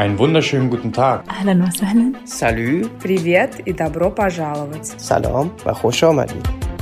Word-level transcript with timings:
Einen 0.00 0.18
wunderschönen 0.18 0.70
guten 0.70 0.94
Tag. 0.94 1.24
Ahlan 1.28 1.60
wa 1.60 1.70
sahlan. 1.70 2.16
Salü. 2.24 2.88
Привет 3.02 3.60
и 3.66 3.72
добро 3.74 4.10
пожаловать. 4.10 4.86
Salam 4.98 5.50
wa 5.62 5.74
khosh 5.74 6.02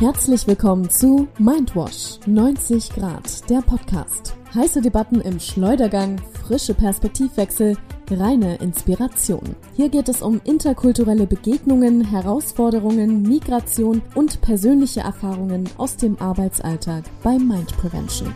Herzlich 0.01 0.47
willkommen 0.47 0.89
zu 0.89 1.27
Mindwash 1.41 2.21
90 2.27 2.91
Grad, 2.91 3.51
der 3.51 3.63
Podcast. 3.63 4.37
Heiße 4.55 4.83
Debatten 4.83 5.21
im 5.21 5.41
Schleudergang, 5.41 6.21
frische 6.47 6.75
Perspektivwechsel, 6.75 7.77
reine 8.09 8.55
Inspiration. 8.59 9.57
Hier 9.75 9.89
geht 9.89 10.09
es 10.09 10.23
um 10.23 10.41
interkulturelle 10.45 11.27
Begegnungen, 11.27 12.05
Herausforderungen, 12.05 13.23
Migration 13.23 14.01
und 14.15 14.41
persönliche 14.43 15.01
Erfahrungen 15.01 15.69
aus 15.77 15.97
dem 15.97 16.17
Arbeitsalltag 16.21 17.03
bei 17.25 17.37
Mind 17.37 17.77
Prevention. 17.79 18.33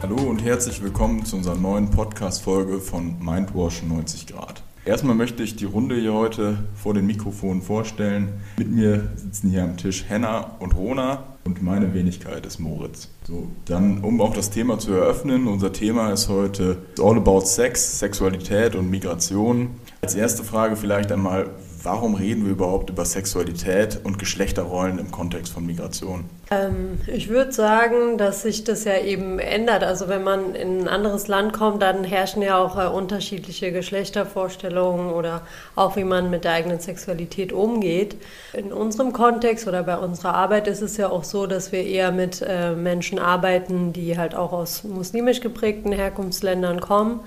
Hallo 0.00 0.14
und 0.14 0.44
herzlich 0.44 0.80
willkommen 0.80 1.24
zu 1.24 1.34
unserer 1.34 1.56
neuen 1.56 1.90
Podcast-Folge 1.90 2.78
von 2.78 3.16
Mindwash 3.18 3.82
90 3.82 4.28
Grad. 4.28 4.62
Erstmal 4.84 5.16
möchte 5.16 5.42
ich 5.42 5.56
die 5.56 5.64
Runde 5.64 5.96
hier 5.96 6.14
heute 6.14 6.58
vor 6.76 6.94
den 6.94 7.04
Mikrofonen 7.04 7.62
vorstellen. 7.62 8.28
Mit 8.58 8.70
mir 8.70 9.10
sitzen 9.16 9.50
hier 9.50 9.64
am 9.64 9.76
Tisch 9.76 10.04
Henna 10.08 10.52
und 10.60 10.76
Rona 10.76 11.24
und 11.44 11.64
meine 11.64 11.94
Wenigkeit 11.94 12.46
ist 12.46 12.60
Moritz. 12.60 13.08
So, 13.24 13.48
dann, 13.64 14.04
um 14.04 14.20
auch 14.20 14.34
das 14.34 14.50
Thema 14.50 14.78
zu 14.78 14.92
eröffnen, 14.92 15.48
unser 15.48 15.72
Thema 15.72 16.12
ist 16.12 16.28
heute 16.28 16.76
All 17.00 17.16
About 17.16 17.40
Sex, 17.40 17.98
Sexualität 17.98 18.76
und 18.76 18.88
Migration. 18.88 19.70
Als 20.00 20.14
erste 20.14 20.44
Frage 20.44 20.76
vielleicht 20.76 21.10
einmal, 21.10 21.50
warum 21.82 22.14
reden 22.14 22.44
wir 22.44 22.52
überhaupt 22.52 22.90
über 22.90 23.04
Sexualität 23.04 24.00
und 24.04 24.18
Geschlechterrollen 24.18 24.98
im 24.98 25.10
Kontext 25.10 25.52
von 25.52 25.64
Migration? 25.66 26.24
Ähm, 26.50 27.00
ich 27.06 27.28
würde 27.28 27.52
sagen, 27.52 28.16
dass 28.16 28.42
sich 28.42 28.64
das 28.64 28.84
ja 28.84 28.98
eben 28.98 29.38
ändert. 29.38 29.84
Also 29.84 30.08
wenn 30.08 30.24
man 30.24 30.54
in 30.54 30.82
ein 30.82 30.88
anderes 30.88 31.28
Land 31.28 31.52
kommt, 31.52 31.82
dann 31.82 32.04
herrschen 32.04 32.42
ja 32.42 32.58
auch 32.58 32.78
äh, 32.78 32.88
unterschiedliche 32.88 33.70
Geschlechtervorstellungen 33.70 35.10
oder 35.10 35.42
auch 35.76 35.96
wie 35.96 36.04
man 36.04 36.30
mit 36.30 36.44
der 36.44 36.52
eigenen 36.52 36.80
Sexualität 36.80 37.52
umgeht. 37.52 38.16
In 38.54 38.72
unserem 38.72 39.12
Kontext 39.12 39.68
oder 39.68 39.82
bei 39.82 39.98
unserer 39.98 40.34
Arbeit 40.34 40.68
ist 40.68 40.82
es 40.82 40.96
ja 40.96 41.10
auch 41.10 41.24
so, 41.24 41.46
dass 41.46 41.70
wir 41.72 41.84
eher 41.84 42.12
mit 42.12 42.42
äh, 42.46 42.74
Menschen 42.74 43.18
arbeiten, 43.18 43.92
die 43.92 44.16
halt 44.16 44.34
auch 44.34 44.52
aus 44.52 44.84
muslimisch 44.84 45.40
geprägten 45.40 45.92
Herkunftsländern 45.92 46.80
kommen. 46.80 47.20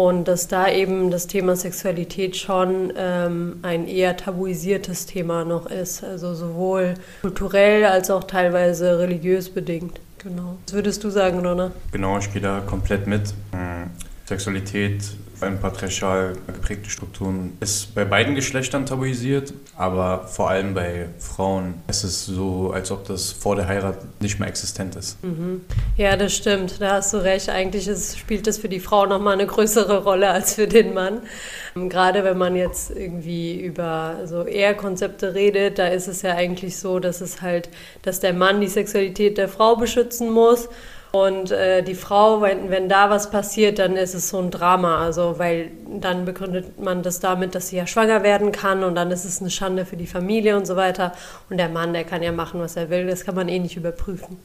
Und 0.00 0.28
dass 0.28 0.46
da 0.46 0.70
eben 0.70 1.10
das 1.10 1.26
Thema 1.26 1.56
Sexualität 1.56 2.36
schon 2.36 2.92
ähm, 2.96 3.58
ein 3.62 3.88
eher 3.88 4.16
tabuisiertes 4.16 5.06
Thema 5.06 5.44
noch 5.44 5.66
ist. 5.66 6.04
Also 6.04 6.34
sowohl 6.34 6.94
kulturell 7.20 7.84
als 7.84 8.08
auch 8.10 8.24
teilweise 8.24 9.00
religiös 9.00 9.50
bedingt. 9.50 10.00
Genau. 10.18 10.56
Was 10.66 10.74
würdest 10.74 11.02
du 11.02 11.10
sagen, 11.10 11.44
Rona? 11.44 11.72
Genau, 11.90 12.18
ich 12.18 12.32
gehe 12.32 12.42
da 12.42 12.60
komplett 12.60 13.06
mit. 13.08 13.34
Sexualität 14.28 15.02
in 15.40 15.58
patriarchal 15.58 16.34
geprägte 16.46 16.90
Strukturen 16.90 17.56
ist 17.60 17.94
bei 17.94 18.04
beiden 18.04 18.34
Geschlechtern 18.34 18.84
tabuisiert, 18.84 19.54
aber 19.76 20.26
vor 20.26 20.50
allem 20.50 20.74
bei 20.74 21.06
Frauen 21.18 21.74
ist 21.86 22.04
es 22.04 22.26
so, 22.26 22.72
als 22.74 22.90
ob 22.90 23.06
das 23.06 23.32
vor 23.32 23.56
der 23.56 23.68
Heirat 23.68 23.98
nicht 24.20 24.38
mehr 24.38 24.48
existent 24.48 24.96
ist. 24.96 25.22
Mhm. 25.24 25.62
Ja, 25.96 26.16
das 26.16 26.34
stimmt. 26.34 26.80
Da 26.80 26.94
hast 26.94 27.14
du 27.14 27.18
recht. 27.18 27.48
Eigentlich 27.48 27.88
ist, 27.88 28.18
spielt 28.18 28.46
das 28.46 28.58
für 28.58 28.68
die 28.68 28.80
Frau 28.80 29.06
nochmal 29.06 29.34
eine 29.34 29.46
größere 29.46 30.02
Rolle 30.02 30.28
als 30.28 30.54
für 30.54 30.66
den 30.66 30.92
Mann. 30.92 31.22
Gerade 31.74 32.24
wenn 32.24 32.36
man 32.36 32.56
jetzt 32.56 32.90
irgendwie 32.90 33.60
über 33.60 34.26
so 34.26 34.44
Ehekonzepte 34.46 35.34
redet, 35.34 35.78
da 35.78 35.86
ist 35.86 36.08
es 36.08 36.22
ja 36.22 36.34
eigentlich 36.34 36.76
so, 36.76 36.98
dass 36.98 37.20
es 37.20 37.40
halt, 37.40 37.70
dass 38.02 38.20
der 38.20 38.34
Mann 38.34 38.60
die 38.60 38.68
Sexualität 38.68 39.38
der 39.38 39.48
Frau 39.48 39.76
beschützen 39.76 40.30
muss 40.30 40.68
und 41.10 41.50
äh, 41.50 41.82
die 41.82 41.94
Frau, 41.94 42.42
wenn, 42.42 42.70
wenn 42.70 42.88
da 42.88 43.08
was 43.08 43.30
passiert, 43.30 43.78
dann 43.78 43.96
ist 43.96 44.14
es 44.14 44.28
so 44.28 44.38
ein 44.38 44.50
Drama. 44.50 44.98
Also, 44.98 45.36
weil 45.38 45.70
dann 46.00 46.26
begründet 46.26 46.78
man 46.82 47.02
das 47.02 47.20
damit, 47.20 47.54
dass 47.54 47.68
sie 47.68 47.76
ja 47.76 47.86
schwanger 47.86 48.22
werden 48.22 48.52
kann 48.52 48.84
und 48.84 48.94
dann 48.94 49.10
ist 49.10 49.24
es 49.24 49.40
eine 49.40 49.50
Schande 49.50 49.86
für 49.86 49.96
die 49.96 50.06
Familie 50.06 50.56
und 50.56 50.66
so 50.66 50.76
weiter. 50.76 51.12
Und 51.48 51.56
der 51.56 51.70
Mann, 51.70 51.94
der 51.94 52.04
kann 52.04 52.22
ja 52.22 52.30
machen, 52.30 52.60
was 52.60 52.76
er 52.76 52.90
will. 52.90 53.06
Das 53.06 53.24
kann 53.24 53.34
man 53.34 53.48
eh 53.48 53.58
nicht 53.58 53.76
überprüfen. 53.76 54.36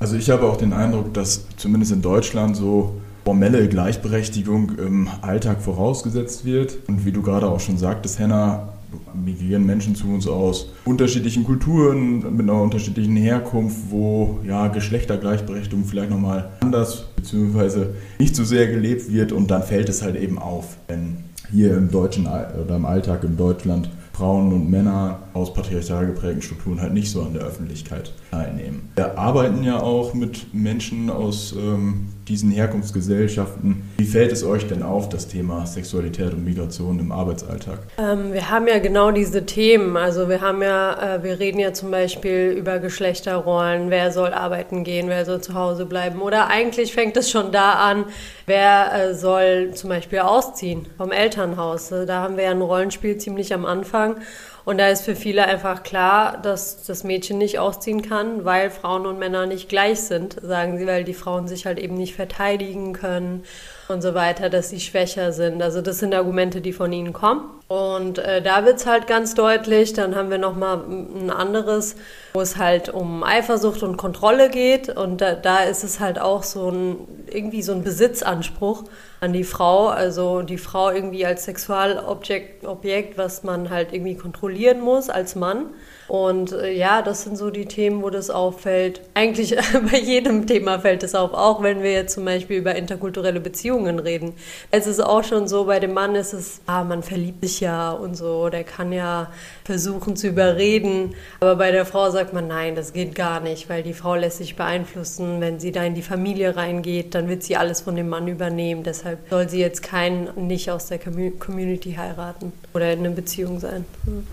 Also 0.00 0.16
ich 0.16 0.28
habe 0.30 0.46
auch 0.46 0.56
den 0.56 0.72
Eindruck, 0.72 1.14
dass 1.14 1.46
zumindest 1.56 1.92
in 1.92 2.02
Deutschland 2.02 2.56
so 2.56 2.94
formelle 3.24 3.68
Gleichberechtigung 3.68 4.76
im 4.78 5.08
Alltag 5.20 5.62
vorausgesetzt 5.62 6.44
wird. 6.44 6.78
Und 6.88 7.06
wie 7.06 7.12
du 7.12 7.22
gerade 7.22 7.46
auch 7.46 7.60
schon 7.60 7.78
sagtest, 7.78 8.18
Henna, 8.18 8.70
migrieren 9.14 9.66
Menschen 9.66 9.94
zu 9.94 10.08
uns 10.08 10.26
aus 10.26 10.68
unterschiedlichen 10.84 11.44
Kulturen, 11.44 12.36
mit 12.36 12.48
einer 12.48 12.60
unterschiedlichen 12.60 13.16
Herkunft, 13.16 13.76
wo 13.90 14.38
ja 14.46 14.68
Geschlechtergleichberechtigung 14.68 15.84
vielleicht 15.84 16.10
nochmal 16.10 16.50
anders 16.60 17.06
bzw. 17.16 17.86
nicht 18.18 18.34
so 18.34 18.44
sehr 18.44 18.66
gelebt 18.68 19.10
wird 19.12 19.32
und 19.32 19.50
dann 19.50 19.62
fällt 19.62 19.88
es 19.88 20.02
halt 20.02 20.16
eben 20.16 20.38
auf, 20.38 20.76
wenn 20.88 21.24
hier 21.50 21.76
im 21.76 21.90
deutschen 21.90 22.26
oder 22.26 22.76
im 22.76 22.86
Alltag 22.86 23.24
in 23.24 23.36
Deutschland 23.36 23.90
Frauen 24.12 24.52
und 24.52 24.70
Männer 24.70 25.20
aus 25.32 25.52
patriarchal 25.52 26.06
geprägten 26.06 26.42
Strukturen 26.42 26.80
halt 26.80 26.92
nicht 26.92 27.10
so 27.10 27.22
an 27.22 27.32
der 27.32 27.42
Öffentlichkeit 27.42 28.12
teilnehmen. 28.30 28.90
Wir 28.94 29.18
arbeiten 29.18 29.64
ja 29.64 29.80
auch 29.80 30.14
mit 30.14 30.52
Menschen 30.54 31.10
aus 31.10 31.54
ähm, 31.58 32.08
diesen 32.32 32.50
Herkunftsgesellschaften. 32.50 33.90
Wie 33.98 34.06
fällt 34.06 34.32
es 34.32 34.42
euch 34.42 34.66
denn 34.66 34.82
auf, 34.82 35.10
das 35.10 35.28
Thema 35.28 35.66
Sexualität 35.66 36.32
und 36.32 36.44
Migration 36.44 36.98
im 36.98 37.12
Arbeitsalltag? 37.12 37.80
Ähm, 37.98 38.32
wir 38.32 38.48
haben 38.48 38.66
ja 38.66 38.78
genau 38.78 39.10
diese 39.10 39.44
Themen. 39.44 39.98
Also 39.98 40.30
wir 40.30 40.40
haben 40.40 40.62
ja, 40.62 41.16
äh, 41.16 41.22
wir 41.22 41.38
reden 41.38 41.60
ja 41.60 41.74
zum 41.74 41.90
Beispiel 41.90 42.54
über 42.56 42.78
Geschlechterrollen, 42.78 43.90
wer 43.90 44.10
soll 44.12 44.32
arbeiten 44.32 44.82
gehen, 44.82 45.08
wer 45.08 45.26
soll 45.26 45.42
zu 45.42 45.52
Hause 45.52 45.84
bleiben. 45.84 46.22
Oder 46.22 46.48
eigentlich 46.48 46.94
fängt 46.94 47.18
es 47.18 47.30
schon 47.30 47.52
da 47.52 47.74
an, 47.74 48.06
wer 48.46 48.92
äh, 48.92 49.14
soll 49.14 49.72
zum 49.74 49.90
Beispiel 49.90 50.20
ausziehen 50.20 50.86
vom 50.96 51.12
Elternhaus. 51.12 51.88
Da 51.88 52.22
haben 52.22 52.36
wir 52.36 52.44
ja 52.44 52.50
ein 52.50 52.62
Rollenspiel 52.62 53.18
ziemlich 53.18 53.52
am 53.54 53.64
Anfang. 53.64 54.16
Und 54.64 54.78
da 54.78 54.88
ist 54.88 55.04
für 55.04 55.16
viele 55.16 55.44
einfach 55.44 55.82
klar, 55.82 56.38
dass 56.40 56.84
das 56.84 57.02
Mädchen 57.02 57.38
nicht 57.38 57.58
ausziehen 57.58 58.02
kann, 58.02 58.44
weil 58.44 58.70
Frauen 58.70 59.06
und 59.06 59.18
Männer 59.18 59.46
nicht 59.46 59.68
gleich 59.68 60.00
sind, 60.00 60.36
sagen 60.40 60.78
sie, 60.78 60.86
weil 60.86 61.02
die 61.02 61.14
Frauen 61.14 61.48
sich 61.48 61.66
halt 61.66 61.78
eben 61.80 61.96
nicht 61.96 62.14
verteidigen 62.14 62.92
können 62.92 63.42
und 63.88 64.02
so 64.02 64.14
weiter, 64.14 64.48
dass 64.50 64.70
sie 64.70 64.80
schwächer 64.80 65.32
sind. 65.32 65.62
Also 65.62 65.80
das 65.80 65.98
sind 65.98 66.14
Argumente, 66.14 66.60
die 66.60 66.72
von 66.72 66.92
ihnen 66.92 67.12
kommen. 67.12 67.42
Und 67.68 68.18
äh, 68.18 68.42
da 68.42 68.64
wird 68.64 68.76
es 68.76 68.86
halt 68.86 69.06
ganz 69.06 69.34
deutlich. 69.34 69.92
Dann 69.92 70.14
haben 70.14 70.30
wir 70.30 70.38
nochmal 70.38 70.78
ein 70.78 71.30
anderes, 71.30 71.96
wo 72.34 72.40
es 72.40 72.56
halt 72.56 72.88
um 72.88 73.22
Eifersucht 73.22 73.82
und 73.82 73.96
Kontrolle 73.96 74.50
geht. 74.50 74.88
Und 74.88 75.20
da, 75.20 75.34
da 75.34 75.60
ist 75.60 75.84
es 75.84 76.00
halt 76.00 76.20
auch 76.20 76.42
so 76.42 76.70
ein, 76.70 76.96
irgendwie 77.30 77.62
so 77.62 77.72
ein 77.72 77.82
Besitzanspruch 77.82 78.84
an 79.22 79.32
die 79.32 79.44
Frau. 79.44 79.86
Also 79.86 80.42
die 80.42 80.58
Frau 80.58 80.90
irgendwie 80.90 81.24
als 81.24 81.44
Sexualobjekt, 81.44 82.66
Objekt, 82.66 83.16
was 83.16 83.44
man 83.44 83.70
halt 83.70 83.92
irgendwie 83.92 84.16
kontrollieren 84.16 84.80
muss 84.80 85.08
als 85.08 85.36
Mann. 85.36 85.66
Und 86.08 86.52
äh, 86.52 86.72
ja, 86.72 87.00
das 87.00 87.22
sind 87.22 87.38
so 87.38 87.50
die 87.50 87.66
Themen, 87.66 88.02
wo 88.02 88.10
das 88.10 88.28
auffällt. 88.28 89.00
Eigentlich 89.14 89.56
bei 89.90 89.98
jedem 89.98 90.46
Thema 90.46 90.80
fällt 90.80 91.04
es 91.04 91.14
auf, 91.14 91.32
auch 91.32 91.62
wenn 91.62 91.82
wir 91.82 91.92
jetzt 91.92 92.14
zum 92.14 92.24
Beispiel 92.24 92.58
über 92.58 92.74
interkulturelle 92.74 93.40
Beziehungen 93.40 94.00
reden. 94.00 94.34
Es 94.72 94.86
ist 94.86 95.00
auch 95.00 95.22
schon 95.22 95.46
so, 95.46 95.64
bei 95.66 95.78
dem 95.78 95.94
Mann 95.94 96.16
ist 96.16 96.32
es, 96.32 96.60
ah, 96.66 96.82
man 96.82 97.02
verliebt 97.02 97.42
sich 97.42 97.60
ja 97.60 97.92
und 97.92 98.16
so, 98.16 98.48
der 98.48 98.64
kann 98.64 98.92
ja 98.92 99.30
versuchen 99.64 100.16
zu 100.16 100.28
überreden. 100.28 101.14
Aber 101.40 101.56
bei 101.56 101.70
der 101.70 101.86
Frau 101.86 102.10
sagt 102.10 102.32
man, 102.32 102.48
nein, 102.48 102.74
das 102.74 102.92
geht 102.92 103.14
gar 103.14 103.40
nicht, 103.40 103.68
weil 103.68 103.82
die 103.82 103.94
Frau 103.94 104.14
lässt 104.14 104.38
sich 104.38 104.56
beeinflussen. 104.56 105.40
Wenn 105.40 105.60
sie 105.60 105.72
da 105.72 105.84
in 105.84 105.94
die 105.94 106.02
Familie 106.02 106.56
reingeht, 106.56 107.14
dann 107.14 107.28
wird 107.28 107.42
sie 107.42 107.56
alles 107.56 107.82
von 107.82 107.96
dem 107.96 108.08
Mann 108.08 108.28
übernehmen. 108.28 108.82
Deshalb 108.82 109.18
soll 109.30 109.48
sie 109.48 109.60
jetzt 109.60 109.82
keinen 109.82 110.28
nicht 110.46 110.70
aus 110.70 110.86
der 110.86 110.98
Community 110.98 111.94
heiraten 111.94 112.52
oder 112.74 112.92
in 112.92 113.00
einer 113.00 113.10
Beziehung 113.10 113.60
sein. 113.60 113.84
Hm. 114.04 114.26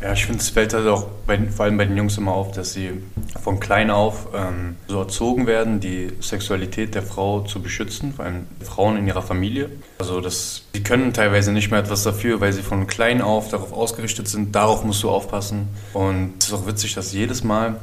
Ja, 0.00 0.12
ich 0.12 0.26
finde, 0.26 0.40
es 0.40 0.50
fällt 0.50 0.74
halt 0.74 0.86
auch 0.86 1.08
bei, 1.26 1.38
vor 1.48 1.64
allem 1.64 1.76
bei 1.76 1.84
den 1.84 1.96
Jungs 1.96 2.16
immer 2.18 2.32
auf, 2.32 2.52
dass 2.52 2.72
sie 2.72 3.02
von 3.42 3.58
klein 3.58 3.90
auf 3.90 4.28
ähm, 4.32 4.76
so 4.86 5.00
erzogen 5.00 5.48
werden, 5.48 5.80
die 5.80 6.12
Sexualität 6.20 6.94
der 6.94 7.02
Frau 7.02 7.40
zu 7.40 7.60
beschützen, 7.60 8.14
vor 8.14 8.24
allem 8.24 8.46
Frauen 8.60 8.96
in 8.96 9.08
ihrer 9.08 9.22
Familie. 9.22 9.70
Also 9.98 10.20
das, 10.20 10.62
sie 10.72 10.84
können 10.84 11.12
teilweise 11.12 11.50
nicht 11.50 11.72
mehr 11.72 11.80
etwas 11.80 12.04
dafür, 12.04 12.40
weil 12.40 12.52
sie 12.52 12.62
von 12.62 12.86
klein 12.86 13.20
auf 13.20 13.48
darauf 13.48 13.72
ausgerichtet 13.72 14.28
sind, 14.28 14.54
darauf 14.54 14.84
musst 14.84 15.02
du 15.02 15.10
aufpassen. 15.10 15.66
Und 15.94 16.34
es 16.38 16.46
ist 16.46 16.54
auch 16.54 16.66
witzig, 16.68 16.94
dass 16.94 17.12
jedes 17.12 17.42
Mal, 17.42 17.76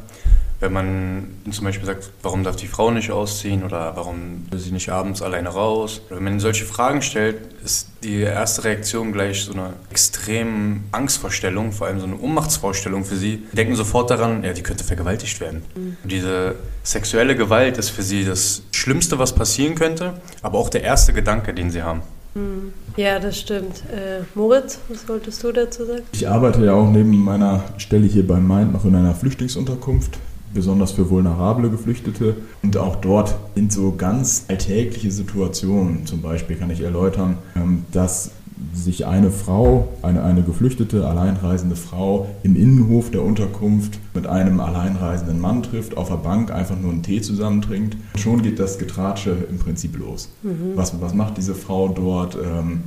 wenn 0.60 0.74
man 0.74 1.28
zum 1.52 1.66
Beispiel 1.66 1.86
sagt, 1.86 2.12
warum 2.22 2.44
darf 2.44 2.56
die 2.56 2.68
Frau 2.68 2.92
nicht 2.92 3.12
ausziehen 3.12 3.64
oder 3.64 3.96
warum 3.96 4.46
will 4.50 4.60
sie 4.60 4.72
nicht 4.72 4.90
abends 4.90 5.22
alleine 5.22 5.50
raus? 5.50 6.02
Wenn 6.10 6.24
man 6.24 6.40
solche 6.40 6.66
Fragen 6.66 7.02
stellt, 7.02 7.38
ist 7.64 7.90
die 8.04 8.22
erste 8.22 8.64
Reaktion 8.64 9.12
gleich 9.12 9.44
so 9.44 9.54
eine 9.54 9.74
extreme 9.90 10.82
Angstvorstellung, 10.92 11.72
vor 11.72 11.88
allem 11.88 12.00
so 12.00 12.06
eine 12.06 12.18
Ohnmachtsvorstellung 12.18 13.04
für 13.04 13.18
sie. 13.18 13.44
Die 13.52 13.56
denken 13.56 13.76
sofort 13.76 14.10
daran, 14.10 14.44
ja, 14.44 14.54
die 14.54 14.64
könnte 14.64 14.84
vergewaltigt 14.84 15.40
werden. 15.42 15.64
Mhm. 15.76 15.98
diese 16.04 16.56
sexuelle 16.84 17.36
Gewalt 17.36 17.78
ist 17.78 17.90
für 17.90 18.04
sie 18.04 18.24
das 18.24 18.62
Schlimmste, 18.72 19.20
was 19.20 19.34
passieren 19.34 19.76
könnte, 19.76 20.14
aber 20.42 20.60
auch 20.60 20.70
der 20.70 20.84
erste 20.84 21.14
Gedanke, 21.14 21.54
den 21.54 21.72
sie 21.72 21.82
haben. 21.84 22.02
Mhm. 22.36 22.74
Ja, 22.96 23.20
das 23.20 23.40
stimmt. 23.40 23.84
Äh, 23.92 24.24
Moritz, 24.36 24.80
was 24.88 25.08
wolltest 25.10 25.44
du 25.44 25.52
dazu 25.52 25.86
sagen? 25.86 26.04
Ich 26.14 26.28
arbeite 26.28 26.64
ja 26.64 26.74
auch 26.74 26.90
neben 26.90 27.12
meiner 27.24 27.64
Stelle 27.78 28.06
hier 28.06 28.26
bei 28.26 28.38
Mind 28.38 28.74
noch 28.74 28.86
in 28.86 28.96
einer 28.96 29.16
Flüchtlingsunterkunft 29.16 30.18
besonders 30.56 30.94
für 30.94 31.12
vulnerable 31.12 31.70
Geflüchtete. 31.70 32.38
Und 32.64 32.78
auch 32.78 32.96
dort 32.96 33.36
sind 33.54 33.72
so 33.72 33.94
ganz 33.96 34.46
alltägliche 34.48 35.12
Situationen. 35.12 36.08
Zum 36.08 36.22
Beispiel 36.22 36.56
kann 36.56 36.72
ich 36.72 36.82
erläutern, 36.82 37.38
ähm, 37.56 37.86
dass 37.92 38.32
sich 38.74 39.06
eine 39.06 39.32
Frau, 39.32 39.90
eine, 40.02 40.24
eine 40.24 40.42
geflüchtete, 40.42 41.08
alleinreisende 41.08 41.76
Frau 41.76 42.28
im 42.42 42.56
Innenhof 42.56 43.12
der 43.12 43.22
Unterkunft 43.22 44.00
mit 44.14 44.28
einem 44.28 44.60
alleinreisenden 44.60 45.40
Mann 45.40 45.62
trifft, 45.62 45.98
auf 45.98 46.08
der 46.08 46.16
Bank 46.16 46.52
einfach 46.52 46.80
nur 46.80 46.92
einen 46.92 47.04
Tee 47.04 47.22
zusammentrinkt. 47.22 47.98
Schon 48.18 48.42
geht 48.42 48.60
das 48.60 48.80
Getratsche 48.80 49.36
im 49.50 49.60
Prinzip 49.60 49.98
los. 49.98 50.30
Mhm. 50.42 50.72
Was, 50.76 51.00
was 51.02 51.14
macht 51.14 51.38
diese 51.38 51.54
Frau 51.54 51.90
dort? 51.90 52.36
Ähm, 52.36 52.84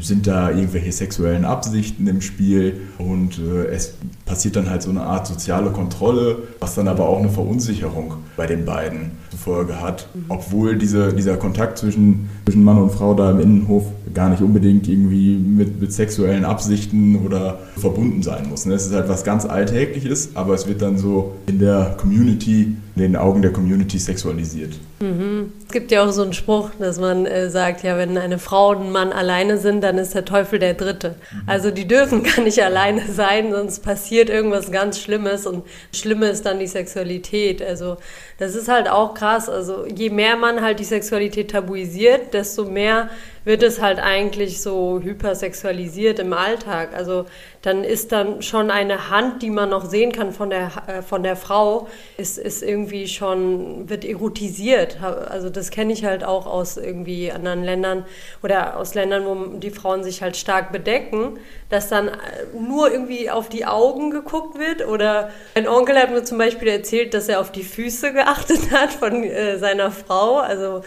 sind 0.00 0.26
da 0.26 0.50
irgendwelche 0.50 0.92
sexuellen 0.92 1.44
Absichten 1.44 2.06
im 2.06 2.20
Spiel 2.20 2.82
und 2.98 3.38
äh, 3.38 3.66
es 3.66 3.94
passiert 4.24 4.56
dann 4.56 4.70
halt 4.70 4.82
so 4.82 4.90
eine 4.90 5.02
Art 5.02 5.26
soziale 5.26 5.70
Kontrolle, 5.70 6.38
was 6.60 6.74
dann 6.74 6.88
aber 6.88 7.08
auch 7.08 7.18
eine 7.18 7.28
Verunsicherung 7.28 8.14
bei 8.36 8.46
den 8.46 8.64
beiden 8.64 9.12
zur 9.30 9.38
Folge 9.38 9.80
hat, 9.80 10.08
mhm. 10.14 10.24
obwohl 10.28 10.76
diese, 10.76 11.12
dieser 11.12 11.36
Kontakt 11.36 11.78
zwischen, 11.78 12.28
zwischen 12.44 12.64
Mann 12.64 12.78
und 12.78 12.90
Frau 12.90 13.14
da 13.14 13.30
im 13.30 13.40
Innenhof 13.40 13.84
gar 14.14 14.30
nicht 14.30 14.42
unbedingt 14.42 14.88
irgendwie 14.88 15.36
mit, 15.36 15.80
mit 15.80 15.92
sexuellen 15.92 16.44
Absichten 16.44 17.16
oder 17.24 17.58
verbunden 17.76 18.22
sein 18.22 18.48
muss. 18.48 18.66
Ne? 18.66 18.74
Es 18.74 18.86
ist 18.86 18.94
halt 18.94 19.08
was 19.08 19.24
ganz 19.24 19.44
Alltägliches, 19.44 20.30
aber 20.34 20.54
es 20.54 20.68
wird 20.68 20.82
dann 20.82 20.98
so 20.98 21.34
in 21.46 21.58
der 21.58 21.96
Community, 21.98 22.76
in 22.96 23.02
den 23.02 23.16
Augen 23.16 23.42
der 23.42 23.52
Community 23.52 23.98
sexualisiert. 23.98 24.74
Mhm. 25.00 25.52
Es 25.66 25.72
gibt 25.72 25.90
ja 25.90 26.04
auch 26.04 26.12
so 26.12 26.22
einen 26.22 26.32
Spruch, 26.32 26.70
dass 26.78 27.00
man 27.00 27.26
äh, 27.26 27.50
sagt, 27.50 27.82
ja, 27.82 27.98
wenn 27.98 28.16
eine 28.16 28.38
Frau 28.38 28.70
und 28.70 28.82
ein 28.82 28.92
Mann 28.92 29.12
alleine 29.12 29.58
sind, 29.58 29.82
dann 29.82 29.98
ist 29.98 30.14
der 30.14 30.24
Teufel 30.24 30.60
der 30.60 30.74
Dritte. 30.74 31.16
Mhm. 31.32 31.42
Also 31.46 31.72
die 31.72 31.88
dürfen 31.88 32.22
gar 32.36 32.44
nicht 32.44 32.62
alleine 32.62 33.02
sein, 33.10 33.50
sonst 33.50 33.80
passiert 33.80 34.30
irgendwas 34.30 34.70
ganz 34.70 35.00
Schlimmes 35.00 35.44
und 35.44 35.64
Schlimme 35.92 36.26
ist 36.28 36.46
dann 36.46 36.60
die 36.60 36.68
Sexualität. 36.68 37.60
Also 37.62 37.96
das 38.38 38.54
ist 38.54 38.68
halt 38.68 38.88
auch 38.88 39.14
krass. 39.14 39.48
Also 39.48 39.86
je 39.86 40.10
mehr 40.10 40.36
man 40.36 40.60
halt 40.60 40.78
die 40.78 40.84
Sexualität 40.84 41.50
tabuisiert, 41.50 42.32
desto 42.32 42.64
mehr 42.64 43.10
wird 43.44 43.62
es 43.62 43.80
halt 43.80 43.98
eigentlich 43.98 44.60
so 44.62 45.00
hypersexualisiert 45.02 46.18
im 46.18 46.32
Alltag. 46.32 46.94
Also 46.94 47.26
dann 47.62 47.84
ist 47.84 48.12
dann 48.12 48.42
schon 48.42 48.70
eine 48.70 49.10
Hand, 49.10 49.42
die 49.42 49.50
man 49.50 49.70
noch 49.70 49.86
sehen 49.86 50.12
kann 50.12 50.32
von 50.32 50.50
der, 50.50 50.70
äh, 50.86 51.02
von 51.02 51.22
der 51.22 51.36
Frau, 51.36 51.88
ist, 52.16 52.38
ist 52.38 52.62
irgendwie 52.62 53.06
schon, 53.08 53.88
wird 53.88 54.04
erotisiert. 54.04 54.98
Also 55.02 55.50
das 55.50 55.70
kenne 55.70 55.92
ich 55.92 56.04
halt 56.04 56.24
auch 56.24 56.46
aus 56.46 56.76
irgendwie 56.76 57.32
anderen 57.32 57.64
Ländern 57.64 58.04
oder 58.42 58.76
aus 58.78 58.94
Ländern, 58.94 59.24
wo 59.24 59.58
die 59.58 59.70
Frauen 59.70 60.04
sich 60.04 60.22
halt 60.22 60.36
stark 60.36 60.72
bedecken, 60.72 61.38
dass 61.70 61.88
dann 61.88 62.08
äh, 62.08 62.12
nur 62.58 62.90
irgendwie 62.90 63.30
auf 63.30 63.48
die 63.48 63.66
Augen 63.66 64.10
geguckt 64.10 64.58
wird 64.58 64.86
oder 64.86 65.30
ein 65.54 65.66
Onkel 65.68 65.96
hat 65.96 66.10
mir 66.10 66.24
zum 66.24 66.38
Beispiel 66.38 66.68
erzählt, 66.68 67.14
dass 67.14 67.28
er 67.28 67.40
auf 67.40 67.52
die 67.52 67.64
Füße 67.64 68.12
geachtet 68.12 68.70
hat 68.72 68.92
von 68.92 69.22
äh, 69.24 69.58
seiner 69.58 69.90
Frau, 69.90 70.36
also 70.38 70.82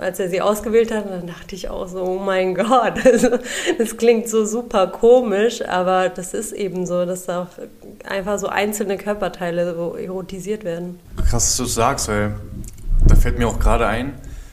als 0.00 0.20
er 0.20 0.28
sie 0.28 0.40
ausgewählt 0.40 0.92
hat, 0.92 1.08
dann 1.08 1.26
dachte 1.26 1.54
ich 1.54 1.68
auch 1.68 1.86
so, 1.86 1.95
so, 1.96 2.02
oh 2.04 2.18
mein 2.18 2.54
Gott, 2.54 2.94
das 3.78 3.96
klingt 3.96 4.28
so 4.28 4.44
super 4.44 4.88
komisch, 4.88 5.66
aber 5.66 6.10
das 6.10 6.34
ist 6.34 6.52
eben 6.52 6.86
so, 6.86 7.06
dass 7.06 7.24
da 7.24 7.42
auch 7.42 8.08
einfach 8.08 8.38
so 8.38 8.48
einzelne 8.48 8.98
Körperteile 8.98 9.74
so 9.74 9.96
erotisiert 9.96 10.62
werden. 10.64 11.00
Krass, 11.16 11.46
dass 11.46 11.56
du 11.56 11.64
es 11.64 11.74
sagst, 11.74 12.08
weil 12.08 12.34
da 13.06 13.16
fällt 13.16 13.38
mir 13.38 13.48
auch 13.48 13.58
gerade 13.58 13.86
ein, 13.86 14.12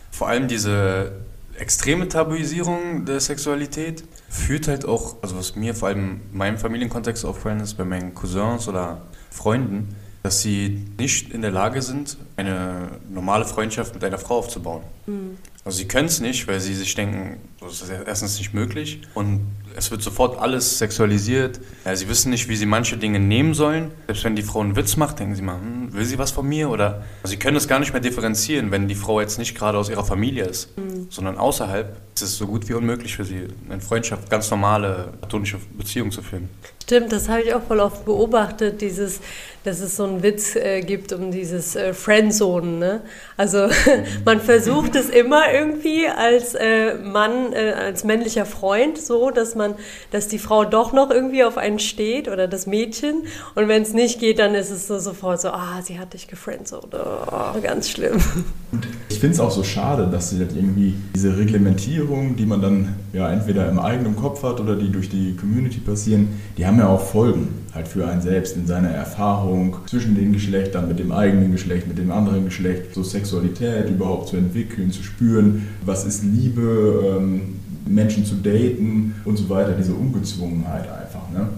vor 0.10 0.30
allem 0.30 0.48
diese 0.48 1.12
extreme 1.58 2.08
Tabuisierung 2.08 3.06
der 3.06 3.20
Sexualität 3.20 4.04
führt 4.30 4.68
halt 4.68 4.86
auch, 4.86 5.18
also 5.22 5.38
was 5.38 5.56
mir 5.56 5.76
vor 5.76 5.90
allem 5.90 6.22
in 6.32 6.38
meinem 6.38 6.58
Familienkontext 6.58 7.26
aufgefallen 7.26 7.60
ist, 7.60 7.76
bei 7.76 7.84
meinen 7.84 8.14
Cousins 8.14 8.68
oder 8.68 9.02
Freunden, 9.30 9.96
dass 10.24 10.42
sie 10.42 10.88
nicht 10.98 11.34
in 11.34 11.42
der 11.42 11.52
Lage 11.52 11.82
sind, 11.82 12.18
eine 12.36 12.90
normale 13.10 13.46
Freundschaft 13.46 13.94
mit 13.94 14.04
einer 14.04 14.18
Frau 14.18 14.38
aufzubauen. 14.38 14.82
Mhm. 15.06 15.38
Also 15.66 15.78
sie 15.78 15.88
können 15.88 16.08
es 16.08 16.20
nicht, 16.20 16.48
weil 16.48 16.60
sie 16.60 16.76
sich 16.76 16.94
denken, 16.94 17.38
das 17.62 17.82
ist 17.82 17.90
erstens 18.06 18.38
nicht 18.38 18.54
möglich 18.54 19.02
und 19.14 19.48
es 19.78 19.92
wird 19.92 20.02
sofort 20.02 20.40
alles 20.40 20.78
sexualisiert. 20.78 21.62
Ja, 21.86 21.96
sie 21.96 22.10
wissen 22.10 22.32
nicht, 22.32 22.50
wie 22.50 22.56
sie 22.58 22.66
manche 22.66 22.98
Dinge 22.98 23.20
nehmen 23.20 23.54
sollen. 23.54 23.92
Selbst 24.08 24.26
wenn 24.26 24.36
die 24.36 24.44
Frau 24.44 24.60
einen 24.60 24.76
Witz 24.76 24.98
macht, 24.98 25.20
denken 25.20 25.36
sie 25.36 25.42
mal, 25.42 25.56
hm, 25.56 25.94
will 25.94 26.04
sie 26.06 26.18
was 26.18 26.32
von 26.32 26.48
mir? 26.48 26.70
Oder 26.70 27.04
also 27.24 27.32
sie 27.32 27.38
können 27.38 27.56
es 27.56 27.68
gar 27.68 27.80
nicht 27.80 27.94
mehr 27.94 28.02
differenzieren, 28.02 28.72
wenn 28.72 28.90
die 28.90 28.96
Frau 28.96 29.22
jetzt 29.22 29.38
nicht 29.40 29.56
gerade 29.56 29.78
aus 29.78 29.90
ihrer 29.90 30.04
Familie 30.04 30.46
ist, 30.46 30.78
mhm. 30.78 31.08
sondern 31.10 31.38
außerhalb. 31.38 31.96
ist 32.14 32.22
Es 32.22 32.38
so 32.38 32.46
gut 32.46 32.68
wie 32.68 32.74
unmöglich 32.74 33.16
für 33.16 33.24
sie, 33.24 33.48
eine 33.70 33.82
Freundschaft, 33.82 34.30
ganz 34.30 34.52
normale 34.52 35.14
platonische 35.22 35.60
Beziehung 35.78 36.12
zu 36.12 36.22
führen. 36.22 36.50
Stimmt, 36.84 37.14
das 37.14 37.30
habe 37.30 37.42
ich 37.42 37.54
auch 37.54 37.64
voll 37.64 37.80
oft 37.80 38.04
beobachtet, 38.04 38.82
dieses, 38.82 39.22
dass 39.64 39.80
es 39.80 39.96
so 39.96 40.04
einen 40.04 40.22
Witz 40.22 40.58
äh, 40.58 40.82
gibt 40.82 41.14
um 41.14 41.32
dieses 41.32 41.78
äh, 41.78 41.94
Friendzone. 42.24 42.68
Ne? 42.68 43.02
Also 43.38 43.68
man 44.26 44.42
versucht 44.42 44.96
es 44.96 45.10
immer 45.10 45.54
irgendwie 45.54 46.08
als 46.08 46.56
äh, 46.56 46.96
Mann, 46.96 47.54
äh, 47.54 47.72
als 47.72 48.04
männlicher 48.04 48.46
Freund, 48.46 48.98
so, 48.98 49.32
dass 49.32 49.56
man, 49.56 49.76
dass 50.12 50.28
die 50.28 50.40
Frau 50.40 50.66
doch 50.66 50.92
noch 50.92 51.10
irgendwie 51.10 51.46
auf 51.46 51.58
einen 51.58 51.80
steht 51.80 52.28
oder 52.28 52.48
das 52.48 52.68
Mädchen. 52.68 53.24
Und 53.56 53.70
wenn 53.70 53.82
es 53.84 53.94
nicht 53.94 54.20
geht, 54.20 54.40
dann 54.40 54.56
ist 54.56 54.70
es 54.70 54.88
so 54.88 55.00
sofort 55.00 55.40
so, 55.40 55.50
ah, 55.50 55.82
sie 55.82 56.00
hat 56.00 56.14
dich 56.14 56.28
gefriendzoned. 56.28 56.94
Oh, 56.94 57.62
ganz 57.62 57.90
schlimm. 57.90 58.18
Ich 59.10 59.20
finde 59.20 59.36
es 59.36 59.40
auch 59.40 59.52
so 59.52 59.64
schade, 59.64 60.10
dass 60.12 60.32
sie 60.32 60.40
das 60.40 60.54
irgendwie 60.54 60.96
diese 61.16 61.38
Reglementierung, 61.38 62.36
die 62.36 62.46
man 62.46 62.62
dann 62.62 62.96
ja 63.14 63.32
entweder 63.32 63.70
im 63.70 63.80
eigenen 63.80 64.16
Kopf 64.16 64.44
hat 64.44 64.60
oder 64.60 64.76
die 64.76 64.92
durch 64.92 65.10
die 65.10 65.36
Community 65.36 65.80
passieren, 65.80 66.40
die 66.58 66.66
haben 66.66 66.74
haben 66.74 66.80
ja 66.80 66.88
auch 66.88 67.02
Folgen 67.02 67.50
halt 67.76 67.88
für 67.88 68.08
einen 68.08 68.22
selbst 68.22 68.58
in 68.58 68.66
seiner 68.66 68.90
Erfahrung 68.90 69.78
zwischen 69.86 70.16
den 70.16 70.34
Geschlechtern, 70.34 70.88
mit 70.88 70.98
dem 70.98 71.12
eigenen 71.12 71.52
Geschlecht, 71.52 71.88
mit 71.88 72.00
dem 72.00 72.12
anderen 72.14 72.46
Geschlecht, 72.46 72.94
so 72.94 73.04
Sexualität 73.04 73.90
überhaupt 73.90 74.30
zu 74.30 74.38
entwickeln, 74.38 74.92
zu 74.92 75.04
spüren, 75.04 75.68
was 75.86 76.06
ist 76.06 76.24
Liebe, 76.24 77.18
ähm, 77.20 77.42
Menschen 77.86 78.26
zu 78.26 78.36
daten 78.36 79.16
und 79.26 79.38
so 79.38 79.50
weiter, 79.50 79.74
diese 79.78 79.94
Ungezwungenheit 79.94 80.88
einfach. 80.90 81.30
Ne? 81.32 81.50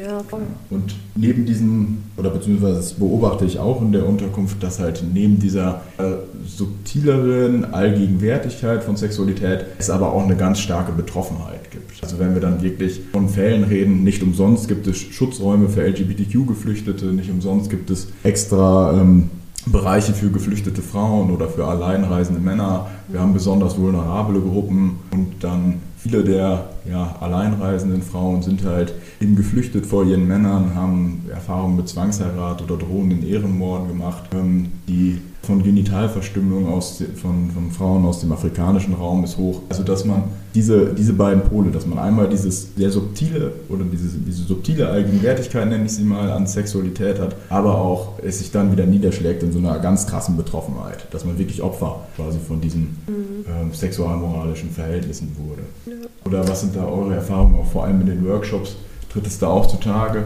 Ja, 0.00 0.22
voll. 0.22 0.42
Und 0.70 0.94
neben 1.14 1.46
diesen, 1.46 2.04
oder 2.16 2.30
beziehungsweise 2.30 2.76
das 2.76 2.94
beobachte 2.94 3.44
ich 3.44 3.58
auch 3.58 3.82
in 3.82 3.92
der 3.92 4.06
Unterkunft, 4.06 4.62
dass 4.62 4.78
halt 4.78 5.02
neben 5.12 5.38
dieser 5.38 5.82
äh, 5.98 6.12
subtileren 6.46 7.72
Allgegenwärtigkeit 7.72 8.84
von 8.84 8.96
Sexualität 8.96 9.66
es 9.78 9.90
aber 9.90 10.12
auch 10.12 10.24
eine 10.24 10.36
ganz 10.36 10.60
starke 10.60 10.92
Betroffenheit 10.92 11.70
gibt. 11.70 12.02
Also 12.02 12.18
wenn 12.18 12.34
wir 12.34 12.40
dann 12.40 12.62
wirklich 12.62 13.00
von 13.12 13.28
Fällen 13.28 13.64
reden, 13.64 14.04
nicht 14.04 14.22
umsonst 14.22 14.68
gibt 14.68 14.86
es 14.86 14.98
Schutzräume 14.98 15.68
für 15.68 15.82
LGBTQ-Geflüchtete, 15.82 17.06
nicht 17.06 17.30
umsonst 17.30 17.70
gibt 17.70 17.90
es 17.90 18.08
extra 18.22 19.00
ähm, 19.00 19.30
Bereiche 19.66 20.12
für 20.12 20.30
geflüchtete 20.30 20.82
Frauen 20.82 21.30
oder 21.30 21.48
für 21.48 21.66
alleinreisende 21.66 22.40
Männer. 22.40 22.86
Wir 23.08 23.20
haben 23.20 23.32
besonders 23.32 23.78
vulnerable 23.78 24.40
Gruppen 24.40 24.98
und 25.10 25.42
dann 25.42 25.80
viele 25.96 26.22
der 26.22 26.66
ja, 26.88 27.16
alleinreisenden 27.20 28.02
Frauen 28.02 28.42
sind 28.42 28.64
halt 28.64 28.92
eben 29.20 29.36
geflüchtet 29.36 29.86
vor 29.86 30.04
ihren 30.04 30.28
Männern, 30.28 30.74
haben 30.74 31.24
Erfahrungen 31.30 31.76
mit 31.76 31.88
Zwangsheirat 31.88 32.62
oder 32.62 32.76
drohenden 32.76 33.26
Ehrenmorden 33.26 33.88
gemacht, 33.88 34.24
ähm, 34.34 34.72
die 34.86 35.20
von 35.44 35.62
Genitalverstümmelung 35.62 36.68
aus, 36.68 37.02
von, 37.20 37.50
von 37.50 37.70
Frauen 37.70 38.04
aus 38.04 38.20
dem 38.20 38.32
afrikanischen 38.32 38.94
Raum 38.94 39.24
ist 39.24 39.36
hoch. 39.36 39.60
Also 39.68 39.82
dass 39.82 40.04
man 40.04 40.24
diese, 40.54 40.94
diese 40.94 41.12
beiden 41.12 41.42
Pole, 41.42 41.70
dass 41.70 41.86
man 41.86 41.98
einmal 41.98 42.28
dieses 42.28 42.74
sehr 42.76 42.90
subtile 42.90 43.52
oder 43.68 43.84
diese, 43.84 44.18
diese 44.18 44.44
subtile 44.44 44.88
Allgegenwärtigkeit, 44.88 45.68
nenne 45.68 45.84
ich 45.84 45.92
sie 45.92 46.04
mal, 46.04 46.30
an 46.30 46.46
Sexualität 46.46 47.18
hat, 47.18 47.36
aber 47.48 47.76
auch 47.76 48.18
es 48.22 48.38
sich 48.38 48.50
dann 48.50 48.72
wieder 48.72 48.86
niederschlägt 48.86 49.42
in 49.42 49.52
so 49.52 49.58
einer 49.58 49.78
ganz 49.80 50.06
krassen 50.06 50.36
Betroffenheit, 50.36 51.06
dass 51.12 51.24
man 51.24 51.38
wirklich 51.38 51.62
Opfer 51.62 52.06
quasi 52.16 52.38
von 52.38 52.60
diesen 52.60 52.96
mhm. 53.06 53.70
äh, 53.70 53.74
sexualmoralischen 53.74 54.70
Verhältnissen 54.70 55.36
wurde. 55.36 55.62
Ja. 55.86 56.06
Oder 56.24 56.48
was 56.48 56.60
sind 56.60 56.76
da 56.76 56.84
eure 56.84 57.14
Erfahrungen, 57.14 57.56
auch 57.56 57.66
vor 57.66 57.84
allem 57.84 58.00
in 58.00 58.06
den 58.06 58.26
Workshops? 58.26 58.76
Tritt 59.12 59.26
es 59.26 59.38
da 59.38 59.48
auch 59.48 59.66
zutage? 59.66 60.24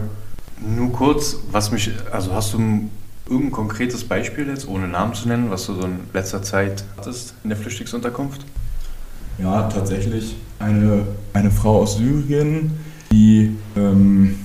Nur 0.60 0.92
kurz, 0.92 1.37
was 1.52 1.70
mich, 1.70 1.90
also 2.10 2.32
hast 2.32 2.54
du 2.54 2.58
irgendein 3.28 3.52
konkretes 3.52 4.04
Beispiel 4.04 4.49
jetzt, 4.49 4.66
ohne 4.66 4.88
Namen 4.88 5.14
zu 5.14 5.28
nennen, 5.28 5.50
was 5.50 5.66
du 5.66 5.75
so 5.75 5.82
in 5.82 6.00
letzter 6.12 6.42
Zeit 6.42 6.85
hattest 6.97 7.35
in 7.44 7.50
der 7.50 7.58
Flüchtlingsunterkunft? 7.58 8.44
Ja, 9.38 9.68
tatsächlich 9.68 10.37
eine, 10.58 11.06
eine 11.32 11.50
Frau 11.50 11.82
aus 11.82 11.97
Syrien, 11.97 12.73
die 13.12 13.56
ähm, 13.76 14.37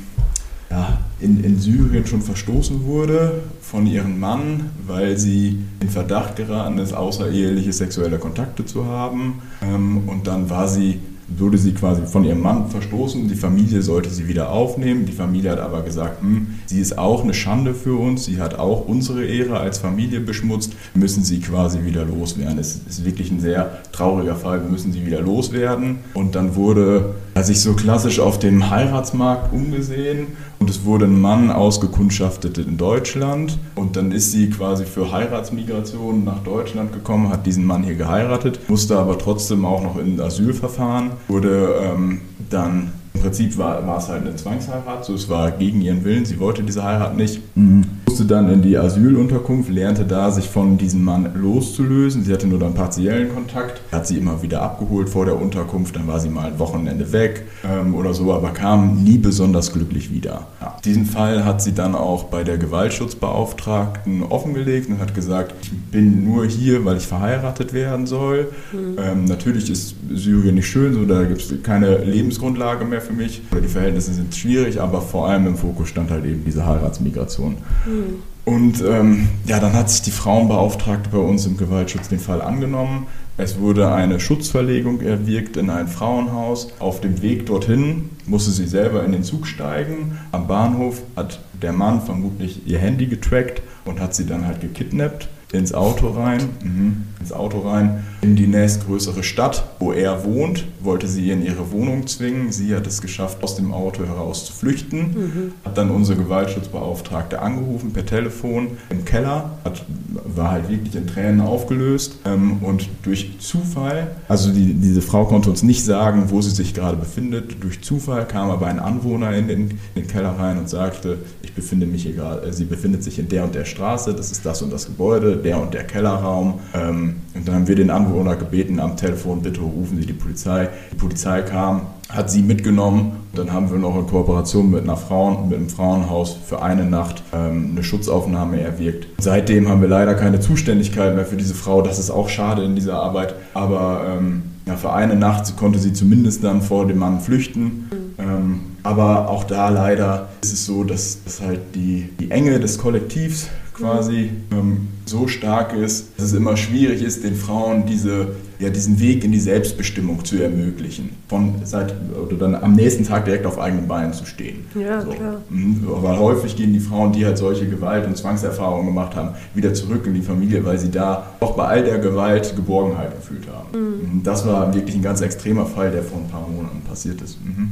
ja, 0.69 0.99
in, 1.19 1.43
in 1.43 1.59
Syrien 1.59 2.05
schon 2.05 2.21
verstoßen 2.21 2.85
wurde 2.85 3.43
von 3.61 3.87
ihrem 3.87 4.19
Mann, 4.19 4.71
weil 4.85 5.17
sie 5.17 5.63
in 5.79 5.89
Verdacht 5.89 6.35
geraten 6.35 6.77
ist, 6.77 6.93
außereheliche 6.93 7.73
sexuelle 7.73 8.19
Kontakte 8.19 8.65
zu 8.65 8.85
haben. 8.85 9.41
Ähm, 9.61 10.07
und 10.07 10.27
dann 10.27 10.49
war 10.49 10.67
sie 10.67 10.99
wurde 11.27 11.57
sie 11.57 11.73
quasi 11.73 12.03
von 12.05 12.23
ihrem 12.23 12.41
Mann 12.41 12.69
verstoßen. 12.69 13.27
Die 13.27 13.35
Familie 13.35 13.81
sollte 13.81 14.09
sie 14.09 14.27
wieder 14.27 14.51
aufnehmen. 14.51 15.05
Die 15.05 15.11
Familie 15.11 15.51
hat 15.51 15.59
aber 15.59 15.81
gesagt, 15.81 16.21
hm, 16.21 16.47
sie 16.65 16.79
ist 16.79 16.97
auch 16.97 17.23
eine 17.23 17.33
Schande 17.33 17.73
für 17.73 17.99
uns. 17.99 18.25
Sie 18.25 18.39
hat 18.39 18.59
auch 18.59 18.87
unsere 18.87 19.25
Ehre 19.25 19.59
als 19.59 19.77
Familie 19.77 20.19
beschmutzt. 20.19 20.73
Müssen 20.93 21.23
sie 21.23 21.39
quasi 21.39 21.85
wieder 21.85 22.05
loswerden. 22.05 22.59
Es 22.59 22.81
ist 22.87 23.05
wirklich 23.05 23.31
ein 23.31 23.39
sehr 23.39 23.79
trauriger 23.91 24.35
Fall. 24.35 24.61
Wir 24.63 24.69
müssen 24.69 24.91
sie 24.91 25.05
wieder 25.05 25.21
loswerden. 25.21 25.99
Und 26.13 26.35
dann 26.35 26.55
wurde 26.55 27.15
sich 27.41 27.61
so 27.61 27.73
klassisch 27.73 28.19
auf 28.19 28.39
dem 28.39 28.69
Heiratsmarkt 28.69 29.53
umgesehen 29.53 30.27
und 30.63 30.69
es 30.69 30.85
wurde 30.85 31.03
ein 31.03 31.19
Mann 31.19 31.51
ausgekundschaftet 31.51 32.57
in 32.57 32.77
Deutschland. 32.77 33.59
Und 33.75 33.97
dann 33.97 34.13
ist 34.13 34.31
sie 34.31 34.49
quasi 34.49 34.85
für 34.85 35.11
Heiratsmigration 35.11 36.23
nach 36.23 36.41
Deutschland 36.41 36.93
gekommen, 36.93 37.27
hat 37.27 37.45
diesen 37.45 37.65
Mann 37.65 37.83
hier 37.83 37.95
geheiratet, 37.95 38.61
musste 38.69 38.97
aber 38.97 39.17
trotzdem 39.17 39.65
auch 39.65 39.83
noch 39.83 39.97
in 39.97 40.15
ein 40.15 40.21
Asylverfahren, 40.21 41.11
wurde 41.27 41.81
ähm, 41.83 42.21
dann 42.49 42.93
im 43.13 43.21
Prinzip 43.21 43.57
war, 43.57 43.85
war 43.85 43.97
es 43.97 44.07
halt 44.07 44.25
eine 44.25 44.35
Zwangsheirat, 44.35 45.05
so 45.05 45.13
es 45.13 45.29
war 45.29 45.51
gegen 45.51 45.81
ihren 45.81 46.03
Willen, 46.03 46.25
sie 46.25 46.39
wollte 46.39 46.63
diese 46.63 46.83
Heirat 46.83 47.15
nicht. 47.15 47.41
Mhm. 47.55 47.83
Musste 48.07 48.25
dann 48.25 48.51
in 48.51 48.61
die 48.61 48.77
Asylunterkunft, 48.77 49.69
lernte 49.69 50.05
da, 50.05 50.29
sich 50.31 50.47
von 50.47 50.77
diesem 50.77 51.03
Mann 51.03 51.31
loszulösen. 51.35 52.23
Sie 52.23 52.33
hatte 52.33 52.47
nur 52.47 52.59
dann 52.59 52.73
partiellen 52.73 53.33
Kontakt, 53.33 53.81
hat 53.91 54.07
sie 54.07 54.17
immer 54.17 54.41
wieder 54.41 54.61
abgeholt 54.61 55.09
vor 55.09 55.25
der 55.25 55.39
Unterkunft, 55.39 55.95
dann 55.95 56.07
war 56.07 56.19
sie 56.19 56.29
mal 56.29 56.47
ein 56.47 56.59
Wochenende 56.59 57.11
weg 57.11 57.45
ähm, 57.63 57.95
oder 57.95 58.13
so, 58.13 58.33
aber 58.33 58.49
kam 58.49 59.03
nie 59.03 59.17
besonders 59.17 59.71
glücklich 59.73 60.11
wieder. 60.11 60.47
Ja. 60.61 60.77
Diesen 60.83 61.05
Fall 61.05 61.45
hat 61.45 61.61
sie 61.61 61.73
dann 61.73 61.95
auch 61.95 62.25
bei 62.25 62.43
der 62.43 62.57
Gewaltschutzbeauftragten 62.57 64.23
offengelegt 64.23 64.89
und 64.89 64.99
hat 64.99 65.15
gesagt, 65.15 65.53
ich 65.61 65.71
bin 65.91 66.23
nur 66.23 66.45
hier, 66.45 66.83
weil 66.85 66.97
ich 66.97 67.07
verheiratet 67.07 67.73
werden 67.73 68.05
soll. 68.05 68.51
Mhm. 68.71 68.97
Ähm, 68.97 69.25
natürlich 69.25 69.69
ist 69.69 69.95
Syrien 70.11 70.55
nicht 70.55 70.67
schön, 70.67 70.93
so 70.93 71.05
da 71.05 71.23
gibt 71.23 71.41
es 71.41 71.63
keine 71.63 71.97
Lebensgrundlage 71.97 72.85
mehr 72.85 73.01
für 73.03 73.13
mich. 73.13 73.41
Die 73.53 73.67
Verhältnisse 73.67 74.13
sind 74.13 74.33
schwierig, 74.35 74.81
aber 74.81 75.01
vor 75.01 75.27
allem 75.27 75.47
im 75.47 75.57
Fokus 75.57 75.89
stand 75.89 76.11
halt 76.11 76.25
eben 76.25 76.43
diese 76.45 76.65
Heiratsmigration. 76.65 77.57
Mhm. 77.85 78.23
Und 78.45 78.81
ähm, 78.81 79.29
ja, 79.45 79.59
dann 79.59 79.73
hat 79.73 79.89
sich 79.89 80.01
die 80.01 80.11
Frauenbeauftragte 80.11 81.09
bei 81.09 81.17
uns 81.17 81.45
im 81.45 81.55
Gewaltschutz 81.55 82.09
den 82.09 82.19
Fall 82.19 82.41
angenommen. 82.41 83.07
Es 83.37 83.57
wurde 83.57 83.91
eine 83.91 84.19
Schutzverlegung 84.19 85.01
erwirkt 85.01 85.57
in 85.57 85.69
ein 85.69 85.87
Frauenhaus. 85.87 86.67
Auf 86.79 87.01
dem 87.01 87.21
Weg 87.21 87.45
dorthin 87.45 88.09
musste 88.25 88.51
sie 88.51 88.67
selber 88.67 89.03
in 89.05 89.11
den 89.11 89.23
Zug 89.23 89.47
steigen. 89.47 90.19
Am 90.31 90.47
Bahnhof 90.47 91.01
hat 91.15 91.39
der 91.61 91.73
Mann 91.73 92.01
vermutlich 92.01 92.67
ihr 92.67 92.79
Handy 92.79 93.07
getrackt 93.07 93.61
und 93.85 93.99
hat 93.99 94.13
sie 94.13 94.25
dann 94.25 94.45
halt 94.45 94.61
gekidnappt 94.61 95.29
ins 95.51 95.73
Auto 95.73 96.09
rein, 96.09 96.49
mhm, 96.63 97.03
ins 97.19 97.31
Auto 97.31 97.59
rein, 97.59 98.03
in 98.23 98.37
die 98.37 98.47
nächstgrößere 98.47 99.21
Stadt, 99.21 99.65
wo 99.79 99.91
er 99.91 100.23
wohnt, 100.23 100.65
wollte 100.81 101.07
sie 101.07 101.29
in 101.29 101.45
ihre 101.45 101.71
Wohnung 101.71 102.07
zwingen. 102.07 102.51
Sie 102.53 102.73
hat 102.73 102.87
es 102.87 103.01
geschafft, 103.01 103.43
aus 103.43 103.57
dem 103.57 103.73
Auto 103.73 104.05
heraus 104.05 104.45
zu 104.45 104.53
flüchten, 104.53 104.99
mhm. 104.99 105.51
hat 105.65 105.77
dann 105.77 105.91
unsere 105.91 106.17
Gewaltschutzbeauftragte 106.17 107.41
angerufen 107.41 107.91
per 107.91 108.05
Telefon 108.05 108.77
im 108.89 109.03
Keller, 109.03 109.57
hat, 109.65 109.85
war 110.23 110.51
halt 110.51 110.69
wirklich 110.69 110.95
in 110.95 111.05
Tränen 111.05 111.41
aufgelöst 111.41 112.19
ähm, 112.25 112.59
und 112.61 112.87
durch 113.03 113.39
Zufall, 113.39 114.15
also 114.29 114.51
die, 114.51 114.73
diese 114.73 115.01
Frau 115.01 115.25
konnte 115.25 115.49
uns 115.49 115.61
nicht 115.61 115.83
sagen, 115.83 116.25
wo 116.27 116.41
sie 116.41 116.51
sich 116.51 116.73
gerade 116.73 116.95
befindet, 116.95 117.61
durch 117.61 117.81
Zufall 117.81 118.25
kam 118.25 118.49
aber 118.49 118.67
ein 118.67 118.79
Anwohner 118.79 119.35
in 119.35 119.49
den, 119.49 119.71
in 119.95 120.03
den 120.03 120.07
Keller 120.07 120.35
rein 120.39 120.57
und 120.57 120.69
sagte, 120.69 121.17
ich 121.41 121.53
befinde 121.53 121.85
mich 121.85 122.03
hier 122.03 122.13
gerade, 122.13 122.53
sie 122.53 122.65
befindet 122.65 123.03
sich 123.03 123.19
in 123.19 123.27
der 123.27 123.43
und 123.43 123.53
der 123.53 123.65
Straße, 123.65 124.13
das 124.13 124.31
ist 124.31 124.45
das 124.45 124.61
und 124.61 124.71
das 124.71 124.85
Gebäude, 124.85 125.35
der 125.35 125.61
und 125.61 125.73
der 125.73 125.83
Kellerraum. 125.83 126.59
Ähm, 126.73 127.15
und 127.35 127.47
dann 127.47 127.55
haben 127.55 127.67
wir 127.67 127.75
den 127.75 127.89
Anwohner 127.89 128.12
gebeten 128.37 128.79
am 128.79 128.95
Telefon, 128.95 129.41
bitte 129.41 129.61
rufen 129.61 129.99
Sie 129.99 130.05
die 130.05 130.13
Polizei. 130.13 130.69
Die 130.91 130.95
Polizei 130.95 131.41
kam, 131.41 131.87
hat 132.09 132.29
sie 132.29 132.41
mitgenommen. 132.41 133.13
Dann 133.33 133.51
haben 133.51 133.71
wir 133.71 133.79
noch 133.79 133.97
in 133.97 134.05
Kooperation 134.05 134.69
mit 134.69 134.83
einer 134.83 134.97
Frauen, 134.97 135.49
mit 135.49 135.57
einem 135.57 135.69
Frauenhaus 135.69 136.37
für 136.45 136.61
eine 136.61 136.85
Nacht 136.85 137.23
ähm, 137.33 137.71
eine 137.71 137.83
Schutzaufnahme 137.83 138.61
erwirkt. 138.61 139.07
Seitdem 139.19 139.67
haben 139.67 139.81
wir 139.81 139.89
leider 139.89 140.13
keine 140.13 140.39
Zuständigkeit 140.39 141.15
mehr 141.15 141.25
für 141.25 141.37
diese 141.37 141.55
Frau. 141.55 141.81
Das 141.81 141.97
ist 141.97 142.11
auch 142.11 142.29
schade 142.29 142.63
in 142.63 142.75
dieser 142.75 143.01
Arbeit. 143.01 143.33
Aber 143.53 144.05
ähm, 144.17 144.43
ja, 144.67 144.75
für 144.75 144.93
eine 144.93 145.15
Nacht 145.15 145.57
konnte 145.57 145.79
sie 145.79 145.93
zumindest 145.93 146.43
dann 146.43 146.61
vor 146.61 146.87
dem 146.87 146.99
Mann 146.99 147.19
flüchten. 147.19 147.89
Ähm, 148.19 148.59
aber 148.83 149.29
auch 149.29 149.45
da 149.45 149.69
leider 149.69 150.29
ist 150.41 150.53
es 150.53 150.65
so, 150.65 150.83
dass, 150.83 151.23
dass 151.23 151.41
halt 151.41 151.61
die, 151.73 152.09
die 152.19 152.31
Enge 152.31 152.59
des 152.59 152.77
Kollektivs 152.77 153.47
quasi 153.73 154.29
ähm, 154.51 154.87
so 155.05 155.27
stark 155.27 155.73
ist, 155.73 156.11
dass 156.17 156.27
es 156.27 156.33
immer 156.33 156.55
schwierig 156.55 157.01
ist, 157.01 157.23
den 157.23 157.35
Frauen 157.35 157.85
diese, 157.85 158.35
ja, 158.59 158.69
diesen 158.69 158.99
Weg 158.99 159.23
in 159.23 159.31
die 159.31 159.39
Selbstbestimmung 159.39 160.23
zu 160.23 160.41
ermöglichen. 160.41 161.09
Von 161.27 161.55
seit, 161.63 161.93
oder 162.15 162.37
dann 162.37 162.55
am 162.55 162.73
nächsten 162.73 163.03
Tag 163.03 163.25
direkt 163.25 163.45
auf 163.45 163.59
eigenen 163.59 163.87
Beinen 163.87 164.13
zu 164.13 164.25
stehen. 164.25 164.65
Ja, 164.79 165.01
so. 165.01 165.09
klar. 165.09 165.41
Mhm. 165.49 165.81
Weil 165.85 166.17
häufig 166.17 166.55
gehen 166.55 166.73
die 166.73 166.79
Frauen, 166.79 167.11
die 167.11 167.25
halt 167.25 167.37
solche 167.37 167.67
Gewalt- 167.67 168.07
und 168.07 168.15
Zwangserfahrungen 168.15 168.85
gemacht 168.85 169.15
haben, 169.15 169.29
wieder 169.53 169.73
zurück 169.73 170.05
in 170.05 170.13
die 170.13 170.21
Familie, 170.21 170.63
weil 170.65 170.77
sie 170.77 170.91
da 170.91 171.27
auch 171.39 171.55
bei 171.55 171.65
all 171.65 171.83
der 171.83 171.99
Gewalt 171.99 172.55
Geborgenheit 172.55 173.15
gefühlt 173.15 173.47
haben. 173.47 173.77
Mhm. 173.77 174.17
mhm. 174.17 174.23
Das 174.23 174.47
war 174.47 174.73
wirklich 174.73 174.95
ein 174.95 175.01
ganz 175.01 175.21
extremer 175.21 175.65
Fall, 175.65 175.91
der 175.91 176.03
vor 176.03 176.19
ein 176.19 176.29
paar 176.29 176.47
Monaten 176.47 176.81
passiert 176.87 177.21
ist. 177.21 177.37
Mhm. 177.43 177.71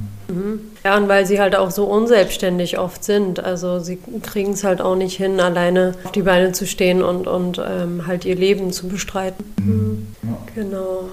Mhm. 0.83 0.87
Ja, 0.87 0.97
und 0.97 1.07
weil 1.07 1.25
sie 1.25 1.39
halt 1.39 1.55
auch 1.55 1.71
so 1.71 1.85
unselbstständig 1.85 2.79
oft 2.79 3.03
sind. 3.03 3.39
Also 3.39 3.79
sie 3.79 3.99
kriegen 4.23 4.53
es 4.53 4.63
halt 4.63 4.81
auch 4.81 4.95
nicht 4.95 5.17
hin, 5.17 5.39
alleine 5.39 5.95
auf 6.03 6.11
die 6.11 6.23
Beine 6.23 6.51
zu 6.51 6.65
stehen 6.65 7.03
und, 7.03 7.27
und 7.27 7.61
ähm, 7.63 8.07
halt 8.07 8.25
ihr 8.25 8.35
Leben 8.35 8.71
zu 8.71 8.87
bestreiten. 8.87 9.53
Mhm. 9.59 10.07
Ja. 10.23 10.37
Genau. 10.55 11.09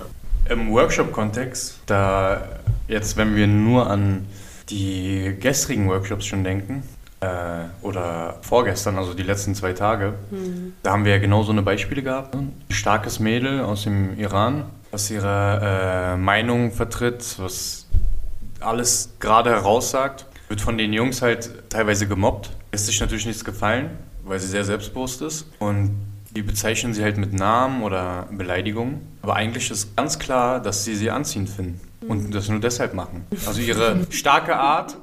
Im 0.48 0.70
Workshop-Kontext, 0.72 1.80
da 1.86 2.42
jetzt, 2.88 3.16
wenn 3.16 3.36
wir 3.36 3.46
nur 3.46 3.88
an 3.88 4.26
die 4.70 5.36
gestrigen 5.38 5.88
Workshops 5.88 6.26
schon 6.26 6.44
denken, 6.44 6.82
äh, 7.20 7.26
oder 7.82 8.36
vorgestern, 8.42 8.96
also 8.96 9.14
die 9.14 9.22
letzten 9.22 9.54
zwei 9.54 9.72
Tage, 9.72 10.14
mhm. 10.30 10.74
da 10.82 10.92
haben 10.92 11.04
wir 11.04 11.12
ja 11.12 11.18
genau 11.18 11.42
so 11.42 11.52
eine 11.52 11.62
Beispiele 11.62 12.02
gehabt. 12.02 12.34
Ein 12.34 12.52
starkes 12.70 13.18
Mädel 13.18 13.60
aus 13.60 13.84
dem 13.84 14.18
Iran, 14.18 14.64
was 14.90 15.10
ihre 15.10 16.14
äh, 16.14 16.16
Meinung 16.16 16.72
vertritt, 16.72 17.36
was 17.38 17.77
alles 18.60 19.10
gerade 19.20 19.50
heraussagt, 19.50 20.26
wird 20.48 20.60
von 20.60 20.78
den 20.78 20.92
Jungs 20.92 21.22
halt 21.22 21.50
teilweise 21.70 22.06
gemobbt. 22.06 22.50
Ist 22.70 22.86
sich 22.86 23.00
natürlich 23.00 23.26
nichts 23.26 23.44
gefallen, 23.44 23.90
weil 24.24 24.38
sie 24.38 24.48
sehr 24.48 24.64
selbstbewusst 24.64 25.22
ist. 25.22 25.46
Und 25.58 25.90
die 26.30 26.42
bezeichnen 26.42 26.94
sie 26.94 27.02
halt 27.02 27.16
mit 27.16 27.32
Namen 27.32 27.82
oder 27.82 28.28
Beleidigungen. 28.30 29.00
Aber 29.22 29.36
eigentlich 29.36 29.70
ist 29.70 29.96
ganz 29.96 30.18
klar, 30.18 30.60
dass 30.60 30.84
sie 30.84 30.94
sie 30.94 31.10
anziehend 31.10 31.48
finden. 31.48 31.80
Und 32.06 32.34
das 32.34 32.48
nur 32.48 32.60
deshalb 32.60 32.94
machen. 32.94 33.26
Also 33.46 33.60
ihre 33.60 34.06
starke 34.10 34.56
Art 34.56 34.96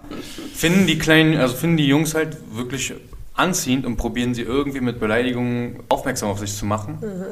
finden 0.54 0.88
die 0.88 0.98
kleinen, 0.98 1.38
also 1.38 1.54
finden 1.54 1.78
die 1.78 1.88
Jungs 1.88 2.16
halt 2.16 2.38
wirklich 2.56 2.94
anziehend 3.34 3.86
und 3.86 3.98
probieren 3.98 4.34
sie 4.34 4.44
irgendwie 4.44 4.80
mit 4.80 5.00
Beleidigungen 5.00 5.82
aufmerksam 5.90 6.30
auf 6.30 6.40
sich 6.40 6.56
zu 6.56 6.66
machen. 6.66 6.98
Mhm. 7.02 7.26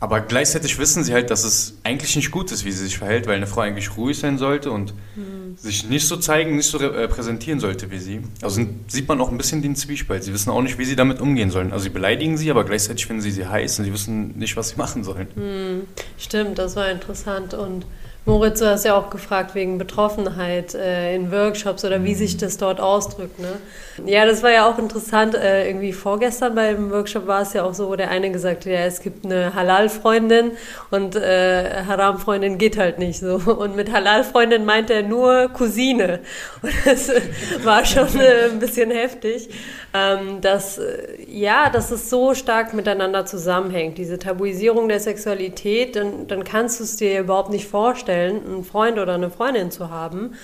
Aber 0.00 0.20
gleichzeitig 0.20 0.78
wissen 0.78 1.02
sie 1.02 1.12
halt, 1.12 1.30
dass 1.30 1.42
es 1.42 1.74
eigentlich 1.82 2.14
nicht 2.14 2.30
gut 2.30 2.52
ist, 2.52 2.64
wie 2.64 2.70
sie 2.70 2.84
sich 2.84 2.98
verhält, 2.98 3.26
weil 3.26 3.36
eine 3.36 3.48
Frau 3.48 3.62
eigentlich 3.62 3.96
ruhig 3.96 4.18
sein 4.18 4.38
sollte 4.38 4.70
und 4.70 4.94
mhm. 5.16 5.56
sich 5.56 5.88
nicht 5.88 6.06
so 6.06 6.16
zeigen, 6.16 6.56
nicht 6.56 6.70
so 6.70 6.78
äh, 6.78 7.08
präsentieren 7.08 7.58
sollte 7.58 7.90
wie 7.90 7.98
sie. 7.98 8.20
Also 8.40 8.64
sieht 8.86 9.08
man 9.08 9.20
auch 9.20 9.30
ein 9.30 9.38
bisschen 9.38 9.60
den 9.60 9.74
Zwiespalt. 9.74 10.22
Sie 10.22 10.32
wissen 10.32 10.50
auch 10.50 10.62
nicht, 10.62 10.78
wie 10.78 10.84
sie 10.84 10.94
damit 10.94 11.20
umgehen 11.20 11.50
sollen. 11.50 11.72
Also 11.72 11.84
sie 11.84 11.90
beleidigen 11.90 12.36
sie, 12.36 12.50
aber 12.50 12.64
gleichzeitig 12.64 13.06
finden 13.06 13.22
sie 13.22 13.32
sie 13.32 13.46
heiß 13.46 13.80
und 13.80 13.86
sie 13.86 13.92
wissen 13.92 14.38
nicht, 14.38 14.56
was 14.56 14.68
sie 14.70 14.76
machen 14.78 15.02
sollen. 15.02 15.26
Mhm. 15.34 15.88
Stimmt, 16.16 16.58
das 16.58 16.76
war 16.76 16.88
interessant 16.90 17.54
und 17.54 17.84
Moritz, 18.28 18.58
du 18.58 18.66
hast 18.66 18.84
ja 18.84 18.94
auch 18.94 19.08
gefragt 19.08 19.54
wegen 19.54 19.78
Betroffenheit 19.78 20.74
äh, 20.74 21.14
in 21.14 21.32
Workshops 21.32 21.82
oder 21.82 22.04
wie 22.04 22.14
sich 22.14 22.36
das 22.36 22.58
dort 22.58 22.78
ausdrückt. 22.78 23.38
Ne? 23.38 23.58
Ja, 24.04 24.26
das 24.26 24.42
war 24.42 24.50
ja 24.50 24.68
auch 24.68 24.76
interessant. 24.78 25.34
Äh, 25.34 25.66
irgendwie 25.66 25.94
vorgestern 25.94 26.54
beim 26.54 26.90
Workshop 26.90 27.26
war 27.26 27.40
es 27.40 27.54
ja 27.54 27.64
auch 27.64 27.72
so, 27.72 27.88
wo 27.88 27.96
der 27.96 28.10
eine 28.10 28.30
gesagt 28.30 28.66
hat, 28.66 28.72
ja, 28.72 28.80
es 28.80 29.00
gibt 29.00 29.24
eine 29.24 29.54
Halal-Freundin 29.54 30.52
und 30.90 31.16
äh, 31.16 31.84
Haram-Freundin 31.86 32.58
geht 32.58 32.76
halt 32.76 32.98
nicht 32.98 33.18
so. 33.18 33.36
Und 33.36 33.76
mit 33.76 33.90
Halal-Freundin 33.90 34.66
meint 34.66 34.90
er 34.90 35.02
nur 35.02 35.48
Cousine. 35.48 36.20
Und 36.60 36.72
das 36.84 37.10
war 37.64 37.86
schon 37.86 38.08
äh, 38.20 38.50
ein 38.52 38.58
bisschen 38.58 38.90
heftig, 38.90 39.48
ähm, 39.94 40.42
dass, 40.42 40.76
äh, 40.76 41.16
ja, 41.26 41.70
dass 41.70 41.90
es 41.90 42.10
so 42.10 42.34
stark 42.34 42.74
miteinander 42.74 43.24
zusammenhängt. 43.24 43.96
Diese 43.96 44.18
Tabuisierung 44.18 44.86
der 44.86 45.00
Sexualität, 45.00 45.96
dann, 45.96 46.26
dann 46.26 46.44
kannst 46.44 46.78
du 46.78 46.84
es 46.84 46.96
dir 46.96 47.20
überhaupt 47.20 47.48
nicht 47.48 47.66
vorstellen 47.66 48.17
vorstellen, 48.18 48.42
einen 48.46 48.64
Freund 48.64 48.98
oder 48.98 49.14
eine 49.14 49.30
Freundin 49.30 49.70
zu 49.70 49.90
haben. 49.90 50.34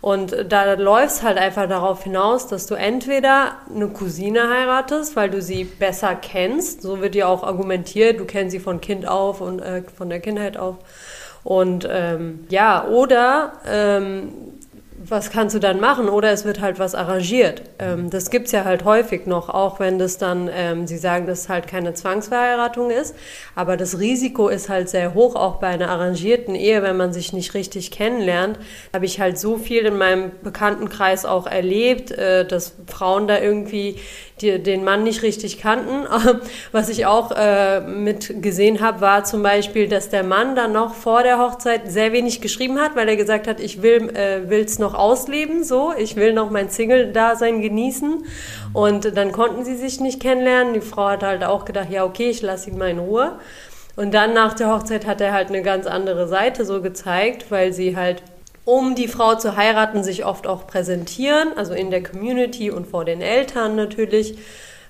Und 0.00 0.36
da 0.50 0.74
läuft 0.74 1.16
es 1.16 1.22
halt 1.22 1.38
einfach 1.38 1.66
darauf 1.66 2.04
hinaus, 2.04 2.46
dass 2.46 2.66
du 2.66 2.74
entweder 2.74 3.56
eine 3.74 3.88
Cousine 3.88 4.50
heiratest, 4.50 5.16
weil 5.16 5.30
du 5.30 5.40
sie 5.40 5.64
besser 5.64 6.14
kennst. 6.14 6.82
So 6.82 7.00
wird 7.00 7.14
ja 7.14 7.26
auch 7.26 7.42
argumentiert, 7.42 8.20
du 8.20 8.26
kennst 8.26 8.52
sie 8.52 8.60
von 8.60 8.82
Kind 8.82 9.08
auf 9.08 9.40
und 9.40 9.60
äh, 9.60 9.82
von 9.96 10.10
der 10.10 10.20
Kindheit 10.20 10.58
auf. 10.58 10.76
Und 11.42 11.88
ähm, 11.90 12.46
ja, 12.50 12.86
oder 12.86 13.54
ähm, 13.66 14.30
was 15.06 15.30
kannst 15.30 15.54
du 15.54 15.58
dann 15.58 15.80
machen? 15.80 16.08
Oder 16.08 16.32
es 16.32 16.44
wird 16.44 16.60
halt 16.60 16.78
was 16.78 16.94
arrangiert. 16.94 17.62
Ähm, 17.78 18.10
das 18.10 18.30
gibt 18.30 18.46
es 18.46 18.52
ja 18.52 18.64
halt 18.64 18.84
häufig 18.84 19.26
noch, 19.26 19.48
auch 19.48 19.78
wenn 19.80 19.98
das 19.98 20.18
dann, 20.18 20.48
ähm, 20.52 20.86
sie 20.86 20.96
sagen, 20.96 21.26
dass 21.26 21.40
es 21.40 21.48
halt 21.48 21.66
keine 21.66 21.94
Zwangsverheiratung 21.94 22.90
ist. 22.90 23.14
Aber 23.54 23.76
das 23.76 23.98
Risiko 23.98 24.48
ist 24.48 24.68
halt 24.68 24.88
sehr 24.88 25.14
hoch, 25.14 25.36
auch 25.36 25.56
bei 25.56 25.68
einer 25.68 25.90
arrangierten 25.90 26.54
Ehe, 26.54 26.82
wenn 26.82 26.96
man 26.96 27.12
sich 27.12 27.32
nicht 27.32 27.54
richtig 27.54 27.90
kennenlernt. 27.90 28.58
Habe 28.92 29.04
ich 29.04 29.20
halt 29.20 29.38
so 29.38 29.56
viel 29.56 29.84
in 29.84 29.98
meinem 29.98 30.32
Bekanntenkreis 30.42 31.24
auch 31.24 31.46
erlebt, 31.46 32.10
äh, 32.10 32.46
dass 32.46 32.74
Frauen 32.86 33.28
da 33.28 33.38
irgendwie 33.38 33.96
die 34.40 34.62
den 34.62 34.84
Mann 34.84 35.04
nicht 35.04 35.22
richtig 35.22 35.58
kannten. 35.58 36.06
Was 36.72 36.88
ich 36.88 37.06
auch 37.06 37.30
äh, 37.30 37.80
mit 37.80 38.42
gesehen 38.42 38.80
habe, 38.80 39.00
war 39.00 39.24
zum 39.24 39.42
Beispiel, 39.42 39.88
dass 39.88 40.08
der 40.08 40.24
Mann 40.24 40.56
dann 40.56 40.72
noch 40.72 40.94
vor 40.94 41.22
der 41.22 41.38
Hochzeit 41.38 41.90
sehr 41.90 42.12
wenig 42.12 42.40
geschrieben 42.40 42.80
hat, 42.80 42.96
weil 42.96 43.08
er 43.08 43.16
gesagt 43.16 43.46
hat, 43.46 43.60
ich 43.60 43.82
will 43.82 44.10
es 44.14 44.78
noch 44.78 44.94
ausleben, 44.94 45.64
so, 45.64 45.92
ich 45.96 46.16
will 46.16 46.32
noch 46.32 46.50
mein 46.50 46.68
Single-Dasein 46.68 47.60
genießen. 47.60 48.24
Und 48.72 49.16
dann 49.16 49.32
konnten 49.32 49.64
sie 49.64 49.76
sich 49.76 50.00
nicht 50.00 50.20
kennenlernen. 50.20 50.74
Die 50.74 50.80
Frau 50.80 51.06
hat 51.06 51.22
halt 51.22 51.44
auch 51.44 51.64
gedacht, 51.64 51.90
ja 51.90 52.04
okay, 52.04 52.30
ich 52.30 52.42
lasse 52.42 52.70
ihn 52.70 52.78
mal 52.78 52.90
in 52.90 52.98
Ruhe. 52.98 53.38
Und 53.96 54.12
dann 54.12 54.34
nach 54.34 54.54
der 54.54 54.72
Hochzeit 54.72 55.06
hat 55.06 55.20
er 55.20 55.32
halt 55.32 55.48
eine 55.48 55.62
ganz 55.62 55.86
andere 55.86 56.26
Seite 56.26 56.64
so 56.64 56.82
gezeigt, 56.82 57.50
weil 57.50 57.72
sie 57.72 57.96
halt 57.96 58.22
um 58.64 58.94
die 58.94 59.08
Frau 59.08 59.34
zu 59.34 59.56
heiraten, 59.56 60.02
sich 60.02 60.24
oft 60.24 60.46
auch 60.46 60.66
präsentieren, 60.66 61.56
also 61.56 61.74
in 61.74 61.90
der 61.90 62.02
Community 62.02 62.70
und 62.70 62.86
vor 62.86 63.04
den 63.04 63.20
Eltern 63.20 63.76
natürlich, 63.76 64.38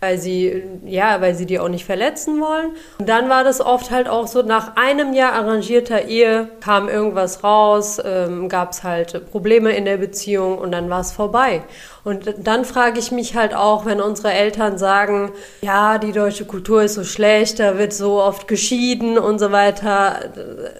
weil 0.04 0.18
sie, 0.18 0.62
ja, 0.84 1.22
weil 1.22 1.34
sie 1.34 1.46
die 1.46 1.58
auch 1.58 1.70
nicht 1.70 1.86
verletzen 1.86 2.38
wollen. 2.38 2.72
Und 2.98 3.08
dann 3.08 3.30
war 3.30 3.42
das 3.42 3.62
oft 3.62 3.90
halt 3.90 4.06
auch 4.06 4.26
so, 4.26 4.42
nach 4.42 4.76
einem 4.76 5.14
Jahr 5.14 5.32
arrangierter 5.32 6.02
Ehe 6.02 6.48
kam 6.60 6.90
irgendwas 6.90 7.42
raus, 7.42 7.98
ähm, 8.04 8.50
gab 8.50 8.72
es 8.72 8.82
halt 8.82 9.30
Probleme 9.30 9.72
in 9.72 9.86
der 9.86 9.96
Beziehung 9.96 10.58
und 10.58 10.72
dann 10.72 10.90
war 10.90 11.00
es 11.00 11.12
vorbei. 11.12 11.62
Und 12.04 12.34
dann 12.46 12.66
frage 12.66 12.98
ich 12.98 13.12
mich 13.12 13.34
halt 13.34 13.54
auch, 13.54 13.86
wenn 13.86 13.98
unsere 13.98 14.30
Eltern 14.30 14.76
sagen, 14.76 15.32
ja, 15.62 15.96
die 15.96 16.12
deutsche 16.12 16.44
Kultur 16.44 16.82
ist 16.82 16.94
so 16.94 17.04
schlecht, 17.04 17.58
da 17.60 17.78
wird 17.78 17.94
so 17.94 18.20
oft 18.20 18.46
geschieden 18.46 19.16
und 19.16 19.38
so 19.38 19.52
weiter. 19.52 20.20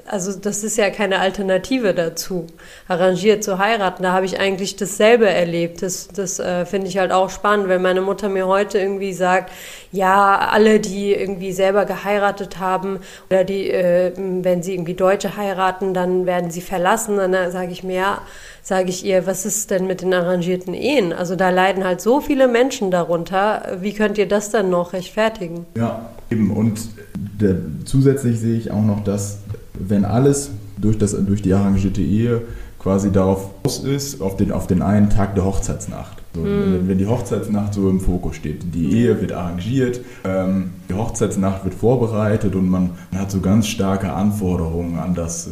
Also 0.07 0.39
das 0.39 0.63
ist 0.63 0.77
ja 0.77 0.91
keine 0.91 1.21
Alternative 1.21 1.95
dazu, 1.95 2.47
arrangiert 2.89 3.43
zu 3.43 3.59
heiraten. 3.59 4.03
Da 4.03 4.13
habe 4.13 4.27
ich 4.27 4.39
eigentlich 4.39 4.77
dasselbe 4.77 5.27
erlebt. 5.27 5.81
Das, 5.81 6.09
das 6.09 6.41
äh, 6.41 6.67
finde 6.67 6.89
ich 6.89 6.99
halt 6.99 7.11
auch 7.11 7.31
spannend, 7.31 7.69
wenn 7.69 7.81
meine 7.81 8.03
Mutter 8.03 8.29
mir 8.29 8.47
heute 8.47 8.79
irgendwie 8.79 9.14
sagt, 9.15 9.51
ja, 9.93 10.49
alle, 10.51 10.81
die 10.81 11.13
irgendwie 11.13 11.53
selber 11.53 11.85
geheiratet 11.87 12.59
haben 12.59 12.99
oder 13.31 13.45
die, 13.45 13.71
äh, 13.71 14.13
wenn 14.17 14.63
sie 14.63 14.75
irgendwie 14.75 14.95
Deutsche 14.95 15.37
heiraten, 15.37 15.95
dann 15.95 16.27
werden 16.27 16.51
sie 16.51 16.61
verlassen. 16.61 17.17
Dann 17.17 17.51
sage 17.51 17.73
ich 17.73 17.83
mir, 17.83 17.95
ja, 17.95 18.19
sage 18.63 18.91
ich 18.91 19.05
ihr, 19.05 19.27
was 19.27 19.47
ist 19.47 19.71
denn 19.71 19.87
mit 19.87 20.03
den 20.03 20.13
arrangierten 20.13 20.75
Ehen? 20.75 21.13
Also 21.13 21.37
da 21.37 21.51
leiden 21.51 21.85
halt 21.85 22.01
so 22.01 22.21
viele 22.21 22.49
Menschen 22.49 22.91
darunter. 22.91 23.79
Wie 23.81 23.93
könnt 23.93 24.19
ihr 24.19 24.27
das 24.27 24.51
dann 24.51 24.71
noch 24.71 24.93
rechtfertigen? 24.93 25.67
Ja, 25.77 26.11
eben. 26.31 26.51
Und 26.51 26.81
der, 27.15 27.57
zusätzlich 27.85 28.41
sehe 28.41 28.57
ich 28.57 28.71
auch 28.71 28.83
noch, 28.83 29.05
dass 29.05 29.39
wenn 29.75 30.05
alles 30.05 30.51
durch, 30.77 30.99
das, 30.99 31.13
durch 31.25 31.43
die 31.43 31.53
arrangierte 31.53 32.01
Ehe 32.01 32.43
quasi 32.79 33.11
darauf 33.13 33.51
aus 33.65 33.79
ist, 33.79 34.21
auf 34.21 34.37
den, 34.37 34.53
auf 34.53 34.67
den 34.67 34.83
einen 34.83 35.11
Tag 35.11 35.35
der 35.35 35.45
Hochzeitsnacht. 35.45 36.24
So, 36.35 36.41
mhm. 36.41 36.89
Wenn 36.89 36.99
die 36.99 37.07
Hochzeitsnacht 37.07 37.75
so 37.75 37.89
im 37.89 38.01
Fokus 38.01 38.37
steht, 38.37 38.75
die 38.75 38.87
hm. 38.87 38.97
Ehe 38.97 39.21
wird 39.21 39.33
arrangiert, 39.33 40.01
ähm, 40.25 40.71
die 40.89 40.95
Hochzeitsnacht 40.95 41.65
wird 41.65 41.75
vorbereitet 41.75 42.57
und 42.57 42.69
man, 42.69 42.91
man, 43.13 43.21
hat 43.21 43.31
so 43.31 43.41
ganz 43.41 43.69
starke 43.69 44.13
Anforderungen 44.13 44.99
an 44.99 45.15
das, 45.15 45.47
äh, 45.47 45.51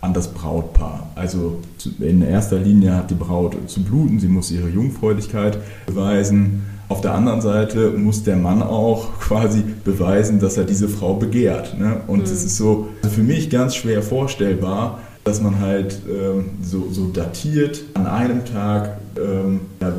an 0.00 0.14
das 0.14 0.28
Brautpaar. 0.28 1.08
Also 1.14 1.60
in 2.00 2.22
erster 2.22 2.58
Linie 2.58 2.96
hat 2.96 3.10
die 3.10 3.14
Braut 3.14 3.56
zu 3.68 3.82
bluten, 3.82 4.18
sie 4.18 4.28
muss 4.28 4.50
ihre 4.50 4.68
Jungfräulichkeit 4.68 5.58
beweisen. 5.86 6.64
Auf 6.88 7.00
der 7.00 7.14
anderen 7.14 7.40
Seite 7.40 7.90
muss 7.90 8.24
der 8.24 8.36
Mann 8.36 8.62
auch 8.62 9.18
quasi 9.20 9.62
beweisen, 9.84 10.40
dass 10.40 10.56
er 10.56 10.64
diese 10.64 10.88
Frau 10.88 11.14
begehrt. 11.14 11.78
Ne? 11.78 12.00
Und 12.08 12.24
es 12.24 12.30
mhm. 12.30 12.46
ist 12.46 12.56
so 12.56 12.88
also 13.02 13.14
für 13.14 13.22
mich 13.22 13.50
ganz 13.50 13.76
schwer 13.76 14.02
vorstellbar, 14.02 14.98
dass 15.28 15.40
man 15.42 15.60
halt 15.60 16.00
ähm, 16.08 16.46
so, 16.62 16.88
so, 16.90 17.08
datiert 17.08 17.82
an 17.94 18.06
einem 18.06 18.44
Tag 18.46 18.96
ähm, 19.16 19.60
ja, 19.80 19.92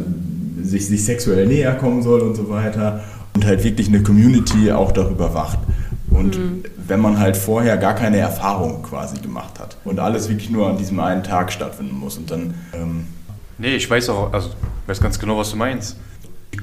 sich, 0.61 0.87
sich 0.87 1.05
sexuell 1.05 1.45
näher 1.45 1.75
kommen 1.75 2.01
soll 2.01 2.21
und 2.21 2.35
so 2.35 2.49
weiter 2.49 3.03
und 3.35 3.45
halt 3.45 3.63
wirklich 3.63 3.87
eine 3.87 4.01
Community 4.01 4.71
auch 4.71 4.91
darüber 4.91 5.33
wacht. 5.33 5.59
Und 6.09 6.37
mhm. 6.37 6.63
wenn 6.87 6.99
man 6.99 7.19
halt 7.19 7.37
vorher 7.37 7.77
gar 7.77 7.93
keine 7.93 8.17
Erfahrung 8.17 8.81
quasi 8.81 9.19
gemacht 9.19 9.59
hat 9.59 9.77
und 9.85 9.99
alles 9.99 10.27
wirklich 10.29 10.49
nur 10.49 10.67
an 10.67 10.77
diesem 10.77 10.99
einen 10.99 11.23
Tag 11.23 11.51
stattfinden 11.51 11.97
muss 11.97 12.17
und 12.17 12.31
dann. 12.31 12.55
Ähm 12.73 13.05
nee, 13.59 13.75
ich 13.75 13.89
weiß 13.89 14.09
auch, 14.09 14.33
also 14.33 14.49
ich 14.49 14.89
weiß 14.89 14.99
ganz 14.99 15.19
genau, 15.19 15.37
was 15.37 15.51
du 15.51 15.57
meinst. 15.57 15.97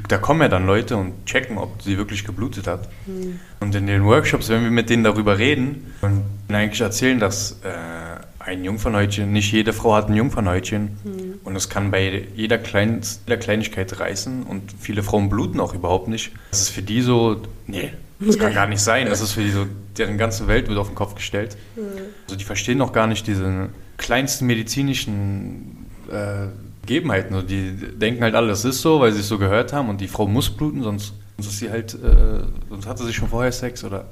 Da 0.08 0.18
kommen 0.18 0.40
ja 0.40 0.48
dann 0.48 0.66
Leute 0.66 0.96
und 0.96 1.24
checken, 1.24 1.56
ob 1.58 1.80
sie 1.80 1.96
wirklich 1.96 2.24
geblutet 2.24 2.66
hat. 2.66 2.88
Mhm. 3.06 3.38
Und 3.60 3.74
in 3.76 3.86
den 3.86 4.04
Workshops, 4.04 4.48
wenn 4.48 4.64
wir 4.64 4.72
mit 4.72 4.90
denen 4.90 5.04
darüber 5.04 5.38
reden 5.38 5.92
und 6.02 6.24
eigentlich 6.52 6.80
erzählen, 6.80 7.20
dass 7.20 7.60
äh, 7.62 8.05
ein 8.46 8.64
Jungfernhäutchen, 8.64 9.32
nicht 9.32 9.52
jede 9.52 9.72
Frau 9.72 9.94
hat 9.94 10.08
ein 10.08 10.14
Jungfernhäutchen 10.14 10.98
mhm. 11.04 11.34
und 11.44 11.56
es 11.56 11.68
kann 11.68 11.90
bei 11.90 12.26
jeder, 12.34 12.58
Klein, 12.58 13.00
jeder 13.26 13.36
Kleinigkeit 13.38 13.98
reißen 13.98 14.44
und 14.44 14.72
viele 14.78 15.02
Frauen 15.02 15.28
bluten 15.28 15.58
auch 15.60 15.74
überhaupt 15.74 16.08
nicht. 16.08 16.32
Das 16.50 16.62
ist 16.62 16.68
für 16.68 16.82
die 16.82 17.02
so, 17.02 17.42
nee, 17.66 17.92
das 18.20 18.38
kann 18.38 18.54
gar 18.54 18.68
nicht 18.68 18.80
sein. 18.80 19.08
Das 19.08 19.20
ist 19.20 19.32
für 19.32 19.42
die 19.42 19.50
so, 19.50 19.66
deren 19.98 20.16
ganze 20.16 20.46
Welt 20.46 20.68
wird 20.68 20.78
auf 20.78 20.88
den 20.88 20.94
Kopf 20.94 21.16
gestellt. 21.16 21.56
Mhm. 21.74 21.82
Also 22.24 22.36
die 22.36 22.44
verstehen 22.44 22.78
noch 22.78 22.92
gar 22.92 23.06
nicht 23.06 23.26
diese 23.26 23.68
kleinsten 23.96 24.46
medizinischen 24.46 25.86
äh, 26.10 26.46
Gegebenheiten. 26.82 27.34
Also 27.34 27.46
die 27.46 27.72
denken 27.98 28.22
halt 28.22 28.36
alles 28.36 28.64
ist 28.64 28.80
so, 28.80 29.00
weil 29.00 29.12
sie 29.12 29.20
es 29.20 29.28
so 29.28 29.38
gehört 29.38 29.72
haben 29.72 29.88
und 29.88 30.00
die 30.00 30.08
Frau 30.08 30.26
muss 30.26 30.50
bluten, 30.50 30.82
sonst, 30.82 31.14
sonst 31.36 31.48
ist 31.48 31.58
sie 31.58 31.70
halt, 31.70 31.94
äh, 31.94 32.44
sonst 32.70 32.86
hatte 32.86 33.04
sie 33.04 33.12
schon 33.12 33.28
vorher 33.28 33.52
Sex 33.52 33.82
oder. 33.82 34.06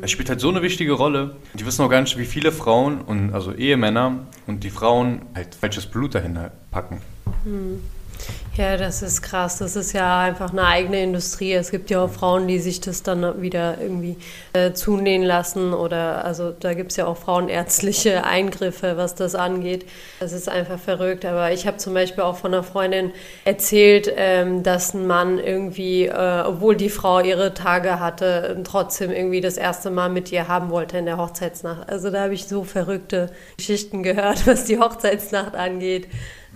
Es 0.00 0.10
spielt 0.10 0.28
halt 0.28 0.40
so 0.40 0.48
eine 0.48 0.62
wichtige 0.62 0.92
Rolle. 0.92 1.36
Die 1.54 1.66
wissen 1.66 1.82
auch 1.82 1.90
gar 1.90 2.00
nicht, 2.00 2.18
wie 2.18 2.24
viele 2.24 2.52
Frauen 2.52 3.00
und 3.00 3.32
also 3.32 3.52
Ehemänner 3.52 4.26
und 4.46 4.64
die 4.64 4.70
Frauen 4.70 5.22
halt 5.34 5.54
falsches 5.54 5.86
Blut 5.86 6.14
dahin 6.14 6.38
packen. 6.70 7.00
Mhm. 7.44 7.80
Ja, 8.58 8.76
das 8.76 9.02
ist 9.02 9.22
krass. 9.22 9.58
Das 9.58 9.76
ist 9.76 9.92
ja 9.92 10.18
einfach 10.18 10.50
eine 10.50 10.64
eigene 10.64 11.00
Industrie. 11.00 11.52
Es 11.52 11.70
gibt 11.70 11.90
ja 11.90 12.02
auch 12.02 12.10
Frauen, 12.10 12.48
die 12.48 12.58
sich 12.58 12.80
das 12.80 13.04
dann 13.04 13.40
wieder 13.40 13.80
irgendwie 13.80 14.16
äh, 14.52 14.72
zunähen 14.72 15.22
lassen 15.22 15.72
oder 15.72 16.24
also 16.24 16.50
da 16.50 16.74
gibt 16.74 16.90
es 16.90 16.96
ja 16.96 17.06
auch 17.06 17.16
frauenärztliche 17.16 18.24
Eingriffe, 18.28 18.96
was 18.96 19.14
das 19.14 19.36
angeht. 19.36 19.86
Das 20.18 20.32
ist 20.32 20.48
einfach 20.48 20.80
verrückt. 20.80 21.24
Aber 21.24 21.52
ich 21.52 21.68
habe 21.68 21.76
zum 21.76 21.94
Beispiel 21.94 22.24
auch 22.24 22.36
von 22.36 22.52
einer 22.52 22.64
Freundin 22.64 23.12
erzählt, 23.44 24.12
ähm, 24.16 24.64
dass 24.64 24.92
ein 24.92 25.06
Mann 25.06 25.38
irgendwie, 25.38 26.06
äh, 26.06 26.42
obwohl 26.44 26.74
die 26.74 26.90
Frau 26.90 27.20
ihre 27.20 27.54
Tage 27.54 28.00
hatte, 28.00 28.60
trotzdem 28.64 29.12
irgendwie 29.12 29.40
das 29.40 29.56
erste 29.56 29.90
Mal 29.90 30.08
mit 30.08 30.32
ihr 30.32 30.48
haben 30.48 30.70
wollte 30.70 30.98
in 30.98 31.06
der 31.06 31.16
Hochzeitsnacht. 31.16 31.88
Also 31.88 32.10
da 32.10 32.22
habe 32.22 32.34
ich 32.34 32.46
so 32.46 32.64
verrückte 32.64 33.30
Geschichten 33.56 34.02
gehört, 34.02 34.46
was 34.48 34.64
die 34.64 34.80
Hochzeitsnacht 34.80 35.54
angeht. 35.54 36.08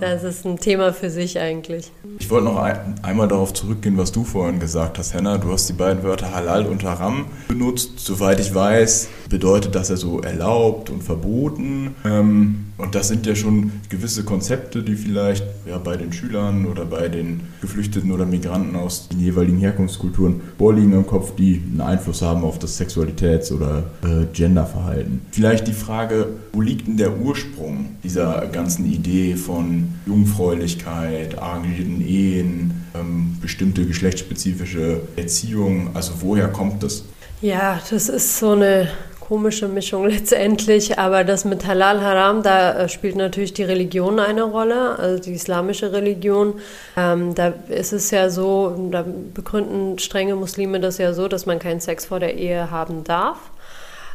Das 0.03 0.25
ist 0.25 0.45
ein 0.45 0.59
Thema 0.59 0.93
für 0.93 1.11
sich 1.11 1.39
eigentlich. 1.39 1.93
Ich 2.19 2.29
wollte 2.29 2.47
noch 2.47 2.57
ein, 2.57 2.97
einmal 3.05 3.29
darauf 3.29 3.55
zurückgehen, 3.55 3.97
was 3.97 4.11
du 4.11 4.25
vorhin 4.25 4.59
gesagt 4.59 4.99
hast, 4.99 5.15
Henna. 5.15 5.39
Du 5.39 5.53
hast 5.53 5.69
die 5.69 5.75
beiden 5.75 6.03
Wörter 6.03 6.35
Halal 6.35 6.67
und 6.67 6.83
Haram 6.83 7.27
benutzt. 7.47 8.01
Soweit 8.01 8.41
ich 8.41 8.53
weiß, 8.53 9.09
bedeutet 9.31 9.77
das 9.77 9.91
ja 9.91 9.97
so 9.97 10.21
erlaubt 10.21 10.91
und 10.91 11.05
verboten. 11.05 11.95
Ähm, 12.05 12.72
und 12.83 12.97
das 12.97 13.07
sind 13.07 13.27
ja 13.27 13.37
schon 13.37 13.71
gewisse 13.89 14.25
Konzepte, 14.25 14.83
die 14.83 14.97
vielleicht 14.97 15.45
ja, 15.67 15.79
bei 15.79 15.97
den 15.97 16.13
Schülern 16.13 16.67
oder 16.67 16.85
bei 16.85 17.09
den 17.09 17.43
Geflüchteten 17.61 18.11
oder 18.11 18.27
Migranten 18.27 18.75
aus 18.75 19.09
den 19.09 19.21
jeweiligen 19.21 19.59
Herkunftskulturen 19.59 20.41
vorliegen 20.59 20.93
im 20.93 21.07
Kopf, 21.07 21.37
die 21.37 21.63
einen 21.71 21.81
Einfluss 21.81 22.23
haben 22.23 22.43
auf 22.43 22.59
das 22.59 22.81
Sexualitäts- 22.81 23.53
oder 23.53 23.85
äh, 24.03 24.27
Genderverhalten. 24.33 25.21
Vielleicht 25.31 25.69
die 25.69 25.73
Frage, 25.73 26.27
wo 26.53 26.61
liegt 26.61 26.89
denn 26.89 26.97
der 26.97 27.17
Ursprung 27.17 27.91
dieser 28.03 28.49
ganzen 28.49 28.85
Idee 28.93 29.37
von 29.37 29.95
Jungfräulichkeit, 30.05 31.39
arrangierten 31.39 32.01
Ehen, 32.05 32.85
ähm, 32.97 33.37
bestimmte 33.41 33.87
geschlechtsspezifische 33.87 35.03
Erziehung? 35.15 35.91
Also 35.95 36.15
woher 36.19 36.49
kommt 36.49 36.83
das? 36.83 37.05
Ja, 37.43 37.81
das 37.89 38.09
ist 38.09 38.39
so 38.39 38.51
eine 38.51 38.89
komische 39.33 39.67
Mischung 39.67 40.07
letztendlich, 40.11 40.99
aber 40.99 41.25
das 41.25 41.47
mit 41.47 41.67
Halal 41.67 42.03
Haram, 42.03 42.43
da 42.43 42.75
äh, 42.75 42.89
spielt 42.91 43.17
natürlich 43.17 43.55
die 43.55 43.63
Religion 43.63 44.21
eine 44.21 44.43
Rolle, 44.43 44.99
also 44.99 45.23
die 45.23 45.33
islamische 45.33 45.91
Religion. 45.91 46.61
Ähm, 46.99 47.35
da 47.35 47.55
ist 47.71 47.95
es 47.95 48.11
ja 48.11 48.29
so, 48.29 48.91
da 48.91 49.03
begründen 49.33 49.99
strenge 49.99 50.35
Muslime 50.35 50.81
das 50.81 50.99
ja 50.99 51.15
so, 51.15 51.29
dass 51.29 51.47
man 51.47 51.59
keinen 51.59 51.81
Sex 51.81 52.05
vor 52.05 52.21
der 52.21 52.37
Ehe 52.37 52.71
haben 52.71 53.05
darf. 53.05 53.39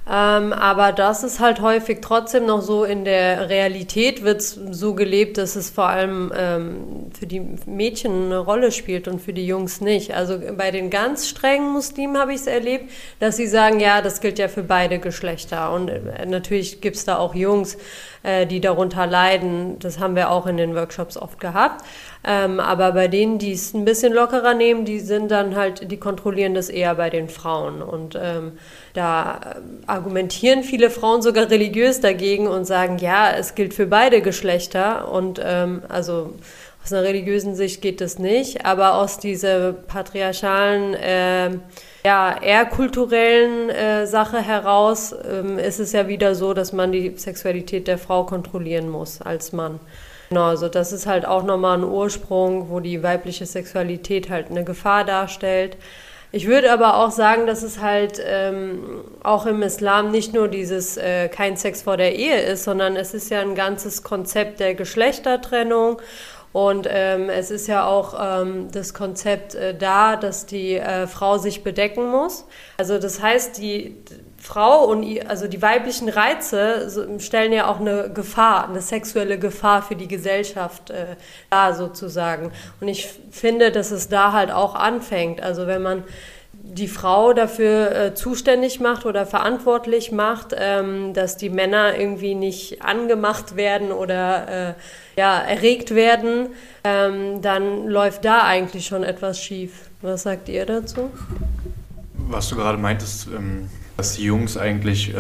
Ähm, 0.10 0.54
aber 0.54 0.94
das 0.94 1.24
ist 1.24 1.42
halt 1.42 1.60
häufig 1.62 2.00
trotzdem 2.02 2.46
noch 2.46 2.62
so 2.62 2.86
in 2.86 3.04
der 3.04 3.50
Realität 3.50 4.24
wird 4.24 4.40
es 4.40 4.52
so 4.72 4.96
gelebt, 4.96 5.38
dass 5.38 5.58
es 5.58 5.70
vor 5.70 5.88
allem 5.88 6.32
ähm, 6.34 7.12
für 7.18 7.28
die 7.28 7.42
Mädchen 7.66 8.28
eine 8.28 8.38
Rolle 8.38 8.72
spielt 8.72 9.10
und 9.10 9.20
für 9.20 9.34
die 9.34 9.46
Jungs 9.46 9.82
nicht. 9.82 10.14
Also 10.14 10.40
bei 10.56 10.72
den 10.72 10.90
ganz 10.90 11.28
strengen 11.28 11.74
Muslimen 11.74 12.18
habe 12.18 12.32
ich 12.32 12.40
es 12.40 12.48
erlebt, 12.48 12.90
dass 13.20 13.36
sie 13.36 13.48
sagen, 13.48 13.82
ja, 13.82 14.02
das 14.02 14.22
gilt 14.22 14.40
ja 14.40 14.48
für 14.48 14.64
beide 14.64 15.00
Geschlechter. 15.00 15.74
Und 15.74 15.90
äh, 15.90 16.26
natürlich 16.26 16.80
gibt 16.80 16.96
es 16.96 17.04
da 17.04 17.18
auch 17.18 17.36
Jungs, 17.36 17.78
äh, 18.24 18.46
die 18.46 18.62
darunter 18.62 19.08
leiden. 19.08 19.80
Das 19.80 20.00
haben 20.00 20.16
wir 20.16 20.32
auch 20.32 20.48
in 20.48 20.58
den 20.58 20.76
Workshops 20.76 21.18
oft 21.18 21.40
gehabt. 21.40 21.84
Ähm, 22.24 22.60
aber 22.60 22.92
bei 22.92 23.08
denen, 23.08 23.38
die 23.38 23.54
es 23.54 23.74
ein 23.74 23.86
bisschen 23.86 24.14
lockerer 24.14 24.54
nehmen, 24.54 24.86
die 24.86 25.00
sind 25.00 25.30
dann 25.32 25.56
halt, 25.56 25.92
die 25.92 25.98
kontrollieren 25.98 26.54
das 26.54 26.70
eher 26.70 26.96
bei 26.96 27.10
den 27.10 27.30
Frauen. 27.30 27.82
Und 27.82 28.18
ähm, 28.22 28.54
da 28.94 29.40
äh, 29.56 29.60
argumentieren 29.88 30.64
viele 30.64 30.90
Frauen 30.90 31.22
sogar 31.22 31.50
religiös 31.50 32.02
dagegen 32.02 32.48
und 32.48 32.66
sagen, 32.66 32.98
ja, 32.98 33.32
es 33.32 33.56
gilt 33.56 33.74
für 33.74 33.88
beide 33.88 34.22
Geschlechter. 34.22 35.12
Und 35.12 35.40
ähm, 35.44 35.84
also 35.88 36.34
Aus 36.88 36.94
einer 36.94 37.04
religiösen 37.04 37.54
Sicht 37.54 37.82
geht 37.82 38.00
das 38.00 38.18
nicht, 38.18 38.66
aber 38.66 38.96
aus 38.96 39.20
dieser 39.20 39.74
patriarchalen, 39.74 40.94
äh, 40.94 41.50
ja, 42.06 42.38
eher 42.42 42.66
kulturellen 42.66 43.70
äh, 43.70 44.08
Sache 44.08 44.40
heraus 44.40 45.14
ähm, 45.30 45.60
ist 45.60 45.80
es 45.80 45.92
ja 45.92 46.08
wieder 46.08 46.36
so, 46.36 46.54
dass 46.54 46.74
man 46.74 46.92
die 46.92 47.18
Sexualität 47.18 47.88
der 47.88 47.98
Frau 47.98 48.24
kontrollieren 48.24 48.90
muss 48.90 49.22
als 49.22 49.52
Mann. 49.52 49.80
Genau, 50.30 50.44
also 50.44 50.68
das 50.68 50.92
ist 50.92 51.08
halt 51.08 51.26
auch 51.26 51.44
nochmal 51.44 51.78
ein 51.78 51.84
Ursprung, 51.84 52.70
wo 52.70 52.80
die 52.80 53.02
weibliche 53.02 53.46
Sexualität 53.46 54.30
halt 54.30 54.50
eine 54.50 54.64
Gefahr 54.64 55.06
darstellt. 55.06 55.78
Ich 56.34 56.46
würde 56.46 56.74
aber 56.74 56.98
auch 56.98 57.12
sagen, 57.12 57.48
dass 57.48 57.64
es 57.64 57.82
halt 57.82 58.22
ähm, 58.24 59.02
auch 59.24 59.46
im 59.46 59.62
Islam 59.62 60.12
nicht 60.12 60.34
nur 60.34 60.50
dieses 60.50 60.98
äh, 60.98 61.30
kein 61.30 61.56
Sex 61.56 61.84
vor 61.84 61.96
der 61.96 62.16
Ehe 62.16 62.42
ist, 62.42 62.66
sondern 62.66 62.98
es 62.98 63.14
ist 63.14 63.32
ja 63.32 63.40
ein 63.40 63.56
ganzes 63.56 64.04
Konzept 64.04 64.60
der 64.60 64.76
Geschlechtertrennung 64.76 66.02
und 66.58 66.88
ähm, 66.90 67.30
es 67.30 67.52
ist 67.52 67.68
ja 67.68 67.86
auch 67.86 68.16
ähm, 68.20 68.70
das 68.72 68.96
Konzept 68.96 69.54
äh, 69.54 69.76
da, 69.78 70.16
dass 70.16 70.48
die 70.48 70.74
äh, 70.74 71.06
Frau 71.06 71.38
sich 71.38 71.64
bedecken 71.64 72.10
muss. 72.10 72.46
Also 72.80 72.98
das 72.98 73.22
heißt, 73.22 73.60
die 73.60 73.96
Frau 74.40 74.86
und 74.86 75.06
also 75.30 75.48
die 75.48 75.62
weiblichen 75.62 76.10
Reize 76.10 76.90
stellen 77.20 77.54
ja 77.54 77.70
auch 77.70 77.80
eine 77.80 78.10
Gefahr, 78.10 78.70
eine 78.70 78.82
sexuelle 78.82 79.38
Gefahr 79.38 79.84
für 79.84 79.96
die 79.96 80.08
Gesellschaft 80.08 80.90
äh, 80.90 81.16
dar 81.52 81.76
sozusagen. 81.76 82.52
Und 82.82 82.88
ich 82.88 83.08
finde, 83.30 83.72
dass 83.72 83.92
es 83.92 84.10
da 84.10 84.32
halt 84.32 84.50
auch 84.50 84.74
anfängt. 84.74 85.44
Also 85.44 85.68
wenn 85.68 85.84
man 85.84 86.06
die 86.74 86.88
Frau 86.88 87.34
dafür 87.34 87.92
äh, 87.92 88.14
zuständig 88.14 88.80
macht 88.80 89.06
oder 89.06 89.26
verantwortlich 89.26 90.12
macht, 90.12 90.56
ähm, 90.58 91.14
dass 91.14 91.38
die 91.38 91.50
Männer 91.50 91.98
irgendwie 91.98 92.36
nicht 92.36 92.82
angemacht 92.84 93.56
werden 93.56 93.92
oder 93.92 94.70
äh, 94.70 94.74
ja, 95.20 95.40
erregt 95.40 95.96
werden, 95.96 96.50
ähm, 96.84 97.42
dann 97.42 97.88
läuft 97.88 98.26
da 98.26 98.44
eigentlich 98.44 98.86
schon 98.86 99.04
etwas 99.04 99.42
schief. 99.42 99.90
Was 100.02 100.24
sagt 100.24 100.50
ihr 100.50 100.66
dazu? 100.66 101.10
Was 102.30 102.50
du 102.50 102.56
gerade 102.56 102.78
meintest, 102.78 103.28
ähm 103.28 103.70
dass 103.98 104.14
die 104.14 104.24
Jungs 104.24 104.58
eigentlich 104.58 105.14
äh, 105.14 105.18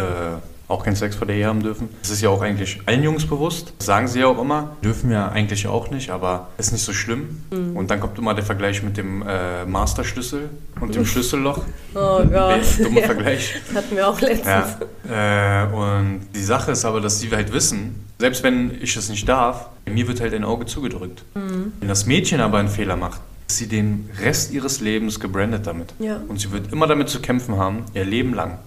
auch 0.67 0.83
keinen 0.83 0.95
Sex 0.95 1.15
vor 1.15 1.27
der 1.27 1.35
Ehe 1.37 1.45
haben 1.45 1.63
dürfen. 1.63 1.89
Das 2.01 2.11
ist 2.11 2.21
ja 2.21 2.29
auch 2.29 2.41
eigentlich 2.41 2.81
allen 2.85 3.03
Jungs 3.03 3.25
bewusst. 3.25 3.73
Das 3.77 3.85
sagen 3.85 4.07
sie 4.07 4.19
ja 4.19 4.27
auch 4.27 4.39
immer. 4.39 4.75
Dürfen 4.83 5.11
ja 5.11 5.29
eigentlich 5.29 5.67
auch 5.67 5.89
nicht, 5.91 6.09
aber 6.09 6.49
ist 6.57 6.73
nicht 6.73 6.83
so 6.83 6.91
schlimm. 6.93 7.41
Mhm. 7.51 7.77
Und 7.77 7.89
dann 7.89 7.99
kommt 7.99 8.17
immer 8.17 8.33
der 8.33 8.43
Vergleich 8.43 8.83
mit 8.83 8.97
dem 8.97 9.23
äh, 9.25 9.65
Masterschlüssel 9.65 10.49
und 10.81 10.93
dem 10.93 11.05
Schlüsselloch. 11.05 11.61
Oh 11.95 12.21
Gott. 12.25 12.61
Dummer 12.83 12.99
ja. 12.99 13.05
Vergleich. 13.05 13.55
Hatten 13.73 13.95
wir 13.95 14.07
auch 14.07 14.19
letztens. 14.19 14.77
Ja. 15.09 15.63
Äh, 15.63 15.73
und 15.73 16.27
die 16.35 16.43
Sache 16.43 16.71
ist 16.71 16.83
aber, 16.83 16.99
dass 16.99 17.19
sie 17.19 17.31
halt 17.31 17.53
wissen, 17.53 18.03
selbst 18.19 18.43
wenn 18.43 18.77
ich 18.81 18.95
es 18.97 19.09
nicht 19.09 19.27
darf, 19.29 19.69
mir 19.85 20.07
wird 20.07 20.19
halt 20.19 20.33
ein 20.33 20.43
Auge 20.43 20.65
zugedrückt. 20.65 21.23
Mhm. 21.35 21.71
Wenn 21.79 21.87
das 21.87 22.05
Mädchen 22.05 22.41
aber 22.41 22.57
einen 22.57 22.69
Fehler 22.69 22.97
macht, 22.97 23.21
sie 23.47 23.67
den 23.67 24.09
Rest 24.21 24.51
ihres 24.51 24.81
Lebens 24.81 25.19
gebrandet 25.21 25.65
damit. 25.65 25.93
Ja. 25.99 26.19
Und 26.27 26.41
sie 26.41 26.51
wird 26.51 26.73
immer 26.73 26.87
damit 26.87 27.07
zu 27.07 27.21
kämpfen 27.21 27.57
haben, 27.57 27.85
ihr 27.93 28.03
Leben 28.03 28.33
lang. 28.33 28.59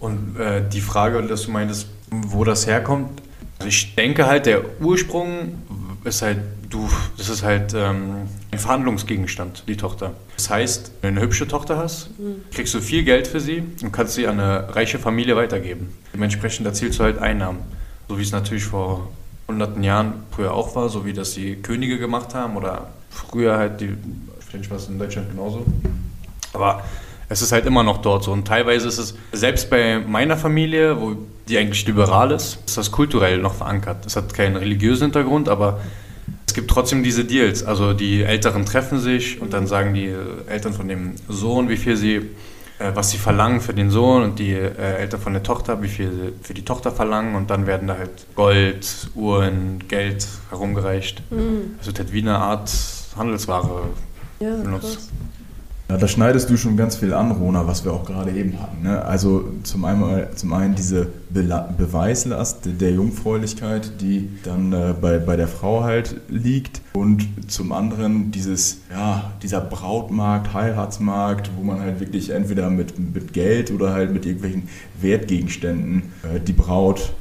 Und 0.00 0.40
äh, 0.40 0.68
die 0.68 0.80
Frage, 0.80 1.22
dass 1.22 1.42
du 1.42 1.52
meintest, 1.52 1.86
wo 2.10 2.42
das 2.42 2.66
herkommt, 2.66 3.20
also 3.58 3.68
ich 3.68 3.94
denke 3.94 4.26
halt, 4.26 4.46
der 4.46 4.62
Ursprung 4.80 5.58
ist 6.04 6.22
halt, 6.22 6.38
du, 6.70 6.88
das 7.18 7.28
ist 7.28 7.42
halt 7.42 7.74
ähm, 7.74 8.28
ein 8.50 8.58
Verhandlungsgegenstand, 8.58 9.64
die 9.68 9.76
Tochter. 9.76 10.14
Das 10.36 10.48
heißt, 10.48 10.92
wenn 11.02 11.14
du 11.14 11.20
eine 11.20 11.26
hübsche 11.26 11.46
Tochter 11.46 11.76
hast, 11.76 12.18
mhm. 12.18 12.36
kriegst 12.52 12.72
du 12.72 12.80
viel 12.80 13.04
Geld 13.04 13.26
für 13.28 13.38
sie 13.38 13.62
und 13.82 13.92
kannst 13.92 14.14
sie 14.14 14.26
an 14.26 14.40
eine 14.40 14.74
reiche 14.74 14.98
Familie 14.98 15.36
weitergeben. 15.36 15.92
Dementsprechend 16.14 16.66
erzielst 16.66 16.98
du 16.98 17.04
halt 17.04 17.18
Einnahmen. 17.18 17.58
So 18.08 18.18
wie 18.18 18.22
es 18.22 18.32
natürlich 18.32 18.64
vor 18.64 19.08
hunderten 19.46 19.84
Jahren 19.84 20.14
früher 20.30 20.54
auch 20.54 20.74
war, 20.74 20.88
so 20.88 21.04
wie 21.04 21.12
das 21.12 21.34
die 21.34 21.56
Könige 21.56 21.98
gemacht 21.98 22.34
haben 22.34 22.56
oder 22.56 22.88
früher 23.10 23.58
halt 23.58 23.80
die, 23.82 23.94
ich 24.58 24.70
was 24.70 24.88
in 24.88 24.98
Deutschland 24.98 25.30
genauso. 25.30 25.66
Aber 26.54 26.82
es 27.30 27.42
ist 27.42 27.52
halt 27.52 27.64
immer 27.64 27.84
noch 27.84 27.98
dort 27.98 28.24
so. 28.24 28.32
Und 28.32 28.46
teilweise 28.46 28.88
ist 28.88 28.98
es, 28.98 29.14
selbst 29.32 29.70
bei 29.70 30.00
meiner 30.00 30.36
Familie, 30.36 31.00
wo 31.00 31.16
die 31.48 31.56
eigentlich 31.58 31.86
liberal 31.86 32.32
ist, 32.32 32.58
ist 32.66 32.76
das 32.76 32.90
kulturell 32.90 33.38
noch 33.38 33.54
verankert. 33.54 34.04
Es 34.04 34.16
hat 34.16 34.34
keinen 34.34 34.56
religiösen 34.56 35.04
Hintergrund, 35.04 35.48
aber 35.48 35.80
es 36.44 36.54
gibt 36.54 36.68
trotzdem 36.68 37.04
diese 37.04 37.24
Deals. 37.24 37.62
Also 37.62 37.92
die 37.92 38.24
Älteren 38.24 38.66
treffen 38.66 38.98
sich 38.98 39.40
und 39.40 39.52
dann 39.52 39.68
sagen 39.68 39.94
die 39.94 40.12
Eltern 40.48 40.72
von 40.72 40.88
dem 40.88 41.14
Sohn, 41.28 41.68
wie 41.68 41.76
viel 41.76 41.96
sie, 41.96 42.16
äh, 42.80 42.90
was 42.94 43.12
sie 43.12 43.18
verlangen 43.18 43.60
für 43.60 43.74
den 43.74 43.90
Sohn 43.90 44.24
und 44.24 44.40
die 44.40 44.50
äh, 44.52 44.96
Eltern 44.98 45.20
von 45.20 45.32
der 45.32 45.44
Tochter, 45.44 45.80
wie 45.84 45.88
viel 45.88 46.10
sie 46.10 46.32
für 46.42 46.54
die 46.54 46.64
Tochter 46.64 46.90
verlangen 46.90 47.36
und 47.36 47.50
dann 47.50 47.68
werden 47.68 47.86
da 47.86 47.96
halt 47.96 48.26
Gold, 48.34 49.08
Uhren, 49.14 49.84
Geld 49.86 50.26
herumgereicht. 50.48 51.22
Mhm. 51.30 51.76
Also 51.78 51.92
das 51.92 52.12
wie 52.12 52.22
eine 52.22 52.38
Art 52.38 52.72
Handelsware 53.16 53.84
ja, 54.40 54.56
benutzt. 54.56 54.96
Krass. 54.96 55.10
Ja, 55.90 55.96
da 55.96 56.06
schneidest 56.06 56.48
du 56.48 56.56
schon 56.56 56.76
ganz 56.76 56.94
viel 56.94 57.12
an, 57.12 57.32
Rona, 57.32 57.66
was 57.66 57.84
wir 57.84 57.92
auch 57.92 58.04
gerade 58.04 58.30
eben 58.30 58.60
hatten. 58.60 58.84
Ne? 58.84 59.04
Also 59.04 59.48
zum 59.64 59.84
einen, 59.84 60.24
zum 60.36 60.52
einen 60.52 60.76
diese 60.76 61.08
Be 61.30 61.42
Beweislast 61.76 62.60
der 62.64 62.92
Jungfräulichkeit, 62.92 64.00
die 64.00 64.28
dann 64.44 64.72
äh, 64.72 64.94
bei, 65.00 65.18
bei 65.18 65.34
der 65.34 65.48
Frau 65.48 65.82
halt 65.82 66.14
liegt. 66.28 66.80
Und 66.92 67.26
zum 67.48 67.72
anderen 67.72 68.30
dieses, 68.30 68.82
ja, 68.92 69.32
dieser 69.42 69.60
Brautmarkt, 69.60 70.54
Heiratsmarkt, 70.54 71.50
wo 71.56 71.64
man 71.64 71.80
halt 71.80 71.98
wirklich 71.98 72.30
entweder 72.30 72.70
mit, 72.70 72.96
mit 72.96 73.32
Geld 73.32 73.72
oder 73.72 73.92
halt 73.92 74.12
mit 74.12 74.26
irgendwelchen 74.26 74.68
Wertgegenständen 75.00 76.12
äh, 76.22 76.38
die 76.38 76.52
Braut 76.52 77.12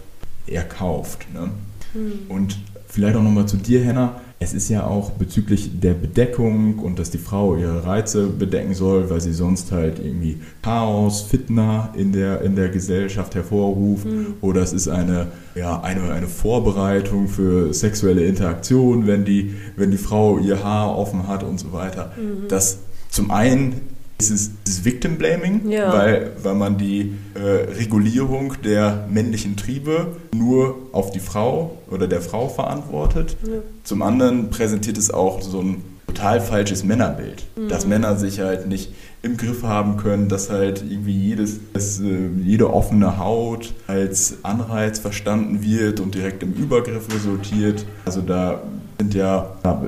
erkauft. 0.46 1.26
Ne? 1.34 1.50
Mhm. 1.96 2.12
Und 2.30 2.60
vielleicht 2.88 3.16
auch 3.16 3.24
nochmal 3.24 3.48
zu 3.48 3.58
dir, 3.58 3.84
Henna 3.84 4.22
es 4.41 4.54
ist 4.54 4.69
ja 4.69 4.88
auch 4.88 5.12
bezüglich 5.12 5.82
der 5.82 5.93
Bedeckung 5.93 6.80
und 6.80 6.97
dass 6.97 7.12
die 7.12 7.17
Frau 7.17 7.58
ihre 7.58 7.86
Reize 7.86 8.28
bedecken 8.28 8.73
soll, 8.73 9.10
weil 9.10 9.19
sie 9.19 9.34
sonst 9.34 9.73
halt 9.73 9.99
irgendwie 9.99 10.38
Chaos, 10.62 11.21
Fitna 11.23 11.93
in 11.97 12.13
der, 12.13 12.41
in 12.41 12.56
der 12.56 12.69
Gesellschaft 12.69 13.36
hervorruft. 13.36 14.06
Mhm. 14.06 14.36
Oder 14.39 14.62
es 14.62 14.71
ist 14.71 14.88
eine, 14.88 15.28
ja, 15.56 15.82
eine, 15.82 16.13
eine 16.13 16.28
Vorbereitung 16.28 17.28
für 17.28 17.73
sexuelle 17.73 18.23
Interaktion, 18.23 19.08
wenn 19.08 19.25
die, 19.25 19.56
wenn 19.75 19.91
die 19.91 19.97
Frau 19.97 20.38
ihr 20.39 20.63
Haar 20.63 20.97
offen 20.97 21.28
hat 21.28 21.43
und 21.43 21.60
so 21.60 21.73
weiter. 21.73 22.13
Mhm. 22.15 22.47
Das 22.47 22.80
zum 23.10 23.32
einen 23.32 23.82
ist 24.20 24.32
es 24.32 24.52
das 24.66 24.84
Victim 24.84 25.18
Blaming, 25.18 25.70
ja. 25.70 25.94
weil, 25.94 26.32
weil 26.44 26.56
man 26.56 26.78
die 26.78 27.14
äh, 27.36 27.40
Regulierung 27.40 28.54
der 28.64 29.08
männlichen 29.10 29.56
Triebe 29.56 30.18
nur 30.36 30.78
auf 30.92 31.12
die 31.12 31.20
Frau 31.20 31.78
oder 31.90 32.08
der 32.08 32.22
Frau 32.22 32.50
verantwortet. 32.50 33.38
Ja. 33.46 33.60
Zum 33.84 34.02
anderen 34.02 34.50
präsentiert 34.50 34.98
es 34.98 35.12
auch 35.12 35.42
so 35.42 35.62
ein 35.62 35.84
total 36.08 36.42
falsches 36.42 36.84
Männerbild, 36.84 37.46
mhm. 37.56 37.70
dass 37.70 37.86
Männer 37.86 38.18
sich 38.18 38.40
halt 38.40 38.68
nicht 38.68 38.92
im 39.22 39.38
Griff 39.38 39.64
haben 39.64 39.98
können, 39.98 40.28
dass 40.28 40.50
halt 40.50 40.84
irgendwie 40.90 41.18
jedes, 41.18 41.60
dass, 41.74 42.00
äh, 42.00 42.30
jede 42.44 42.74
offene 42.74 43.18
Haut 43.18 43.74
als 43.88 44.38
Anreiz 44.44 45.00
verstanden 45.00 45.62
wird 45.62 46.00
und 46.00 46.16
direkt 46.16 46.44
im 46.44 46.54
Übergriff 46.54 47.14
resultiert. 47.14 47.86
Also 48.06 48.22
da 48.22 48.62
sind 49.00 49.14
ja, 49.14 49.56
da, 49.64 49.84
äh, 49.84 49.88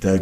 da 0.00 0.16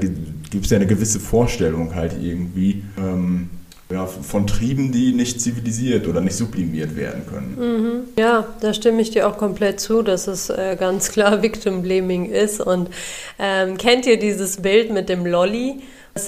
gibt 0.51 0.65
es 0.65 0.71
ja 0.71 0.77
eine 0.77 0.87
gewisse 0.87 1.21
Vorstellung 1.21 1.95
halt 1.95 2.15
irgendwie 2.21 2.85
ähm, 2.99 3.51
ja, 3.91 4.07
von 4.07 4.47
Trieben, 4.47 4.91
die 4.91 5.13
nicht 5.13 5.41
zivilisiert 5.41 6.09
oder 6.09 6.21
nicht 6.21 6.37
sublimiert 6.37 6.97
werden 6.97 7.25
können. 7.29 7.57
Mhm. 7.59 8.03
Ja, 8.19 8.47
da 8.61 8.75
stimme 8.75 9.01
ich 9.01 9.11
dir 9.11 9.29
auch 9.29 9.39
komplett 9.39 9.79
zu, 9.79 10.03
dass 10.03 10.27
es 10.27 10.51
äh, 10.51 10.77
ganz 10.79 11.13
klar 11.13 11.43
Victim 11.43 11.83
Blaming 11.83 12.27
ist. 12.27 12.61
Und 12.61 12.91
ähm, 13.39 13.79
kennt 13.79 14.07
ihr 14.07 14.19
dieses 14.19 14.61
Bild 14.61 14.93
mit 14.93 15.09
dem 15.09 15.25
Lolly? 15.25 15.83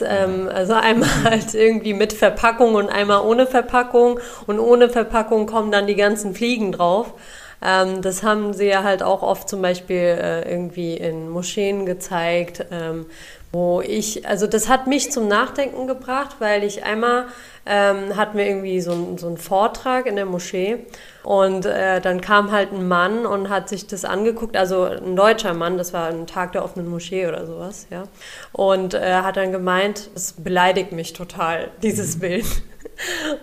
Ähm, 0.07 0.49
also 0.53 0.75
einmal 0.75 1.09
halt 1.25 1.55
irgendwie 1.55 1.95
mit 1.95 2.13
Verpackung 2.13 2.75
und 2.75 2.89
einmal 2.89 3.27
ohne 3.27 3.47
Verpackung. 3.47 4.21
Und 4.47 4.61
ohne 4.61 4.89
Verpackung 4.89 5.47
kommen 5.47 5.73
dann 5.73 5.89
die 5.89 5.97
ganzen 5.97 6.35
Fliegen 6.35 6.71
drauf. 6.71 7.15
Ähm, 7.61 8.03
das 8.03 8.23
haben 8.23 8.53
sie 8.55 8.67
ja 8.67 8.85
halt 8.85 9.03
auch 9.03 9.23
oft 9.23 9.49
zum 9.49 9.63
Beispiel 9.63 9.97
äh, 9.97 10.49
irgendwie 10.49 10.95
in 10.95 11.29
Moscheen 11.29 11.87
gezeigt, 11.87 12.65
ähm, 12.71 13.07
wo 13.53 13.81
ich, 13.81 14.27
also 14.27 14.47
das 14.47 14.69
hat 14.69 14.87
mich 14.87 15.11
zum 15.11 15.27
Nachdenken 15.27 15.87
gebracht, 15.87 16.37
weil 16.39 16.65
ich 16.65 16.85
einmal 16.85 17.27
ähm, 17.65 18.17
hatten 18.17 18.37
wir 18.37 18.47
irgendwie 18.47 18.81
so, 18.81 18.93
ein, 18.93 19.19
so 19.19 19.27
einen 19.27 19.39
Vortrag 19.39 20.07
in 20.07 20.17
der 20.17 20.27
Moschee 20.27 20.87
und 21.23 21.65
äh, 21.65 22.01
dann 22.01 22.21
kam 22.21 22.53
halt 22.53 22.73
ein 22.73 22.87
Mann 22.89 23.25
und 23.25 23.49
hat 23.49 23.69
sich 23.69 23.87
das 23.87 24.05
angeguckt, 24.05 24.57
also 24.57 24.85
ein 24.85 25.17
deutscher 25.17 25.55
Mann, 25.55 25.79
das 25.79 25.93
war 25.93 26.09
ein 26.09 26.27
Tag 26.27 26.53
der 26.53 26.65
offenen 26.65 26.89
Moschee 26.89 27.27
oder 27.27 27.47
sowas, 27.47 27.87
ja, 27.91 28.05
und 28.53 28.95
äh, 28.95 29.15
hat 29.15 29.37
dann 29.37 29.53
gemeint, 29.53 30.11
es 30.15 30.33
beleidigt 30.33 30.93
mich 30.93 31.15
total, 31.15 31.71
dieses 31.83 32.17
mhm. 32.17 32.21
Bild. 32.21 32.47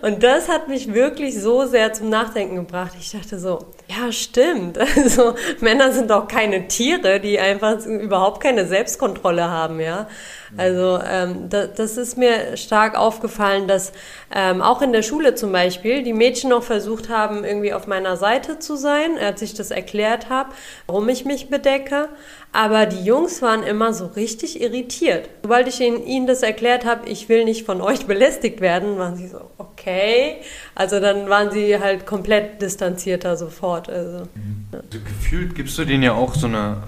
Und 0.02 0.22
das 0.22 0.48
hat 0.50 0.68
mich 0.68 0.92
wirklich 0.92 1.40
so 1.40 1.64
sehr 1.64 1.92
zum 1.94 2.10
Nachdenken 2.10 2.56
gebracht. 2.56 2.92
Ich 2.98 3.12
dachte 3.12 3.38
so, 3.38 3.60
ja, 3.88 4.10
stimmt. 4.10 4.78
Also 4.96 5.34
Männer 5.60 5.92
sind 5.92 6.10
auch 6.10 6.26
keine 6.26 6.68
Tiere, 6.68 7.20
die 7.20 7.38
einfach 7.38 7.84
überhaupt 7.86 8.42
keine 8.42 8.66
Selbstkontrolle 8.66 9.48
haben, 9.48 9.80
ja. 9.80 10.08
Also 10.56 11.00
ähm, 11.06 11.48
da, 11.48 11.66
das 11.66 11.96
ist 11.96 12.16
mir 12.16 12.56
stark 12.56 12.96
aufgefallen, 12.96 13.68
dass 13.68 13.92
ähm, 14.34 14.62
auch 14.62 14.80
in 14.82 14.92
der 14.92 15.02
Schule 15.02 15.34
zum 15.34 15.52
Beispiel 15.52 16.02
die 16.02 16.12
Mädchen 16.12 16.50
noch 16.50 16.62
versucht 16.62 17.08
haben, 17.08 17.44
irgendwie 17.44 17.74
auf 17.74 17.86
meiner 17.86 18.16
Seite 18.16 18.58
zu 18.58 18.76
sein, 18.76 19.18
als 19.18 19.42
ich 19.42 19.54
das 19.54 19.70
erklärt 19.70 20.28
habe, 20.30 20.50
warum 20.86 21.08
ich 21.08 21.24
mich 21.24 21.50
bedecke. 21.50 22.08
Aber 22.56 22.86
die 22.86 23.04
Jungs 23.04 23.42
waren 23.42 23.62
immer 23.62 23.92
so 23.92 24.06
richtig 24.06 24.62
irritiert. 24.62 25.28
Sobald 25.42 25.68
ich 25.68 25.78
ihnen, 25.78 26.02
ihnen 26.06 26.26
das 26.26 26.42
erklärt 26.42 26.86
habe, 26.86 27.06
ich 27.06 27.28
will 27.28 27.44
nicht 27.44 27.66
von 27.66 27.82
euch 27.82 28.06
belästigt 28.06 28.62
werden, 28.62 28.96
waren 28.96 29.14
sie 29.14 29.28
so, 29.28 29.42
okay. 29.58 30.36
Also 30.74 30.98
dann 30.98 31.28
waren 31.28 31.50
sie 31.50 31.78
halt 31.78 32.06
komplett 32.06 32.62
distanzierter 32.62 33.36
sofort. 33.36 33.90
Also, 33.90 34.20
mhm. 34.34 34.68
ja. 34.72 34.78
also 34.78 35.04
gefühlt 35.04 35.54
gibst 35.54 35.76
du 35.76 35.84
denen 35.84 36.02
ja 36.02 36.14
auch 36.14 36.34
so 36.34 36.46
eine 36.46 36.78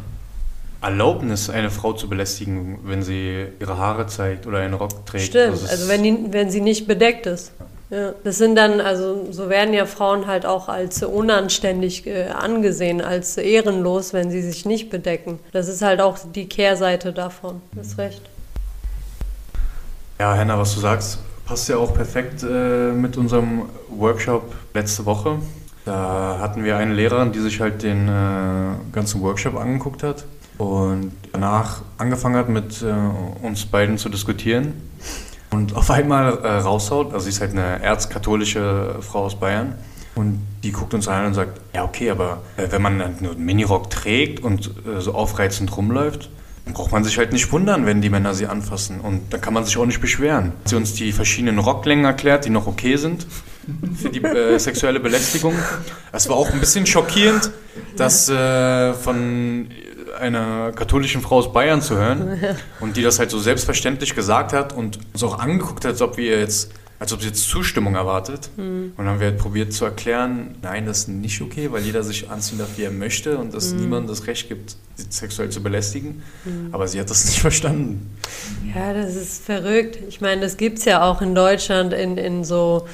Erlaubnis, 0.81 1.51
eine 1.51 1.71
Frau 1.71 1.93
zu 1.93 2.09
belästigen, 2.09 2.79
wenn 2.85 3.03
sie 3.03 3.49
ihre 3.61 3.77
Haare 3.77 4.07
zeigt 4.07 4.47
oder 4.47 4.61
einen 4.61 4.73
Rock 4.73 5.05
trägt. 5.05 5.27
Stimmt, 5.27 5.53
also, 5.53 5.67
also 5.67 5.89
wenn, 5.89 6.03
die, 6.03 6.19
wenn 6.31 6.51
sie 6.51 6.63
nicht 6.63 6.89
bedeckt 6.89 7.27
ist. 7.27 7.53
Ja, 7.91 8.13
das 8.23 8.37
sind 8.37 8.55
dann, 8.57 8.83
also 8.83 9.29
so 9.31 9.49
werden 9.49 9.73
ja 9.73 9.87
Frauen 9.87 10.27
halt 10.27 10.45
auch 10.45 10.69
als 10.69 11.03
unanständig 11.03 12.07
äh, 12.07 12.29
angesehen, 12.29 13.01
als 13.01 13.39
ehrenlos, 13.39 14.13
wenn 14.13 14.31
sie 14.31 14.43
sich 14.43 14.67
nicht 14.67 14.91
bedecken. 14.91 15.39
Das 15.53 15.69
ist 15.69 15.81
halt 15.81 16.03
auch 16.03 16.19
die 16.35 16.47
Kehrseite 16.47 17.15
davon. 17.15 17.63
Das 17.75 17.89
ist 17.89 17.99
recht. 17.99 18.21
Ja, 20.19 20.35
Henna, 20.35 20.59
was 20.59 20.75
du 20.75 20.81
sagst, 20.81 21.19
passt 21.47 21.69
ja 21.71 21.79
auch 21.79 21.95
perfekt 21.95 22.43
äh, 22.43 22.93
mit 22.93 23.17
unserem 23.17 23.71
Workshop 23.89 24.55
letzte 24.75 25.07
Woche. 25.07 25.39
Da 25.87 26.39
hatten 26.41 26.65
wir 26.65 26.77
eine 26.77 26.93
Lehrerin, 26.93 27.33
die 27.33 27.39
sich 27.39 27.59
halt 27.59 27.83
den 27.83 28.07
äh, 28.07 28.73
ganzen 28.93 29.23
Workshop 29.23 29.57
angeguckt 29.57 30.03
hat 30.03 30.25
und 30.59 31.13
danach 31.33 31.81
angefangen 31.97 32.37
hat, 32.37 32.51
mit 32.51 32.83
äh, 32.83 33.47
uns 33.47 33.65
beiden 33.65 33.97
zu 33.97 34.11
diskutieren 34.11 34.75
und 35.51 35.75
auf 35.75 35.91
einmal 35.91 36.39
äh, 36.39 36.49
raushaut, 36.49 37.13
also 37.13 37.25
sie 37.25 37.31
ist 37.31 37.41
halt 37.41 37.53
eine 37.53 37.83
erzkatholische 37.83 38.97
Frau 39.01 39.25
aus 39.25 39.39
Bayern 39.39 39.75
und 40.15 40.41
die 40.63 40.73
guckt 40.73 40.95
uns 40.95 41.09
an 41.09 41.27
und 41.27 41.35
sagt, 41.35 41.61
ja 41.75 41.85
okay, 41.85 42.11
aber 42.11 42.43
äh, 42.57 42.67
wenn 42.71 42.83
man 42.83 42.99
nur 43.21 43.33
einen 43.33 43.45
Minirock 43.45 43.91
trägt 43.91 44.43
und 44.43 44.71
äh, 44.87 45.01
so 45.01 45.15
aufreizend 45.15 45.75
rumläuft, 45.77 46.29
dann 46.65 46.75
braucht 46.75 46.93
man 46.93 47.03
sich 47.03 47.17
halt 47.17 47.33
nicht 47.33 47.51
wundern, 47.51 47.87
wenn 47.87 48.03
die 48.03 48.11
Männer 48.11 48.35
sie 48.35 48.47
anfassen 48.47 49.01
und 49.01 49.33
dann 49.33 49.41
kann 49.41 49.55
man 49.55 49.65
sich 49.65 49.79
auch 49.79 49.87
nicht 49.87 50.01
beschweren. 50.01 50.53
Sie 50.67 50.77
uns 50.77 50.93
die 50.93 51.13
verschiedenen 51.13 51.59
Rocklängen 51.59 52.05
erklärt, 52.05 52.45
die 52.45 52.51
noch 52.51 52.67
okay 52.67 52.97
sind 52.97 53.27
für 53.97 54.11
die 54.11 54.23
äh, 54.23 54.59
sexuelle 54.59 55.01
Belästigung. 55.01 55.55
Es 56.13 56.29
war 56.29 56.37
auch 56.37 56.51
ein 56.51 56.61
bisschen 56.61 56.85
schockierend, 56.85 57.51
dass 57.97 58.29
äh, 58.29 58.93
von 58.95 59.69
einer 60.19 60.73
katholischen 60.73 61.21
Frau 61.21 61.37
aus 61.37 61.53
Bayern 61.53 61.83
zu 61.83 61.97
hören 61.97 62.39
und 62.81 62.97
die 62.97 63.03
das 63.03 63.19
halt 63.19 63.31
so 63.31 63.39
selbstverständlich 63.39 64.15
gesagt 64.15 64.53
hat 64.53 64.73
und 64.73 64.99
uns 65.13 65.23
auch 65.23 65.39
angeguckt 65.39 65.85
hat, 65.85 65.93
als 65.93 66.03
ob 66.03 66.17
wir 66.17 66.39
jetzt 66.39 66.73
als 67.01 67.13
ob 67.13 67.21
sie 67.21 67.29
jetzt 67.29 67.49
Zustimmung 67.49 67.95
erwartet. 67.95 68.51
Mhm. 68.57 68.93
Und 68.97 68.99
dann 68.99 69.07
haben 69.07 69.21
wir 69.21 69.29
halt 69.29 69.39
probiert 69.39 69.73
zu 69.73 69.85
erklären, 69.85 70.57
nein, 70.63 70.87
das 70.87 71.01
ist 71.01 71.09
nicht 71.09 71.41
okay, 71.41 71.71
weil 71.71 71.83
jeder 71.83 72.03
sich 72.03 72.29
anziehen 72.29 72.59
darf, 72.59 72.71
wie 72.77 72.83
er 72.83 72.91
möchte 72.91 73.39
und 73.39 73.55
dass 73.55 73.73
mhm. 73.73 73.81
niemand 73.81 74.11
das 74.11 74.27
Recht 74.27 74.49
gibt, 74.49 74.77
sie 74.97 75.07
sexuell 75.09 75.51
zu 75.51 75.63
belästigen. 75.63 76.23
Mhm. 76.45 76.69
Aber 76.73 76.89
sie 76.89 76.99
hat 76.99 77.09
das 77.09 77.25
nicht 77.27 77.41
verstanden. 77.41 78.11
Ja, 78.75 78.93
das 78.93 79.15
ist 79.15 79.45
verrückt. 79.45 79.99
Ich 80.09 80.21
meine, 80.21 80.41
das 80.41 80.57
gibt 80.57 80.79
es 80.79 80.85
ja 80.85 81.09
auch 81.09 81.23
in 81.23 81.35
Deutschland 81.35 81.93
in, 81.93 82.19
in 82.19 82.43
so 82.43 82.87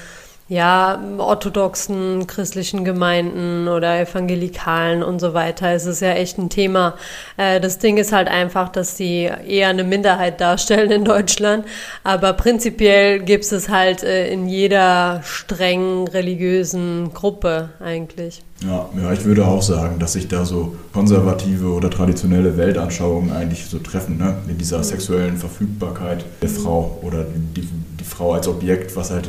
ja, 0.47 1.03
orthodoxen 1.17 2.27
christlichen 2.27 2.85
Gemeinden 2.85 3.67
oder 3.67 3.99
evangelikalen 3.99 5.03
und 5.03 5.19
so 5.19 5.33
weiter. 5.33 5.73
Es 5.73 5.87
ist 5.87 6.01
ja 6.01 6.13
echt 6.13 6.39
ein 6.39 6.51
Thema. 6.51 6.95
Äh, 7.39 7.61
das 7.61 7.79
Ding 7.79 7.97
ist 7.97 8.13
halt 8.13 8.29
einfach, 8.29 8.69
dass 8.69 8.95
die 8.97 9.31
eher 9.47 9.69
eine 9.69 9.85
Minderheit 9.85 10.43
darstellen 10.43 10.91
in 10.91 11.05
Deutschland. 11.05 11.65
Aber 12.03 12.35
prinzipiell 12.35 13.21
gibt 13.21 13.51
es 13.51 13.69
halt 13.71 14.03
äh, 14.03 14.31
in 14.31 14.47
jeder 14.47 15.23
streng 15.25 16.09
religiösen 16.09 17.15
Gruppe 17.15 17.71
eigentlich. 17.81 18.43
Ja, 18.63 18.89
ja, 19.01 19.13
ich 19.13 19.25
würde 19.25 19.47
auch 19.47 19.63
sagen, 19.63 19.99
dass 19.99 20.13
sich 20.13 20.29
da 20.29 20.45
so 20.45 20.77
konservative 20.93 21.69
oder 21.69 21.91
traditionelle 21.91 22.57
Weltanschauungen 22.57 23.33
eigentlich 23.33 23.67
so 23.67 23.79
treffen, 23.79 24.19
ne? 24.19 24.37
in 24.49 24.59
dieser 24.59 24.83
sexuellen 24.85 25.37
Verfügbarkeit 25.37 26.25
der 26.41 26.49
Frau 26.49 26.99
oder 27.03 27.25
die, 27.57 27.69
die 28.05 28.11
Frau 28.11 28.33
als 28.33 28.49
Objekt, 28.49 28.95
was 28.97 29.11
halt 29.11 29.29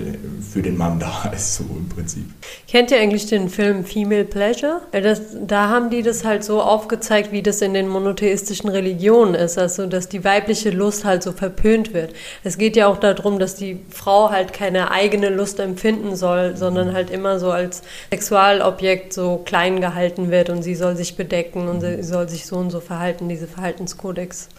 für 0.51 0.61
den 0.61 0.77
Mann 0.77 0.99
da 0.99 1.31
ist, 1.35 1.55
so 1.55 1.63
im 1.63 1.87
Prinzip. 1.89 2.25
Kennt 2.67 2.91
ihr 2.91 2.99
eigentlich 2.99 3.25
den 3.27 3.49
Film 3.49 3.85
Female 3.85 4.25
Pleasure? 4.25 4.81
Das, 4.91 5.21
da 5.41 5.69
haben 5.69 5.89
die 5.89 6.01
das 6.01 6.25
halt 6.25 6.43
so 6.43 6.61
aufgezeigt, 6.61 7.31
wie 7.31 7.41
das 7.41 7.61
in 7.61 7.73
den 7.73 7.87
monotheistischen 7.87 8.69
Religionen 8.69 9.35
ist, 9.35 9.57
also 9.57 9.87
dass 9.87 10.09
die 10.09 10.23
weibliche 10.23 10.71
Lust 10.71 11.05
halt 11.05 11.23
so 11.23 11.31
verpönt 11.31 11.93
wird. 11.93 12.13
Es 12.43 12.57
geht 12.57 12.75
ja 12.75 12.87
auch 12.87 12.97
darum, 12.97 13.39
dass 13.39 13.55
die 13.55 13.79
Frau 13.89 14.29
halt 14.29 14.53
keine 14.53 14.91
eigene 14.91 15.29
Lust 15.29 15.59
empfinden 15.59 16.15
soll, 16.15 16.57
sondern 16.57 16.93
halt 16.93 17.09
immer 17.09 17.39
so 17.39 17.51
als 17.51 17.81
Sexualobjekt 18.09 19.13
so 19.13 19.37
klein 19.37 19.79
gehalten 19.79 20.31
wird 20.31 20.49
und 20.49 20.63
sie 20.63 20.75
soll 20.75 20.95
sich 20.95 21.15
bedecken 21.15 21.67
und 21.67 21.81
sie 21.81 22.03
soll 22.03 22.27
sich 22.27 22.45
so 22.45 22.57
und 22.57 22.71
so 22.71 22.79
verhalten, 22.79 23.29
diese 23.29 23.47
Verhaltenskodex. 23.47 24.49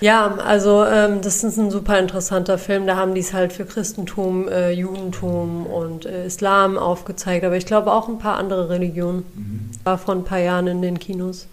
Ja, 0.00 0.36
also 0.36 0.84
ähm, 0.84 1.20
das 1.22 1.42
ist 1.42 1.58
ein 1.58 1.70
super 1.70 1.98
interessanter 1.98 2.58
Film. 2.58 2.86
Da 2.86 2.96
haben 2.96 3.14
die 3.14 3.20
es 3.20 3.32
halt 3.32 3.52
für 3.52 3.64
Christentum, 3.64 4.48
äh, 4.48 4.70
Judentum 4.70 5.66
und 5.66 6.06
äh, 6.06 6.26
Islam 6.26 6.78
aufgezeigt, 6.78 7.44
aber 7.44 7.56
ich 7.56 7.66
glaube 7.66 7.92
auch 7.92 8.08
ein 8.08 8.18
paar 8.18 8.36
andere 8.36 8.68
Religionen. 8.68 9.24
Mhm. 9.34 9.70
War 9.84 9.98
vor 9.98 10.14
ein 10.14 10.24
paar 10.24 10.38
Jahren 10.38 10.66
in 10.66 10.82
den 10.82 10.98
Kinos. 10.98 11.48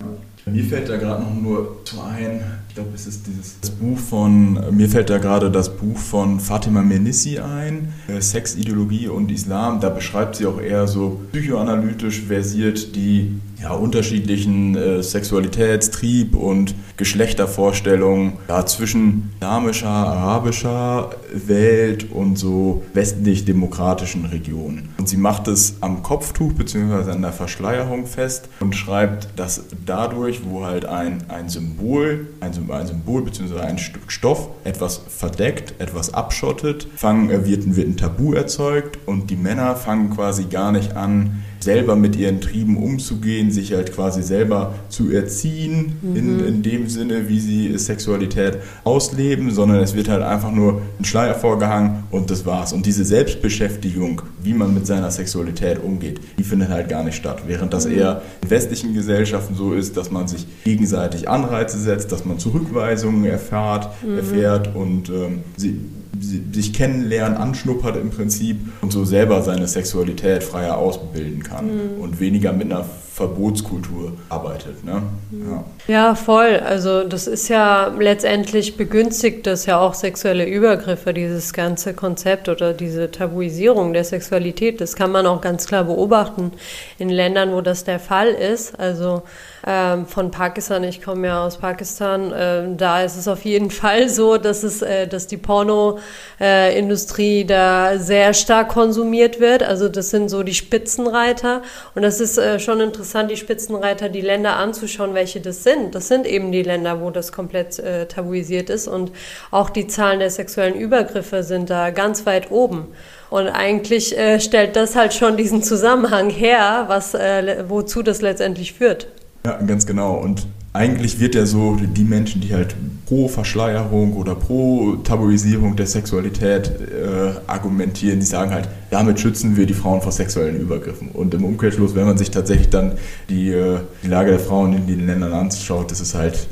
Mir 0.46 0.64
fällt 0.64 0.90
da 0.90 0.98
gerade 0.98 1.24
noch 1.24 1.34
nur 1.34 1.84
zu 1.86 2.02
ein, 2.02 2.44
ich 2.76 2.82
glaube, 2.82 2.94
es 2.94 3.08
ist 3.08 3.26
dieses 3.26 3.58
das 3.62 3.72
Buch 3.72 3.98
von, 3.98 4.76
mir 4.76 4.90
fällt 4.90 5.10
da 5.10 5.18
gerade 5.18 5.50
das 5.50 5.78
Buch 5.78 5.98
von 5.98 6.42
Fatima 6.42 6.82
Mernissi 6.82 7.40
ein, 7.40 7.94
äh, 8.10 8.20
Sex, 8.20 8.58
Ideologie 8.58 9.08
und 9.08 9.32
Islam. 9.32 9.80
Da 9.80 9.88
beschreibt 9.88 10.36
sie 10.36 10.46
auch 10.46 10.60
eher 10.60 10.86
so 10.86 11.22
psychoanalytisch 11.32 12.24
versiert 12.24 12.94
die 12.94 13.40
ja, 13.62 13.72
unterschiedlichen 13.72 14.76
äh, 14.76 15.02
Sexualitätstrieb 15.02 16.36
und 16.36 16.76
Geschlechtervorstellungen 16.98 18.34
ja, 18.48 18.66
zwischen 18.66 19.32
islamischer, 19.38 19.88
arabischer 19.88 21.12
Welt 21.34 22.12
und 22.12 22.38
so 22.38 22.84
westlich-demokratischen 22.94 24.26
Regionen. 24.26 24.90
Und 24.98 25.10
sie 25.10 25.18
macht 25.18 25.48
es 25.48 25.78
am 25.82 26.04
Kopftuch 26.04 26.54
bzw. 26.54 27.12
an 27.12 27.22
der 27.22 27.34
Verschleierung 27.34 28.06
fest 28.06 28.50
und 28.60 28.76
schreibt, 28.76 29.30
dass 29.36 29.64
dadurch, 29.86 30.42
wo 30.46 30.66
halt 30.66 30.86
ein, 30.86 31.24
ein 31.30 31.50
Symbol, 31.50 32.28
ein, 32.42 32.54
ein 32.72 32.88
Symbol 32.88 33.22
bzw. 33.24 33.60
ein 33.60 33.78
Stück 33.78 34.12
Stoff 34.12 34.50
etwas 34.64 35.02
verdeckt, 35.08 35.76
etwas 35.80 36.14
abschottet, 36.14 36.88
fangen, 36.96 37.46
wird, 37.46 37.76
wird 37.76 37.88
ein 37.88 37.98
Tabu 37.98 38.34
erzeugt 38.34 39.00
und 39.06 39.30
die 39.30 39.36
Männer 39.36 39.76
fangen 39.76 40.10
quasi 40.10 40.46
gar 40.46 40.72
nicht 40.72 40.96
an, 40.96 41.44
selber 41.60 41.96
mit 41.96 42.16
ihren 42.16 42.42
Trieben 42.42 42.78
umzugehen, 42.78 43.52
sich 43.52 43.74
halt 43.74 43.94
quasi 43.94 44.22
selber 44.22 44.76
zu 44.90 45.12
erziehen, 45.12 45.94
mhm. 46.02 46.16
in, 46.16 46.48
in 46.48 46.62
dem 46.64 46.88
Sinne, 46.88 47.30
wie 47.30 47.40
sie 47.40 47.78
Sexualität 47.78 48.58
ausleben, 48.84 49.52
sondern 49.52 49.80
es 49.82 49.96
wird 49.96 50.10
halt 50.10 50.24
einfach 50.24 50.52
nur 50.52 50.82
ein 51.00 51.06
Schleier 51.06 51.36
vorgehangen 51.36 52.04
und 52.12 52.30
das 52.32 52.46
war's. 52.46 52.74
Und 52.74 52.86
diese 52.86 53.06
Selbstbeschäftigung, 53.06 54.22
wie 54.42 54.54
man 54.54 54.74
mit 54.74 54.86
seiner 54.86 55.12
Sexualität 55.12 55.84
umgeht, 55.84 56.20
die 56.38 56.44
findet 56.44 56.70
halt 56.70 56.90
gar 56.90 57.04
nicht 57.04 57.16
statt. 57.16 57.44
Während 57.48 57.74
das 57.74 57.86
mhm. 57.86 57.98
eher 57.98 58.22
in 58.44 58.50
westlichen 58.50 58.94
Gesellschaften 58.94 59.56
so 59.56 59.74
ist, 59.74 59.98
dass 59.98 60.12
man 60.12 60.28
sich 60.28 60.46
gegenseitig 60.64 61.30
Anreize 61.30 61.80
setzt, 61.80 62.12
dass 62.12 62.26
man 62.26 62.40
Zurückweisungen 62.40 63.26
erfährt, 63.26 63.90
mhm. 64.04 64.18
erfährt 64.18 64.76
und 64.76 65.10
ähm, 65.10 65.40
sie 65.58 65.80
sich 66.22 66.74
kennenlernen, 66.74 67.38
anschnuppert 67.38 67.98
im 67.98 68.12
Prinzip 68.12 68.58
und 68.82 68.92
so 68.92 69.06
selber 69.06 69.42
seine 69.42 69.68
Sexualität 69.68 70.44
freier 70.44 70.78
ausbilden 70.78 71.44
kann 71.44 71.66
mhm. 71.66 72.02
und 72.02 72.20
weniger 72.20 72.54
mit 72.54 72.72
einer 72.72 72.86
Verbotskultur 73.16 74.12
arbeitet. 74.28 74.84
Ne? 74.84 75.02
Ja. 75.32 75.64
ja. 75.88 76.16
voll. 76.16 76.60
Also 76.66 77.06
das 77.06 77.28
ist 77.28 77.48
ja 77.48 77.88
letztendlich 77.98 78.76
begünstigt 78.76 79.48
das 79.48 79.66
ja 79.66 79.80
auch 79.80 79.94
sexuelle 79.94 80.46
Übergriffe, 80.46 81.14
dieses 81.14 81.54
ganze 81.54 81.94
Konzept 81.94 82.50
oder 82.50 82.74
diese 82.74 83.12
Tabuisierung 83.12 83.94
der 83.94 84.04
Sexualität. 84.04 84.82
Das 84.82 84.98
kann 84.98 85.14
man 85.14 85.28
auch 85.28 85.40
ganz 85.40 85.66
klar 85.66 85.86
beobachten 85.86 86.52
in 86.98 87.08
Ländern, 87.08 87.54
wo 87.54 87.62
das 87.62 87.86
der 87.86 88.02
Fall 88.02 88.28
ist. 88.28 88.78
Also 88.78 89.24
ähm, 89.66 90.06
von 90.06 90.32
Pakistan, 90.32 90.84
ich 90.84 91.02
komme 91.02 91.28
ja 91.28 91.46
aus 91.46 91.58
Pakistan, 91.58 92.32
äh, 92.32 92.76
da 92.76 93.02
ist 93.02 93.18
es 93.18 93.28
auf 93.28 93.46
jeden 93.46 93.72
Fall 93.72 94.10
so, 94.10 94.38
dass, 94.38 94.64
es, 94.64 94.82
äh, 94.82 95.08
dass 95.08 95.28
die 95.28 95.38
Porno 95.38 96.00
Pharmaindustrie 96.38 97.42
äh, 97.42 97.46
da 97.46 97.98
sehr 97.98 98.34
stark 98.34 98.70
konsumiert 98.70 99.40
wird. 99.40 99.64
Also 99.64 99.90
das 99.90 100.10
sind 100.10 100.30
so 100.30 100.44
die 100.44 100.54
Spitzenreiter. 100.54 101.62
Und 101.94 102.02
das 102.02 102.20
ist 102.20 102.38
äh, 102.38 102.60
schon 102.60 102.82
interessant, 102.82 103.32
die 103.32 103.38
Spitzenreiter, 103.38 104.10
die 104.10 104.22
Länder 104.22 104.58
anzuschauen, 104.58 105.14
welche 105.14 105.42
das 105.42 105.64
sind. 105.64 105.96
Das 105.96 106.08
sind 106.08 106.26
eben 106.26 106.52
die 106.52 106.64
Länder, 106.64 107.02
wo 107.02 107.10
das 107.10 107.32
komplett 107.32 107.80
äh, 107.80 108.06
tabuisiert 108.08 108.70
ist. 108.70 108.88
Und 108.88 109.12
auch 109.52 109.70
die 109.70 109.88
Zahlen 109.88 110.20
der 110.20 110.30
sexuellen 110.30 110.76
Übergriffe 110.76 111.44
sind 111.44 111.70
da 111.70 111.90
ganz 111.90 112.26
weit 112.26 112.52
oben. 112.52 112.88
Und 113.30 113.48
eigentlich 113.48 114.18
äh, 114.18 114.40
stellt 114.40 114.76
das 114.76 114.96
halt 114.96 115.14
schon 115.14 115.38
diesen 115.38 115.64
Zusammenhang 115.64 116.30
her, 116.30 116.86
was, 116.88 117.14
äh, 117.14 117.66
wozu 117.68 118.04
das 118.04 118.22
letztendlich 118.22 118.74
führt. 118.74 119.08
Ja, 119.46 119.58
ganz 119.62 119.86
genau. 119.86 120.16
Und 120.16 120.48
eigentlich 120.74 121.20
wird 121.20 121.36
ja 121.36 121.46
so 121.46 121.76
die 121.76 122.04
Menschen, 122.04 122.42
die 122.42 122.54
halt 122.54 122.76
pro 123.06 123.28
Verschleierung 123.28 124.14
oder 124.14 124.36
pro 124.36 124.96
Tabuisierung 125.04 125.76
der 125.76 125.86
Sexualität 125.86 126.68
äh, 126.68 127.34
argumentieren, 127.48 128.20
die 128.20 128.26
sagen 128.26 128.52
halt, 128.52 128.68
damit 128.90 129.20
schützen 129.20 129.56
wir 129.56 129.68
die 129.68 129.76
Frauen 129.76 130.02
vor 130.02 130.12
sexuellen 130.12 130.60
Übergriffen. 130.60 131.10
Und 131.10 131.34
im 131.36 131.46
Umkehrschluss, 131.46 131.96
wenn 131.96 132.06
man 132.06 132.18
sich 132.18 132.32
tatsächlich 132.32 132.70
dann 132.70 132.94
die, 133.30 133.52
äh, 133.52 133.78
die 134.04 134.08
Lage 134.08 134.32
der 134.32 134.40
Frauen 134.40 134.74
in 134.74 134.88
den 134.88 135.06
Ländern 135.06 135.34
anschaut, 135.34 135.92
das 135.92 136.02
ist 136.02 136.16
halt 136.16 136.48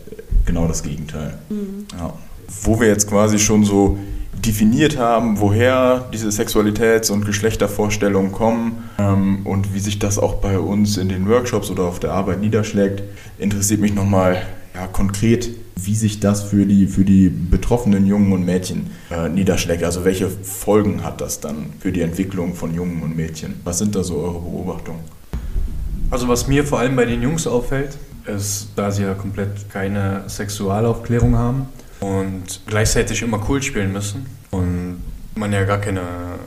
genau 0.46 0.68
das 0.68 0.84
Gegenteil. 0.84 1.34
Mhm. 1.50 1.88
Ja. 1.98 2.14
Wo 2.62 2.80
wir 2.80 2.88
jetzt 2.88 3.10
quasi 3.10 3.40
schon 3.40 3.64
so 3.64 3.98
definiert 4.34 4.98
haben, 4.98 5.40
woher 5.40 6.06
diese 6.14 6.30
Sexualitäts- 6.30 7.12
und 7.12 7.26
Geschlechtervorstellungen 7.26 8.32
kommen 8.32 8.90
ähm, 8.98 9.46
und 9.46 9.74
wie 9.74 9.80
sich 9.80 10.00
das 10.00 10.18
auch 10.18 10.36
bei 10.36 10.60
uns 10.60 10.98
in 10.98 11.10
den 11.10 11.28
Workshops 11.28 11.70
oder 11.70 11.84
auf 11.84 12.00
der 12.00 12.12
Arbeit 12.12 12.42
niederschlägt, 12.42 13.04
interessiert 13.38 13.80
mich 13.80 13.94
nochmal 13.94 14.42
ja, 14.74 14.88
konkret, 14.88 15.50
wie 15.76 15.96
sich 15.96 16.20
das 16.20 16.44
für 16.44 16.66
die, 16.66 16.88
für 16.88 17.04
die 17.04 17.30
betroffenen 17.30 18.06
Jungen 18.06 18.32
und 18.32 18.46
Mädchen 18.46 18.92
äh, 19.12 19.30
niederschlägt. 19.30 19.84
Also 19.84 20.04
welche 20.06 20.30
Folgen 20.30 21.04
hat 21.04 21.22
das 21.22 21.40
dann 21.40 21.68
für 21.80 21.92
die 21.92 22.02
Entwicklung 22.02 22.56
von 22.56 22.74
Jungen 22.74 23.02
und 23.02 23.16
Mädchen? 23.16 23.56
Was 23.64 23.80
sind 23.80 23.96
da 23.96 24.04
so 24.04 24.18
eure 24.18 24.40
Beobachtungen? 24.40 25.00
Also 26.10 26.28
was 26.28 26.48
mir 26.48 26.64
vor 26.64 26.80
allem 26.80 26.96
bei 26.96 27.06
den 27.06 27.22
Jungs 27.22 27.48
auffällt, 27.48 27.98
ist, 28.26 28.70
da 28.76 28.92
sie 28.92 29.04
ja 29.04 29.14
komplett 29.14 29.70
keine 29.72 30.24
Sexualaufklärung 30.28 31.38
haben, 31.38 31.68
und 32.04 32.60
gleichzeitig 32.68 33.22
immer 33.22 33.40
cool 33.48 33.64
spielen 33.64 33.94
müssen 33.94 34.26
und 34.52 35.02
man 35.36 35.52
ja 35.52 35.64
gar 35.64 35.80
keine 35.80 36.02